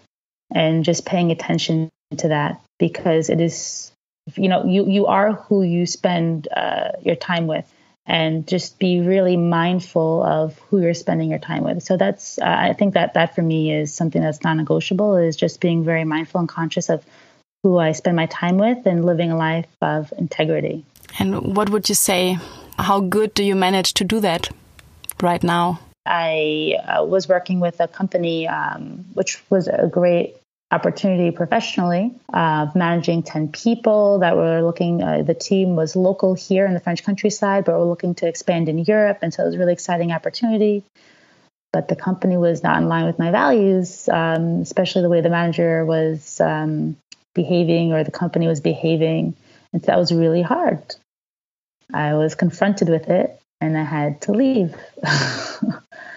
and 0.50 0.82
just 0.82 1.04
paying 1.04 1.30
attention 1.30 1.90
to 2.16 2.28
that 2.28 2.62
because 2.78 3.28
it 3.28 3.42
is 3.42 3.87
you 4.36 4.48
know 4.48 4.64
you 4.64 4.86
you 4.86 5.06
are 5.06 5.32
who 5.32 5.62
you 5.62 5.86
spend 5.86 6.48
uh, 6.48 6.92
your 7.02 7.16
time 7.16 7.46
with. 7.46 7.66
And 8.10 8.48
just 8.48 8.78
be 8.78 9.02
really 9.02 9.36
mindful 9.36 10.22
of 10.22 10.58
who 10.70 10.80
you're 10.80 10.94
spending 10.94 11.28
your 11.28 11.38
time 11.38 11.62
with. 11.62 11.82
So 11.82 11.98
that's 11.98 12.38
uh, 12.38 12.44
i 12.46 12.72
think 12.72 12.94
that 12.94 13.14
that 13.14 13.34
for 13.34 13.42
me 13.42 13.70
is 13.70 13.92
something 13.92 14.22
that's 14.22 14.42
non-negotiable 14.42 15.16
is 15.18 15.36
just 15.36 15.60
being 15.60 15.84
very 15.84 16.04
mindful 16.04 16.40
and 16.40 16.48
conscious 16.48 16.88
of 16.88 17.04
who 17.62 17.76
i 17.76 17.92
spend 17.92 18.16
my 18.16 18.24
time 18.26 18.56
with 18.56 18.86
and 18.86 19.04
living 19.04 19.30
a 19.30 19.36
life 19.36 19.66
of 19.82 20.10
integrity. 20.16 20.86
And 21.18 21.54
what 21.54 21.68
would 21.68 21.90
you 21.90 21.94
say 21.94 22.38
how 22.78 23.00
good 23.00 23.34
do 23.34 23.44
you 23.44 23.54
manage 23.54 23.94
to 23.94 24.04
do 24.04 24.20
that 24.20 24.48
right 25.20 25.42
now? 25.42 25.80
I 26.06 26.76
uh, 26.86 27.04
was 27.04 27.28
working 27.28 27.60
with 27.60 27.80
a 27.80 27.88
company, 27.88 28.48
um, 28.48 29.04
which 29.12 29.42
was 29.50 29.68
a 29.68 29.86
great 29.86 30.37
opportunity 30.70 31.30
professionally 31.30 32.14
of 32.32 32.74
managing 32.76 33.22
10 33.22 33.48
people 33.48 34.18
that 34.18 34.36
were 34.36 34.60
looking 34.62 35.02
uh, 35.02 35.22
the 35.22 35.34
team 35.34 35.76
was 35.76 35.96
local 35.96 36.34
here 36.34 36.66
in 36.66 36.74
the 36.74 36.80
french 36.80 37.02
countryside 37.04 37.64
but 37.64 37.78
we're 37.78 37.88
looking 37.88 38.14
to 38.14 38.28
expand 38.28 38.68
in 38.68 38.78
europe 38.78 39.18
and 39.22 39.32
so 39.32 39.42
it 39.42 39.46
was 39.46 39.54
a 39.54 39.58
really 39.58 39.72
exciting 39.72 40.12
opportunity. 40.12 40.84
But 41.70 41.88
the 41.88 41.96
company 41.96 42.38
was 42.38 42.62
not 42.62 42.78
in 42.78 42.88
line 42.88 43.04
with 43.04 43.18
my 43.18 43.30
values 43.30 44.08
um, 44.08 44.60
especially 44.60 45.02
the 45.02 45.08
way 45.08 45.20
the 45.20 45.30
manager 45.30 45.84
was 45.84 46.40
um, 46.40 46.96
behaving 47.34 47.92
or 47.92 48.04
the 48.04 48.10
company 48.10 48.46
was 48.46 48.60
behaving. 48.60 49.36
And 49.72 49.82
so 49.82 49.86
that 49.86 49.98
was 49.98 50.12
really 50.12 50.42
hard. 50.42 50.82
I 51.92 52.14
was 52.14 52.34
confronted 52.34 52.88
with 52.88 53.08
it 53.08 53.38
and 53.60 53.76
i 53.76 53.82
had 53.82 54.20
to 54.22 54.32
leave 54.32 54.74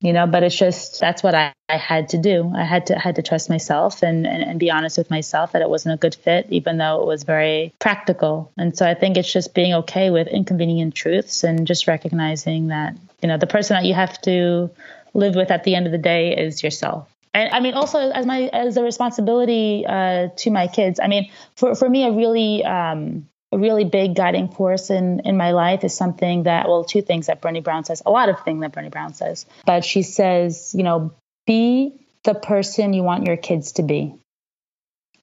you 0.00 0.12
know 0.12 0.26
but 0.26 0.42
it's 0.42 0.56
just 0.56 1.00
that's 1.00 1.22
what 1.22 1.34
I, 1.34 1.52
I 1.68 1.76
had 1.76 2.10
to 2.10 2.18
do 2.18 2.52
i 2.54 2.64
had 2.64 2.86
to 2.86 2.98
had 2.98 3.16
to 3.16 3.22
trust 3.22 3.48
myself 3.48 4.02
and, 4.02 4.26
and, 4.26 4.42
and 4.42 4.58
be 4.58 4.70
honest 4.70 4.98
with 4.98 5.10
myself 5.10 5.52
that 5.52 5.62
it 5.62 5.68
wasn't 5.68 5.94
a 5.94 5.98
good 5.98 6.14
fit 6.14 6.46
even 6.50 6.78
though 6.78 7.00
it 7.00 7.06
was 7.06 7.24
very 7.24 7.74
practical 7.78 8.52
and 8.56 8.76
so 8.76 8.86
i 8.86 8.94
think 8.94 9.16
it's 9.16 9.32
just 9.32 9.54
being 9.54 9.74
okay 9.74 10.10
with 10.10 10.26
inconvenient 10.28 10.94
truths 10.94 11.44
and 11.44 11.66
just 11.66 11.86
recognizing 11.86 12.68
that 12.68 12.96
you 13.22 13.28
know 13.28 13.38
the 13.38 13.46
person 13.46 13.74
that 13.74 13.84
you 13.84 13.94
have 13.94 14.20
to 14.22 14.70
live 15.12 15.34
with 15.34 15.50
at 15.50 15.64
the 15.64 15.74
end 15.74 15.86
of 15.86 15.92
the 15.92 15.98
day 15.98 16.36
is 16.36 16.62
yourself 16.62 17.08
and 17.32 17.48
I 17.52 17.60
mean, 17.60 17.74
also 17.74 18.10
as 18.10 18.26
my 18.26 18.50
as 18.52 18.76
a 18.76 18.82
responsibility 18.82 19.86
uh, 19.86 20.30
to 20.38 20.50
my 20.50 20.66
kids. 20.66 20.98
I 21.00 21.06
mean, 21.06 21.30
for 21.54 21.76
for 21.76 21.88
me, 21.88 22.02
a 22.04 22.10
really 22.10 22.64
um, 22.64 23.28
a 23.52 23.58
really 23.58 23.84
big 23.84 24.14
guiding 24.14 24.48
force 24.48 24.90
in 24.90 25.20
in 25.20 25.36
my 25.36 25.52
life 25.52 25.84
is 25.84 25.94
something 25.94 26.44
that 26.44 26.68
well 26.68 26.84
two 26.84 27.02
things 27.02 27.26
that 27.26 27.42
Brené 27.42 27.62
Brown 27.62 27.84
says 27.84 28.02
a 28.06 28.10
lot 28.10 28.28
of 28.28 28.40
things 28.44 28.60
that 28.60 28.72
Brené 28.72 28.90
Brown 28.90 29.14
says. 29.14 29.46
But 29.66 29.84
she 29.84 30.02
says 30.02 30.74
you 30.76 30.82
know 30.82 31.12
be 31.46 32.06
the 32.24 32.34
person 32.34 32.92
you 32.92 33.02
want 33.02 33.26
your 33.26 33.36
kids 33.36 33.72
to 33.72 33.82
be. 33.82 34.14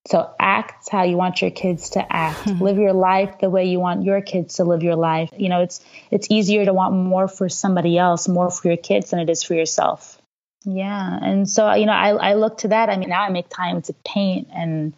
So 0.07 0.29
act 0.39 0.87
how 0.89 1.03
you 1.03 1.17
want 1.17 1.41
your 1.41 1.51
kids 1.51 1.91
to 1.91 2.13
act. 2.13 2.39
Mm-hmm. 2.39 2.63
live 2.63 2.77
your 2.77 2.93
life 2.93 3.39
the 3.39 3.49
way 3.49 3.65
you 3.65 3.79
want 3.79 4.03
your 4.03 4.21
kids 4.21 4.55
to 4.55 4.63
live 4.63 4.83
your 4.83 4.95
life. 4.95 5.31
You 5.37 5.49
know 5.49 5.61
it's 5.61 5.83
it's 6.11 6.27
easier 6.29 6.65
to 6.65 6.73
want 6.73 6.93
more 6.93 7.27
for 7.27 7.49
somebody 7.49 7.97
else 7.97 8.27
more 8.27 8.49
for 8.49 8.67
your 8.67 8.77
kids 8.77 9.11
than 9.11 9.19
it 9.19 9.29
is 9.29 9.43
for 9.43 9.53
yourself. 9.53 10.21
Yeah. 10.65 11.19
And 11.21 11.49
so 11.49 11.73
you 11.73 11.85
know 11.85 11.93
I, 11.93 12.09
I 12.09 12.33
look 12.33 12.59
to 12.59 12.69
that. 12.69 12.89
I 12.89 12.97
mean 12.97 13.09
now 13.09 13.23
i 13.23 13.29
make 13.29 13.49
time 13.49 13.81
to 13.83 13.93
paint 14.05 14.49
and 14.53 14.93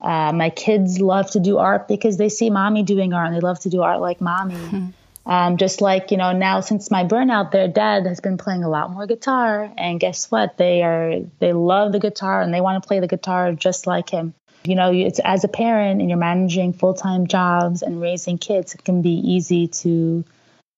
uh, 0.00 0.32
my 0.32 0.50
kids 0.50 1.00
love 1.00 1.30
to 1.32 1.40
do 1.40 1.58
art 1.58 1.88
because 1.88 2.16
they 2.16 2.28
see 2.28 2.50
mommy 2.50 2.82
doing 2.82 3.12
art 3.12 3.26
and 3.26 3.36
they 3.36 3.40
love 3.40 3.58
to 3.60 3.68
do 3.68 3.82
art 3.82 4.00
like 4.00 4.20
mommy. 4.20 4.54
Mm-hmm. 4.54 4.86
Um, 5.26 5.58
just 5.58 5.82
like 5.82 6.10
you 6.10 6.16
know 6.16 6.32
now 6.32 6.60
since 6.60 6.90
my 6.90 7.04
burnout, 7.04 7.50
their 7.50 7.68
dad 7.68 8.06
has 8.06 8.18
been 8.18 8.38
playing 8.38 8.64
a 8.64 8.70
lot 8.70 8.90
more 8.90 9.06
guitar, 9.06 9.70
and 9.76 10.00
guess 10.00 10.30
what? 10.30 10.56
They 10.56 10.82
are 10.82 11.20
they 11.38 11.52
love 11.52 11.92
the 11.92 11.98
guitar 11.98 12.40
and 12.40 12.54
they 12.54 12.62
want 12.62 12.82
to 12.82 12.86
play 12.88 13.00
the 13.00 13.08
guitar 13.08 13.52
just 13.52 13.86
like 13.86 14.08
him. 14.08 14.32
You 14.64 14.74
know, 14.74 14.90
it's 14.90 15.18
as 15.18 15.44
a 15.44 15.48
parent 15.48 16.00
and 16.00 16.08
you're 16.08 16.18
managing 16.18 16.72
full 16.72 16.94
time 16.94 17.26
jobs 17.26 17.82
and 17.82 18.00
raising 18.00 18.38
kids, 18.38 18.74
it 18.74 18.84
can 18.84 19.02
be 19.02 19.10
easy 19.10 19.68
to 19.68 20.24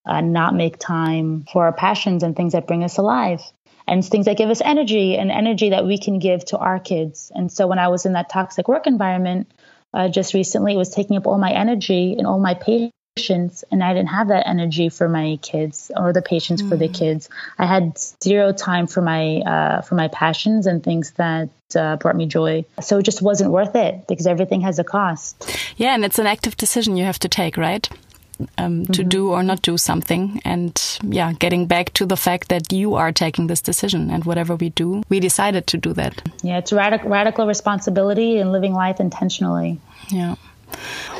uh, 0.04 0.20
not 0.20 0.56
make 0.56 0.80
time 0.80 1.44
for 1.52 1.66
our 1.66 1.72
passions 1.72 2.24
and 2.24 2.35
things 2.35 2.54
that 2.54 2.66
bring 2.66 2.83
us 2.83 2.98
alive 2.98 3.42
and 3.87 4.05
things 4.05 4.27
that 4.27 4.37
give 4.37 4.51
us 4.51 4.61
energy 4.61 5.16
and 5.16 5.31
energy 5.31 5.71
that 5.71 5.87
we 5.87 5.99
can 5.99 6.19
give 6.19 6.45
to 6.47 6.59
our 6.59 6.79
kids. 6.79 7.31
And 7.35 7.51
so 7.51 7.66
when 7.66 7.79
I 7.79 7.88
was 7.88 8.07
in 8.07 8.12
that 8.12 8.29
toxic 8.29 8.69
work 8.69 8.87
environment 8.87 9.51
uh, 9.93 10.09
just 10.09 10.35
recently, 10.35 10.75
it 10.75 10.77
was 10.77 10.90
taking 10.90 11.16
up 11.16 11.27
all 11.27 11.38
my 11.38 11.53
energy 11.53 12.14
and 12.16 12.27
all 12.27 12.38
my 12.38 12.55
patience, 12.55 13.64
and 13.71 13.83
I 13.83 13.93
didn't 13.93 14.11
have 14.11 14.29
that 14.29 14.47
energy 14.47 14.88
for 14.88 15.09
my 15.09 15.38
kids 15.43 15.90
or 15.97 16.12
the 16.12 16.23
patience 16.23 16.62
mm. 16.62 16.69
for 16.69 16.77
the 16.77 16.88
mm. 16.88 16.95
kids. 16.95 17.29
I 17.59 17.66
had 17.66 17.99
zero 18.23 18.53
time 18.53 18.87
for 18.87 19.03
my 19.03 19.38
uh, 19.38 19.83
for 19.83 19.97
my 19.97 20.09
passions 20.09 20.66
and 20.66 20.83
things 20.83 21.11
that 21.12 21.51
uh, 21.75 21.97
brought 21.97 22.16
me 22.16 22.27
joy. 22.27 22.64
So 22.81 22.99
it 22.99 23.03
just 23.03 23.21
wasn't 23.21 23.51
worth 23.51 23.75
it 23.75 24.07
because 24.07 24.29
everything 24.29 24.61
has 24.61 24.79
a 24.79 24.85
cost. 24.85 25.59
Yeah, 25.77 25.95
and 25.95 26.05
it's 26.05 26.19
an 26.21 26.27
active 26.27 26.57
decision 26.57 26.97
you 26.97 27.05
have 27.05 27.19
to 27.21 27.29
take, 27.29 27.57
right? 27.57 27.88
Um, 28.59 28.87
to 28.87 29.03
mm 29.03 29.09
-hmm. 29.09 29.09
do 29.09 29.31
or 29.31 29.42
not 29.42 29.62
do 29.62 29.77
something. 29.77 30.40
And 30.44 30.98
yeah, 31.10 31.33
getting 31.38 31.67
back 31.67 31.92
to 31.92 32.06
the 32.06 32.17
fact 32.17 32.48
that 32.48 32.73
you 32.73 32.96
are 32.96 33.12
taking 33.12 33.48
this 33.48 33.62
decision 33.62 34.10
and 34.10 34.25
whatever 34.25 34.56
we 34.56 34.71
do, 34.75 35.02
we 35.08 35.21
decided 35.21 35.67
to 35.67 35.79
do 35.79 35.94
that. 35.94 36.12
Yeah, 36.42 36.58
it's 36.58 36.73
radical, 36.73 37.10
radical 37.10 37.46
responsibility 37.46 38.40
and 38.40 38.52
living 38.52 38.75
life 38.87 39.02
intentionally. 39.02 39.79
Yeah. 40.08 40.35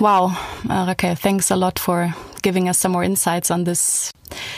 Wow, 0.01 0.32
uh, 0.70 0.84
Raquel, 0.86 1.16
thanks 1.16 1.51
a 1.51 1.57
lot 1.57 1.78
for 1.78 2.14
giving 2.41 2.68
us 2.68 2.78
some 2.78 2.93
more 2.93 3.05
insights 3.05 3.51
on 3.51 3.64
this 3.64 4.12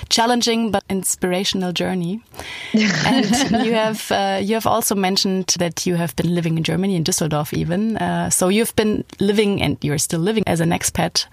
challenging 0.08 0.70
but 0.70 0.82
inspirational 0.88 1.72
journey. 1.72 2.22
and 2.72 3.26
you 3.64 3.72
have 3.72 4.10
uh, 4.10 4.38
you 4.42 4.54
have 4.54 4.66
also 4.66 4.94
mentioned 4.94 5.54
that 5.58 5.86
you 5.86 5.96
have 5.96 6.14
been 6.16 6.34
living 6.34 6.56
in 6.56 6.64
Germany, 6.64 6.96
in 6.96 7.04
Düsseldorf, 7.04 7.52
even. 7.56 7.96
Uh, 7.96 8.30
so 8.30 8.48
you've 8.48 8.74
been 8.76 9.04
living, 9.20 9.62
and 9.62 9.78
you're 9.82 9.98
still 9.98 10.20
living 10.20 10.44
as 10.46 10.60
an 10.60 10.70
expat 10.70 11.26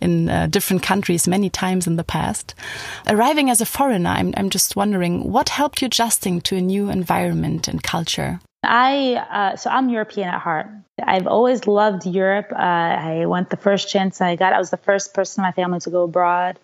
in 0.00 0.28
uh, 0.28 0.46
different 0.46 0.82
countries 0.82 1.28
many 1.28 1.50
times 1.50 1.86
in 1.86 1.96
the 1.96 2.04
past. 2.04 2.54
Arriving 3.06 3.50
as 3.50 3.60
a 3.60 3.66
foreigner, 3.66 4.10
I'm, 4.10 4.34
I'm 4.36 4.50
just 4.50 4.76
wondering 4.76 5.30
what 5.30 5.48
helped 5.48 5.82
you 5.82 5.86
adjusting 5.86 6.40
to 6.42 6.56
a 6.56 6.60
new 6.60 6.90
environment 6.90 7.68
and 7.68 7.82
culture. 7.82 8.40
I 8.62 9.14
uh, 9.14 9.56
so 9.56 9.70
I'm 9.70 9.88
European 9.88 10.28
at 10.28 10.40
heart. 10.40 10.66
I've 11.02 11.26
always 11.26 11.66
loved 11.66 12.06
Europe. 12.06 12.48
Uh, 12.52 12.56
I 12.56 13.26
went 13.26 13.50
the 13.50 13.56
first 13.56 13.88
chance 13.88 14.20
I 14.20 14.36
got. 14.36 14.52
I 14.52 14.58
was 14.58 14.70
the 14.70 14.76
first 14.78 15.14
person 15.14 15.42
in 15.42 15.48
my 15.48 15.52
family 15.52 15.80
to 15.80 15.90
go 15.90 16.04
abroad. 16.04 16.58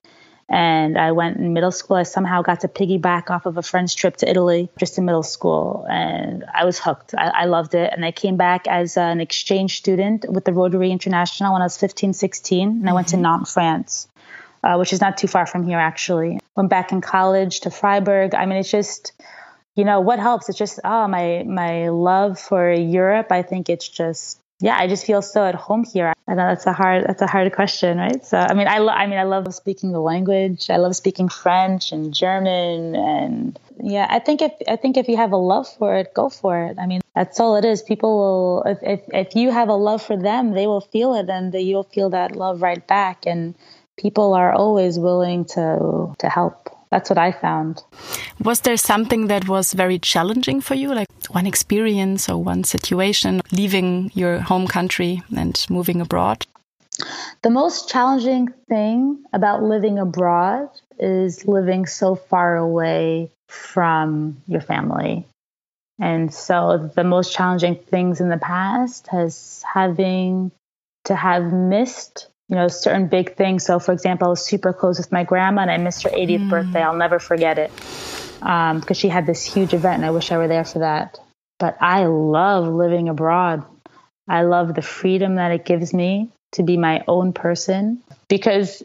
And 0.48 0.98
I 0.98 1.12
went 1.12 1.38
in 1.38 1.52
middle 1.52 1.70
school. 1.70 1.96
I 1.96 2.02
somehow 2.02 2.42
got 2.42 2.60
to 2.60 2.68
piggyback 2.68 3.30
off 3.30 3.46
of 3.46 3.56
a 3.56 3.62
friend's 3.62 3.94
trip 3.94 4.16
to 4.18 4.28
Italy 4.28 4.68
just 4.78 4.98
in 4.98 5.04
middle 5.04 5.22
school. 5.22 5.86
And 5.88 6.44
I 6.52 6.64
was 6.64 6.78
hooked. 6.78 7.14
I, 7.16 7.28
I 7.28 7.44
loved 7.46 7.74
it. 7.74 7.90
And 7.92 8.04
I 8.04 8.12
came 8.12 8.36
back 8.36 8.66
as 8.68 8.96
an 8.96 9.20
exchange 9.20 9.78
student 9.78 10.26
with 10.28 10.44
the 10.44 10.52
Rotary 10.52 10.90
International 10.90 11.54
when 11.54 11.62
I 11.62 11.64
was 11.64 11.78
15, 11.78 12.12
16. 12.12 12.68
And 12.68 12.88
I 12.88 12.92
went 12.92 13.08
to 13.08 13.16
mm-hmm. 13.16 13.22
Nantes, 13.22 13.52
France, 13.52 14.08
uh, 14.62 14.76
which 14.76 14.92
is 14.92 15.00
not 15.00 15.16
too 15.16 15.28
far 15.28 15.46
from 15.46 15.66
here, 15.66 15.78
actually. 15.78 16.38
Went 16.54 16.68
back 16.68 16.92
in 16.92 17.00
college 17.00 17.60
to 17.60 17.70
Freiburg. 17.70 18.34
I 18.34 18.44
mean, 18.44 18.58
it's 18.58 18.70
just, 18.70 19.12
you 19.76 19.84
know, 19.84 20.00
what 20.00 20.18
helps? 20.18 20.48
It's 20.48 20.58
just, 20.58 20.80
oh, 20.84 21.08
my, 21.08 21.44
my 21.46 21.88
love 21.88 22.38
for 22.38 22.72
Europe. 22.72 23.32
I 23.32 23.42
think 23.42 23.68
it's 23.68 23.88
just 23.88 24.42
yeah, 24.62 24.76
I 24.78 24.86
just 24.86 25.04
feel 25.04 25.22
so 25.22 25.44
at 25.44 25.56
home 25.56 25.82
here. 25.82 26.12
I 26.28 26.34
know 26.34 26.46
that's 26.46 26.66
a 26.66 26.72
hard 26.72 27.04
that's 27.04 27.20
a 27.20 27.26
hard 27.26 27.52
question, 27.52 27.98
right? 27.98 28.24
So 28.24 28.38
I 28.38 28.54
mean, 28.54 28.68
I 28.68 28.78
lo- 28.78 28.92
I 28.92 29.08
mean, 29.08 29.18
I 29.18 29.24
love 29.24 29.52
speaking 29.52 29.90
the 29.90 30.00
language. 30.00 30.70
I 30.70 30.76
love 30.76 30.94
speaking 30.94 31.28
French 31.28 31.90
and 31.90 32.14
German, 32.14 32.94
and 32.94 33.58
yeah, 33.82 34.06
I 34.08 34.20
think 34.20 34.40
if 34.40 34.52
I 34.68 34.76
think 34.76 34.96
if 34.96 35.08
you 35.08 35.16
have 35.16 35.32
a 35.32 35.36
love 35.36 35.66
for 35.78 35.96
it, 35.96 36.14
go 36.14 36.28
for 36.28 36.64
it. 36.66 36.78
I 36.78 36.86
mean, 36.86 37.00
that's 37.12 37.40
all 37.40 37.56
it 37.56 37.64
is. 37.64 37.82
People 37.82 38.16
will 38.18 38.62
if 38.62 38.78
if, 38.82 39.00
if 39.12 39.34
you 39.34 39.50
have 39.50 39.68
a 39.68 39.74
love 39.74 40.00
for 40.00 40.16
them, 40.16 40.52
they 40.52 40.68
will 40.68 40.80
feel 40.80 41.14
it, 41.16 41.28
and 41.28 41.52
you'll 41.52 41.82
feel 41.82 42.10
that 42.10 42.36
love 42.36 42.62
right 42.62 42.86
back. 42.86 43.26
And 43.26 43.56
people 43.98 44.32
are 44.32 44.52
always 44.52 44.96
willing 44.96 45.44
to 45.56 46.14
to 46.18 46.28
help 46.28 46.70
that's 46.92 47.08
what 47.08 47.18
I 47.18 47.32
found. 47.32 47.82
Was 48.44 48.60
there 48.60 48.76
something 48.76 49.28
that 49.28 49.48
was 49.48 49.72
very 49.72 49.98
challenging 49.98 50.60
for 50.60 50.74
you, 50.74 50.94
like 50.94 51.08
one 51.30 51.46
experience 51.46 52.28
or 52.28 52.36
one 52.36 52.64
situation 52.64 53.40
leaving 53.50 54.10
your 54.14 54.40
home 54.40 54.66
country 54.66 55.22
and 55.34 55.66
moving 55.70 56.02
abroad? 56.02 56.46
The 57.40 57.48
most 57.48 57.88
challenging 57.88 58.48
thing 58.68 59.24
about 59.32 59.62
living 59.62 59.98
abroad 59.98 60.68
is 60.98 61.48
living 61.48 61.86
so 61.86 62.14
far 62.14 62.58
away 62.58 63.30
from 63.48 64.42
your 64.46 64.60
family. 64.60 65.26
And 65.98 66.32
so 66.32 66.90
the 66.94 67.04
most 67.04 67.32
challenging 67.32 67.76
things 67.76 68.20
in 68.20 68.28
the 68.28 68.36
past 68.36 69.06
has 69.06 69.64
having 69.64 70.52
to 71.04 71.16
have 71.16 71.52
missed 71.52 72.28
you 72.52 72.58
know, 72.58 72.68
certain 72.68 73.06
big 73.08 73.34
things. 73.34 73.64
So, 73.64 73.78
for 73.78 73.92
example, 73.92 74.26
I 74.26 74.30
was 74.30 74.44
super 74.44 74.74
close 74.74 74.98
with 74.98 75.10
my 75.10 75.24
grandma 75.24 75.62
and 75.62 75.70
I 75.70 75.78
missed 75.78 76.02
her 76.02 76.10
80th 76.10 76.38
mm. 76.38 76.50
birthday. 76.50 76.82
I'll 76.82 76.94
never 76.94 77.18
forget 77.18 77.56
it 77.56 77.70
because 77.74 78.90
um, 78.90 78.94
she 78.94 79.08
had 79.08 79.24
this 79.24 79.42
huge 79.42 79.72
event 79.72 79.96
and 79.96 80.04
I 80.04 80.10
wish 80.10 80.30
I 80.30 80.36
were 80.36 80.48
there 80.48 80.66
for 80.66 80.80
that. 80.80 81.18
But 81.58 81.78
I 81.80 82.04
love 82.04 82.68
living 82.68 83.08
abroad. 83.08 83.64
I 84.28 84.42
love 84.42 84.74
the 84.74 84.82
freedom 84.82 85.36
that 85.36 85.50
it 85.50 85.64
gives 85.64 85.94
me 85.94 86.28
to 86.52 86.62
be 86.62 86.76
my 86.76 87.02
own 87.08 87.32
person 87.32 88.02
because, 88.28 88.82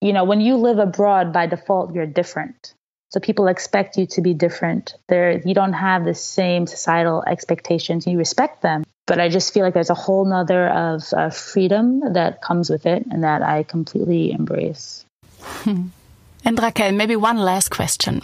you 0.00 0.12
know, 0.12 0.22
when 0.22 0.40
you 0.40 0.54
live 0.54 0.78
abroad, 0.78 1.32
by 1.32 1.48
default, 1.48 1.92
you're 1.92 2.06
different. 2.06 2.74
So 3.08 3.18
people 3.18 3.48
expect 3.48 3.98
you 3.98 4.06
to 4.06 4.20
be 4.20 4.34
different. 4.34 4.94
There, 5.08 5.40
you 5.44 5.52
don't 5.52 5.72
have 5.72 6.04
the 6.04 6.14
same 6.14 6.68
societal 6.68 7.24
expectations. 7.26 8.06
You 8.06 8.18
respect 8.18 8.62
them, 8.62 8.84
but 9.10 9.18
I 9.18 9.28
just 9.28 9.52
feel 9.52 9.64
like 9.64 9.74
there's 9.74 9.90
a 9.90 10.02
whole 10.06 10.24
nother 10.24 10.68
of 10.68 11.02
uh, 11.12 11.30
freedom 11.30 12.12
that 12.12 12.42
comes 12.42 12.70
with 12.70 12.86
it, 12.86 13.04
and 13.10 13.24
that 13.24 13.42
I 13.42 13.64
completely 13.64 14.30
embrace. 14.30 15.04
And 16.42 16.58
Raquel, 16.58 16.92
maybe 16.92 17.16
one 17.16 17.36
last 17.36 17.70
question: 17.70 18.22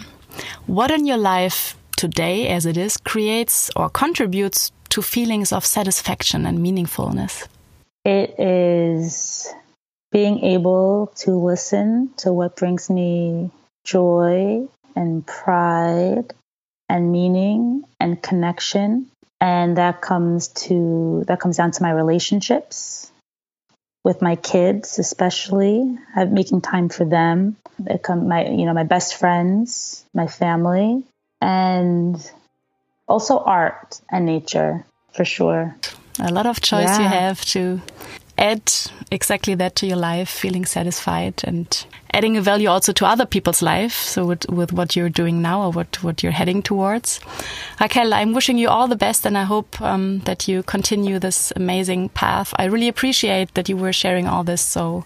What 0.66 0.90
in 0.92 1.04
your 1.04 1.18
life 1.18 1.76
today, 1.96 2.48
as 2.48 2.64
it 2.66 2.76
is, 2.76 2.96
creates 2.96 3.68
or 3.76 3.90
contributes 3.90 4.70
to 4.90 5.02
feelings 5.02 5.52
of 5.52 5.66
satisfaction 5.66 6.46
and 6.46 6.60
meaningfulness? 6.60 7.48
It 8.04 8.38
is 8.38 9.52
being 10.12 10.38
able 10.44 11.12
to 11.16 11.32
listen 11.32 12.10
to 12.18 12.32
what 12.32 12.56
brings 12.56 12.88
me 12.88 13.50
joy 13.84 14.66
and 14.94 15.26
pride 15.26 16.32
and 16.88 17.10
meaning 17.12 17.82
and 17.98 18.22
connection 18.22 19.10
and 19.46 19.76
that 19.76 20.00
comes 20.00 20.48
to 20.48 21.22
that 21.28 21.38
comes 21.38 21.56
down 21.56 21.70
to 21.70 21.80
my 21.80 21.92
relationships 21.92 23.12
with 24.02 24.20
my 24.20 24.34
kids 24.34 24.98
especially. 24.98 25.96
I'm 26.16 26.34
making 26.34 26.62
time 26.62 26.88
for 26.88 27.04
them. 27.04 27.56
It 27.86 28.02
come 28.02 28.26
my 28.26 28.48
you 28.48 28.66
know 28.66 28.74
my 28.74 28.88
best 28.94 29.14
friends 29.14 30.04
my 30.12 30.26
family 30.26 31.04
and 31.40 32.16
also 33.06 33.38
art 33.38 34.00
and 34.10 34.26
nature 34.26 34.84
for 35.12 35.24
sure. 35.24 35.76
A 36.18 36.32
lot 36.32 36.46
of 36.46 36.60
choice 36.60 36.98
yeah. 36.98 37.02
you 37.02 37.08
have 37.08 37.44
to 37.56 37.80
add 38.36 38.72
exactly 39.12 39.54
that 39.54 39.76
to 39.76 39.86
your 39.86 40.00
life, 40.10 40.28
feeling 40.28 40.64
satisfied 40.64 41.44
and 41.44 41.86
adding 42.16 42.36
a 42.36 42.40
value 42.40 42.68
also 42.68 42.92
to 42.92 43.04
other 43.04 43.26
people's 43.26 43.60
life. 43.60 43.92
So 43.92 44.24
with, 44.24 44.48
with 44.48 44.72
what 44.72 44.96
you're 44.96 45.10
doing 45.10 45.42
now 45.42 45.62
or 45.62 45.70
what, 45.70 46.02
what 46.02 46.22
you're 46.22 46.32
heading 46.32 46.62
towards. 46.62 47.20
Raquel, 47.78 48.14
I'm 48.14 48.32
wishing 48.32 48.56
you 48.56 48.68
all 48.68 48.88
the 48.88 48.96
best 48.96 49.26
and 49.26 49.36
I 49.36 49.44
hope 49.44 49.80
um, 49.82 50.20
that 50.20 50.48
you 50.48 50.62
continue 50.62 51.18
this 51.18 51.52
amazing 51.56 52.08
path. 52.10 52.54
I 52.56 52.64
really 52.64 52.88
appreciate 52.88 53.52
that 53.54 53.68
you 53.68 53.76
were 53.76 53.92
sharing 53.92 54.26
all 54.26 54.44
this 54.44 54.62
so 54.62 55.04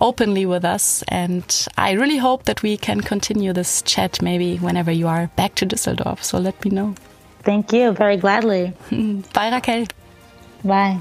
openly 0.00 0.46
with 0.46 0.64
us. 0.64 1.04
And 1.08 1.44
I 1.76 1.92
really 1.92 2.16
hope 2.16 2.44
that 2.44 2.62
we 2.62 2.76
can 2.76 3.02
continue 3.02 3.52
this 3.52 3.82
chat 3.82 4.22
maybe 4.22 4.56
whenever 4.56 4.90
you 4.90 5.08
are 5.08 5.28
back 5.36 5.54
to 5.56 5.66
Düsseldorf. 5.66 6.22
So 6.22 6.38
let 6.38 6.64
me 6.64 6.70
know. 6.70 6.94
Thank 7.42 7.72
you. 7.72 7.92
Very 7.92 8.16
gladly. 8.16 8.72
Bye, 9.34 9.50
Raquel. 9.50 9.86
Bye. 10.64 10.98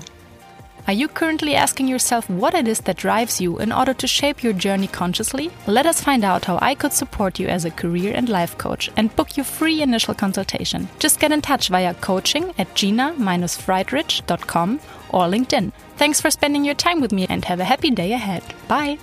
Are 0.87 0.93
you 0.93 1.07
currently 1.07 1.55
asking 1.55 1.87
yourself 1.87 2.29
what 2.29 2.53
it 2.53 2.67
is 2.67 2.81
that 2.81 2.97
drives 2.97 3.41
you 3.41 3.57
in 3.57 3.71
order 3.71 3.95
to 3.95 4.05
shape 4.05 4.43
your 4.43 4.53
journey 4.53 4.85
consciously? 4.85 5.49
Let 5.65 5.87
us 5.87 5.99
find 5.99 6.23
out 6.23 6.45
how 6.45 6.59
I 6.61 6.75
could 6.75 6.93
support 6.93 7.39
you 7.39 7.47
as 7.47 7.65
a 7.65 7.71
career 7.71 8.13
and 8.15 8.29
life 8.29 8.55
coach 8.59 8.91
and 8.95 9.15
book 9.15 9.35
your 9.35 9.45
free 9.45 9.81
initial 9.81 10.13
consultation. 10.13 10.87
Just 10.99 11.19
get 11.19 11.31
in 11.31 11.41
touch 11.41 11.69
via 11.69 11.95
coaching 11.95 12.53
at 12.59 12.75
gina-friedrich.com 12.75 14.79
or 15.09 15.21
LinkedIn. 15.21 15.71
Thanks 15.97 16.21
for 16.21 16.29
spending 16.29 16.63
your 16.63 16.75
time 16.75 17.01
with 17.01 17.11
me 17.11 17.25
and 17.29 17.43
have 17.45 17.59
a 17.59 17.63
happy 17.63 17.89
day 17.89 18.13
ahead. 18.13 18.43
Bye! 18.67 18.99